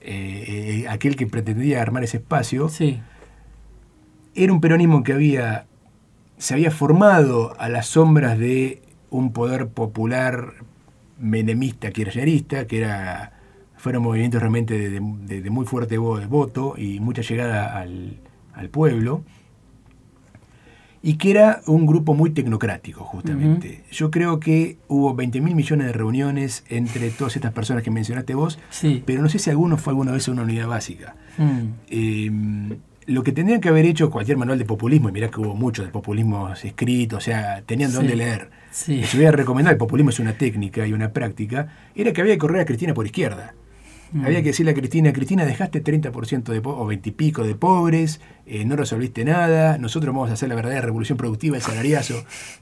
eh, 0.00 0.82
eh, 0.84 0.88
aquel 0.88 1.16
que 1.16 1.26
pretendía 1.26 1.82
armar 1.82 2.04
ese 2.04 2.18
espacio, 2.18 2.68
Sí. 2.68 3.00
era 4.34 4.52
un 4.52 4.60
peronismo 4.60 5.02
que 5.02 5.12
había 5.12 5.66
se 6.36 6.54
había 6.54 6.70
formado 6.70 7.54
a 7.58 7.68
las 7.68 7.86
sombras 7.88 8.38
de 8.38 8.80
un 9.10 9.32
poder 9.32 9.66
popular 9.70 10.52
menemista, 11.18 11.90
kirchnerista, 11.90 12.66
que 12.68 12.78
era 12.78 13.32
fueron 13.76 14.04
movimientos 14.04 14.40
realmente 14.40 14.78
de, 14.78 14.88
de- 14.90 15.00
de- 15.26 15.42
de 15.42 15.50
muy 15.50 15.66
fuerte 15.66 15.98
vo- 15.98 16.24
voto 16.28 16.74
y 16.78 17.00
mucha 17.00 17.22
llegada 17.22 17.76
al, 17.80 18.18
al 18.54 18.68
pueblo, 18.70 19.24
y 21.02 21.14
que 21.14 21.30
era 21.30 21.60
un 21.66 21.86
grupo 21.86 22.14
muy 22.14 22.30
tecnocrático, 22.30 23.04
justamente. 23.04 23.84
Yo 23.90 24.10
creo 24.10 24.40
que 24.40 24.78
hubo 24.88 25.14
20 25.14 25.40
mil 25.40 25.54
millones 25.54 25.86
de 25.86 25.92
reuniones 25.92 26.64
entre 26.68 27.10
todas 27.10 27.36
estas 27.36 27.52
personas 27.52 27.82
que 27.82 27.90
mencionaste 27.90 28.34
vos, 28.34 28.58
Sí. 28.70 29.02
pero 29.06 29.22
no 29.22 29.28
sé 29.28 29.38
si 29.38 29.50
alguno 29.50 29.76
fue 29.76 29.92
alguna 29.92 30.12
vez 30.12 30.26
a 30.28 30.32
una 30.32 30.42
unidad 30.42 30.66
básica. 30.68 31.14
Mm. 31.38 31.60
Eh, 31.90 32.30
lo 33.06 33.22
que 33.22 33.32
tendrían 33.32 33.60
que 33.62 33.68
haber 33.70 33.86
hecho 33.86 34.10
cualquier 34.10 34.36
manual 34.36 34.58
de 34.58 34.64
populismo, 34.66 35.08
y 35.08 35.12
mirá 35.12 35.30
que 35.30 35.40
hubo 35.40 35.54
muchos 35.54 35.86
de 35.86 35.90
populismos 35.92 36.62
escritos, 36.64 37.18
o 37.18 37.20
sea, 37.24 37.62
tenían 37.64 37.90
Sí. 37.90 37.96
dónde 37.96 38.16
leer. 38.16 38.50
Sí. 38.70 39.02
Si 39.04 39.16
hubiera 39.16 39.32
recomendado, 39.34 39.72
el 39.72 39.78
populismo 39.78 40.10
es 40.10 40.18
una 40.20 40.34
técnica 40.34 40.86
y 40.86 40.92
una 40.92 41.10
práctica, 41.12 41.68
era 41.94 42.12
que 42.12 42.20
había 42.20 42.34
que 42.34 42.38
correr 42.38 42.60
a 42.60 42.64
Cristina 42.66 42.92
por 42.92 43.06
izquierda. 43.06 43.54
Mm. 44.12 44.24
Había 44.24 44.38
que 44.42 44.48
decirle 44.48 44.72
a 44.72 44.74
Cristina, 44.74 45.12
Cristina, 45.12 45.44
dejaste 45.44 45.82
30% 45.84 46.44
de 46.52 46.60
o 46.64 46.86
20 46.86 47.08
y 47.08 47.12
pico 47.12 47.44
de 47.44 47.54
pobres, 47.54 48.20
eh, 48.46 48.64
no 48.64 48.74
resolviste 48.76 49.24
nada, 49.24 49.76
nosotros 49.78 50.14
vamos 50.14 50.30
a 50.30 50.34
hacer 50.34 50.48
la 50.48 50.54
verdadera 50.54 50.80
revolución 50.80 51.18
productiva, 51.18 51.56
el 51.56 51.62
salariazo, 51.62 52.14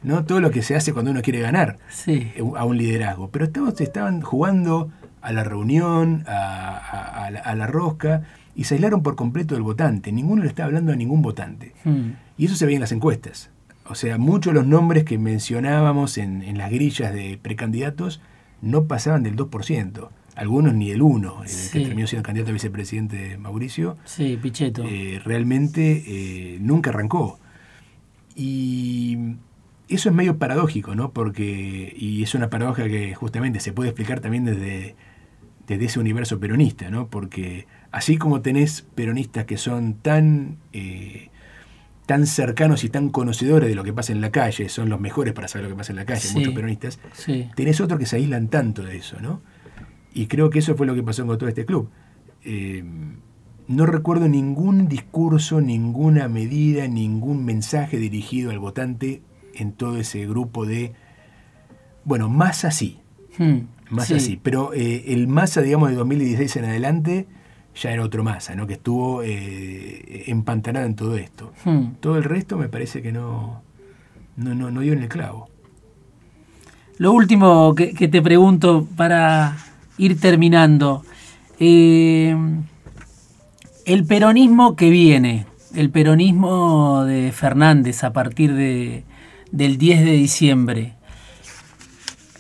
¿no? 0.03 0.25
Todo 0.25 0.41
lo 0.41 0.51
que 0.51 0.63
se 0.63 0.75
hace 0.75 0.93
cuando 0.93 1.11
uno 1.13 1.23
quiere 1.23 1.41
ganar 1.41 1.79
Sí. 1.89 2.33
eh, 2.35 2.43
a 2.57 2.65
un 2.65 2.77
liderazgo. 2.77 3.29
Pero 3.31 3.45
estaban, 3.45 3.75
estaban 3.79 4.21
jugando 4.23 4.91
a 5.23 5.33
la 5.33 5.45
reunión, 5.45 6.25
a, 6.27 6.77
a- 6.77 7.27
a 7.27 7.31
la, 7.31 7.41
a 7.41 7.55
la 7.55 7.67
rosca, 7.67 8.23
y 8.55 8.65
se 8.65 8.75
aislaron 8.75 9.03
por 9.03 9.17
completo 9.17 9.55
del 9.55 9.63
votante. 9.63 10.11
Ninguno 10.13 10.43
le 10.43 10.49
estaba 10.49 10.67
hablando 10.69 10.93
a 10.93 10.97
ningún 10.97 11.21
votante. 11.23 11.73
Mm. 11.85 12.11
Y 12.39 12.47
eso 12.47 12.55
se 12.57 12.65
veía 12.67 12.77
en 12.77 12.81
las 12.83 12.93
encuestas. 12.93 13.51
O 13.89 13.95
sea, 13.95 14.19
muchos 14.19 14.53
de 14.53 14.59
los 14.61 14.67
nombres 14.67 15.05
que 15.05 15.19
mencionábamos 15.19 16.19
en, 16.19 16.43
en 16.43 16.59
las 16.59 16.71
grillas 16.71 17.13
de 17.13 17.39
precandidatos 17.41 18.21
no 18.63 18.85
pasaban 18.87 19.23
del 19.23 19.37
2%. 19.37 20.09
Algunos 20.37 20.75
ni 20.75 20.91
el 20.91 21.01
1, 21.03 21.43
el 21.43 21.49
Sí. 21.49 21.71
que 21.79 21.85
terminó 21.87 22.07
siendo 22.07 22.25
candidato 22.25 22.51
a 22.51 22.53
vicepresidente 22.53 23.39
Mauricio, 23.39 23.97
Sí, 24.05 24.39
Pichetto. 24.41 24.85
eh, 24.87 25.21
realmente 25.25 26.05
eh, 26.07 26.59
nunca 26.61 26.91
arrancó. 26.91 27.41
Y 28.35 29.17
eso 29.89 30.09
es 30.11 30.15
medio 30.15 30.39
paradójico, 30.39 30.95
¿no? 30.95 31.13
Porque, 31.13 31.95
y 31.97 32.23
es 32.23 32.35
una 32.35 32.51
paradoja 32.51 32.85
que 32.85 33.15
justamente 33.15 33.61
se 33.61 33.73
puede 33.73 33.91
explicar 33.91 34.21
también 34.21 34.45
desde, 34.45 34.95
desde 35.67 35.85
ese 35.87 36.01
universo 36.01 36.39
peronista, 36.39 36.91
¿no? 36.91 37.09
Porque 37.09 37.67
así 37.91 38.19
como 38.19 38.43
tenés 38.43 38.83
peronistas 38.95 39.47
que 39.47 39.57
son 39.57 39.95
tan, 39.95 40.59
eh, 40.75 41.31
tan 42.05 42.27
cercanos 42.27 42.85
y 42.85 42.91
tan 42.91 43.09
conocedores 43.09 43.69
de 43.71 43.75
lo 43.75 43.85
que 43.85 43.93
pasa 43.95 44.13
en 44.13 44.21
la 44.21 44.31
calle, 44.31 44.69
son 44.69 44.91
los 44.91 45.01
mejores 45.01 45.33
para 45.33 45.49
saber 45.49 45.65
lo 45.65 45.71
que 45.75 45.79
pasa 45.79 45.93
en 45.93 45.97
la 45.97 46.05
calle, 46.05 46.21
Sí. 46.21 46.35
muchos 46.37 46.53
peronistas, 46.53 46.99
sí. 47.15 47.49
tenés 47.57 47.81
otros 47.81 47.99
que 47.99 48.07
se 48.07 48.17
aíslan 48.17 48.49
tanto 48.49 48.83
de 48.83 48.97
eso, 48.99 49.19
¿no? 49.21 49.41
Y 50.17 50.27
creo 50.29 50.49
que 50.51 50.61
eso 50.61 50.75
fue 50.77 50.87
lo 50.87 50.95
que 50.95 51.03
pasó 51.03 51.27
con 51.27 51.37
todo 51.37 51.49
este 51.49 51.67
club. 51.67 51.91
Eh, 52.43 52.83
no 53.69 53.85
recuerdo 53.87 54.29
ningún 54.29 54.89
discurso, 54.89 55.61
ninguna 55.61 56.27
medida, 56.29 56.89
ningún 56.89 57.45
mensaje 57.45 57.99
dirigido 57.99 58.51
al 58.51 58.59
votante 58.59 59.21
en 59.55 59.73
todo 59.73 59.99
ese 59.99 60.27
grupo 60.27 60.65
de, 60.65 60.93
bueno, 62.05 62.29
más 62.29 62.65
así, 62.65 63.01
Hmm, 63.39 63.59
más 63.91 64.07
sí. 64.07 64.15
así. 64.15 64.41
Pero 64.43 64.73
eh, 64.73 65.05
el 65.09 65.29
masa, 65.29 65.61
digamos, 65.61 65.91
de 65.91 65.97
2016 65.97 66.57
en 66.57 66.65
adelante 66.65 67.27
ya 67.75 67.91
era 67.91 68.03
otro 68.03 68.25
masa, 68.25 68.55
¿no? 68.55 68.67
Que 68.67 68.75
estuvo 68.75 69.23
eh, 69.23 70.25
empantanado 70.29 70.87
en 70.87 70.95
todo 70.95 71.17
esto. 71.17 71.53
Hmm. 71.65 71.95
Todo 72.01 72.17
el 72.17 72.25
resto 72.25 72.57
me 72.57 72.69
parece 72.69 73.03
que 73.03 73.13
no, 73.13 73.63
no, 74.37 74.55
no, 74.55 74.71
no 74.71 74.81
dio 74.81 74.93
en 74.95 75.03
el 75.03 75.09
clavo. 75.09 75.49
Lo 76.99 77.13
último 77.13 77.75
que, 77.75 77.93
que 77.93 78.09
te 78.09 78.23
pregunto 78.23 78.87
para 78.97 79.57
ir 79.99 80.21
terminando. 80.21 81.03
eh, 81.59 82.37
el 83.87 84.05
peronismo 84.05 84.75
que 84.75 84.91
viene, 84.91 85.47
el 85.75 85.91
peronismo 85.91 87.05
de 87.05 87.31
Fernández 87.33 88.03
a 88.03 88.13
partir 88.13 88.53
de, 88.55 89.05
del 89.53 89.79
10 89.79 90.05
de 90.05 90.13
diciembre, 90.13 90.95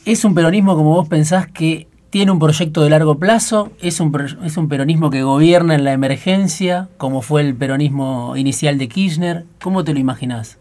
¿es 0.05 0.25
un 0.25 0.35
peronismo 0.35 0.75
como 0.75 0.91
vos 0.91 1.09
pensás 1.09 1.47
que 1.47 1.87
tiene 2.11 2.33
un 2.33 2.41
proyecto 2.41 2.83
de 2.83 2.91
largo 2.91 3.19
plazo? 3.19 3.71
¿Es 3.81 4.01
un, 4.01 4.13
es 4.45 4.57
un 4.57 4.69
peronismo 4.69 5.09
que 5.11 5.23
gobierna 5.23 5.77
en 5.77 5.85
la 5.85 5.93
emergencia, 5.93 6.89
como 6.97 7.23
fue 7.23 7.43
el 7.43 7.55
peronismo 7.55 8.37
inicial 8.37 8.77
de 8.77 8.89
Kirchner? 8.89 9.45
¿Cómo 9.61 9.85
te 9.85 9.93
lo 9.93 10.01
imaginás? 10.01 10.59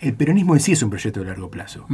El 0.00 0.14
peronismo 0.14 0.54
en 0.54 0.60
sí 0.60 0.72
es 0.72 0.82
un 0.82 0.90
proyecto 0.90 1.20
de 1.20 1.26
largo 1.26 1.50
plazo. 1.50 1.86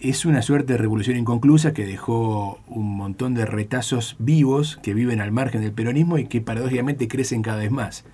Es 0.00 0.24
una 0.24 0.42
suerte 0.42 0.74
de 0.74 0.78
revolución 0.78 1.16
inconclusa 1.16 1.72
que 1.72 1.84
dejó 1.84 2.60
un 2.68 2.96
montón 2.96 3.34
de 3.34 3.44
retazos 3.46 4.14
vivos 4.20 4.78
que 4.82 4.94
viven 4.94 5.20
al 5.20 5.32
margen 5.32 5.60
del 5.60 5.72
peronismo 5.72 6.18
y 6.18 6.26
que 6.26 6.40
paradójicamente 6.40 7.08
crecen 7.08 7.42
cada 7.42 7.58
vez 7.58 7.72
más. 7.72 8.04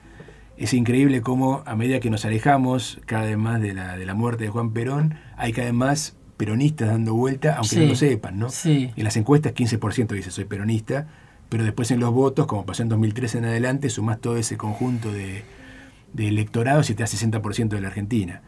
Es 0.57 0.73
increíble 0.73 1.21
cómo 1.21 1.63
a 1.67 1.77
medida 1.77 2.01
que 2.01 2.09
nos 2.11 2.25
alejamos 2.25 3.01
cada 3.05 3.25
vez 3.25 3.37
más 3.37 3.61
de 3.61 3.75
la, 3.75 3.99
de 3.99 4.07
la 4.07 4.15
muerte 4.15 4.45
de 4.45 4.51
Juan 4.51 4.71
Perón, 4.73 5.17
hay 5.37 5.53
cada 5.53 5.67
vez 5.67 5.75
más 5.75 6.17
peronistas 6.39 6.89
dando 6.89 7.15
vuelta, 7.15 7.55
aunque 7.57 7.69
Sí, 7.69 7.81
no 7.81 7.87
lo 7.89 7.97
sepan, 7.97 8.39
¿no? 8.39 8.49
sí. 8.51 8.91
En 8.97 9.05
las 9.05 9.17
encuestas 9.17 9.53
15% 9.53 10.09
dice 10.15 10.31
soy 10.31 10.45
peronista, 10.45 11.07
pero 11.51 11.65
después 11.65 11.91
en 11.91 12.01
los 12.01 12.13
votos, 12.13 12.47
como 12.47 12.65
pasó 12.65 12.83
en 12.83 12.89
2013 12.89 13.39
en 13.39 13.45
adelante, 13.45 13.91
sumás 13.91 14.21
todo 14.21 14.37
ese 14.39 14.57
conjunto 14.57 15.13
de, 15.13 15.45
de 16.15 16.29
electorados 16.29 16.89
y 16.89 16.95
te 16.95 17.03
da 17.03 17.09
60% 17.09 17.69
de 17.69 17.81
la 17.81 17.89
Argentina. 17.89 18.41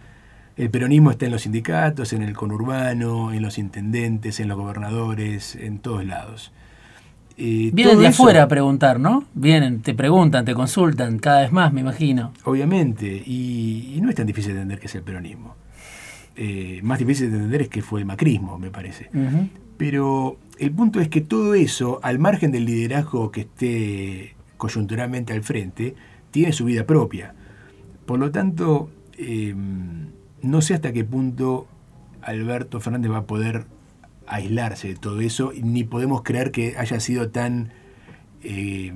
El 0.57 0.71
peronismo 0.71 1.11
está 1.11 1.27
en 1.27 1.33
los 1.33 1.43
sindicatos, 1.43 2.13
en 2.13 2.23
el 2.23 2.35
conurbano, 2.35 3.33
en 3.33 3.43
los 3.43 3.59
intendentes, 3.59 4.41
en 4.41 4.49
los 4.49 4.57
gobernadores, 4.57 5.55
en 5.55 5.79
todos 5.79 6.05
lados. 6.05 6.53
Eh, 7.37 7.71
Vienen 7.75 7.99
de 7.99 8.07
eso, 8.07 8.23
afuera 8.23 8.45
a 8.45 8.49
preguntar, 8.49 8.99
¿no? 8.99 9.25
Vienen, 9.35 9.83
te 9.83 9.93
preguntan, 9.93 10.47
te 10.47 10.55
consultan 10.55 11.19
cada 11.19 11.43
vez 11.43 11.53
más, 11.53 11.73
me 11.75 11.83
imagino. 11.83 12.33
Obviamente, 12.45 13.23
y, 13.27 13.93
y 13.95 14.01
no 14.01 14.09
es 14.09 14.15
tan 14.15 14.27
difícil 14.27 14.55
de 14.55 14.61
entender 14.61 14.81
que 14.81 14.87
es 14.87 14.95
el 14.95 15.03
peronismo. 15.03 15.55
Eh, 16.37 16.81
más 16.83 16.99
difícil 16.99 17.31
de 17.31 17.37
entender 17.37 17.63
es 17.63 17.69
que 17.69 17.83
fue 17.83 18.01
el 18.01 18.07
macrismo, 18.07 18.59
me 18.59 18.71
parece. 18.71 19.11
Pero 19.77 20.39
el 20.59 20.71
punto 20.71 21.01
es 21.01 21.09
que 21.09 21.21
todo 21.21 21.55
eso, 21.55 22.01
al 22.03 22.19
margen 22.19 22.53
del 22.53 22.65
liderazgo 22.65 23.31
que 23.31 23.43
esté 23.43 24.37
coyunturalmente 24.57 25.35
al 25.35 25.43
frente, 25.43 25.95
tiene 26.31 26.53
su 26.53 26.65
vida 26.65 26.87
propia. 26.87 27.35
Por 28.07 28.19
lo 28.19 28.31
tanto, 28.31 28.89
eh, 29.19 29.55
no 30.43 30.61
sé 30.61 30.74
hasta 30.74 30.93
qué 30.93 31.05
punto 31.05 31.66
Alberto 32.22 32.80
Fernández 32.80 33.11
va 33.11 33.18
a 33.18 33.26
poder 33.26 33.66
aislarse 34.26 34.89
de 34.89 34.97
todo 34.97 35.20
eso, 35.20 35.53
ni 35.62 35.84
podemos 35.84 36.22
creer 36.22 36.51
que 36.51 36.76
haya 36.76 36.99
sido 37.01 37.30
tan 37.30 37.72
eh, 38.43 38.93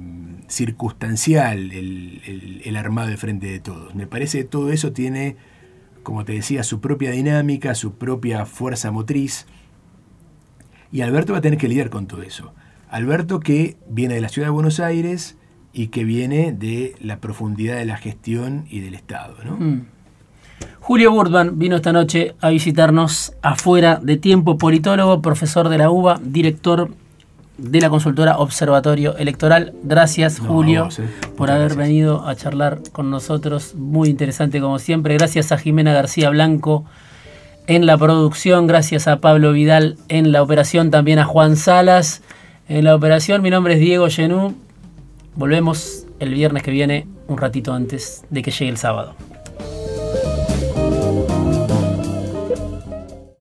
circunstancial 0.48 1.72
el, 1.72 2.76
armado 2.76 3.08
de 3.08 3.16
frente 3.16 3.46
de 3.46 3.60
todos. 3.60 3.94
Me 3.94 4.06
parece 4.06 4.38
que 4.38 4.44
todo 4.44 4.70
eso 4.72 4.92
tiene, 4.92 5.36
como 6.02 6.24
te 6.24 6.32
decía, 6.32 6.62
su 6.62 6.80
propia 6.80 7.10
dinámica, 7.10 7.74
su 7.74 7.94
propia 7.94 8.46
fuerza 8.46 8.90
motriz. 8.90 9.46
Y 10.92 11.02
Alberto 11.02 11.32
va 11.32 11.38
a 11.38 11.42
tener 11.42 11.58
que 11.58 11.68
lidiar 11.68 11.90
con 11.90 12.06
todo 12.06 12.22
eso. 12.22 12.52
Alberto 12.88 13.38
que 13.38 13.76
viene 13.88 14.14
de 14.14 14.20
la 14.20 14.28
ciudad 14.28 14.48
de 14.48 14.52
Buenos 14.52 14.80
Aires 14.80 15.36
y 15.72 15.88
que 15.88 16.04
viene 16.04 16.52
de 16.52 16.94
la 17.00 17.20
profundidad 17.20 17.76
de 17.76 17.84
la 17.84 17.96
gestión 17.96 18.66
y 18.68 18.80
del 18.80 18.94
Estado. 18.94 19.36
¿no? 19.44 19.56
Mm. 19.56 19.86
Julio 20.80 21.12
Burdman 21.12 21.58
vino 21.58 21.76
esta 21.76 21.92
noche 21.92 22.34
a 22.40 22.50
visitarnos 22.50 23.32
afuera 23.42 24.00
de 24.02 24.16
tiempo, 24.16 24.58
politólogo, 24.58 25.22
profesor 25.22 25.68
de 25.68 25.78
la 25.78 25.90
UBA, 25.90 26.20
director 26.22 26.90
de 27.58 27.80
la 27.80 27.90
consultora 27.90 28.38
Observatorio 28.38 29.16
Electoral. 29.16 29.72
Gracias, 29.84 30.40
No, 30.40 30.48
Julio, 30.48 30.84
vos, 30.86 30.98
eh. 30.98 31.08
por 31.36 31.50
haber 31.50 31.68
gracias. 31.68 31.88
venido 31.88 32.26
a 32.26 32.34
charlar 32.34 32.80
con 32.92 33.10
nosotros. 33.10 33.74
Muy 33.74 34.08
interesante 34.08 34.60
como 34.60 34.78
siempre. 34.78 35.14
Gracias 35.14 35.52
a 35.52 35.58
Jimena 35.58 35.92
García 35.92 36.30
Blanco 36.30 36.84
en 37.66 37.86
la 37.86 37.96
producción, 37.96 38.66
gracias 38.66 39.06
a 39.06 39.20
Pablo 39.20 39.52
Vidal 39.52 39.96
en 40.08 40.32
la 40.32 40.42
operación, 40.42 40.90
también 40.90 41.18
a 41.20 41.24
Juan 41.24 41.56
Salas 41.56 42.22
en 42.68 42.84
la 42.84 42.96
operación. 42.96 43.42
Mi 43.42 43.50
nombre 43.50 43.74
es 43.74 43.80
Diego 43.80 44.08
Genú. 44.08 44.56
Volvemos 45.36 46.06
el 46.18 46.34
viernes 46.34 46.62
que 46.64 46.72
viene, 46.72 47.06
un 47.28 47.38
ratito 47.38 47.72
antes 47.72 48.24
de 48.30 48.42
que 48.42 48.50
llegue 48.50 48.70
el 48.70 48.76
sábado. 48.76 49.14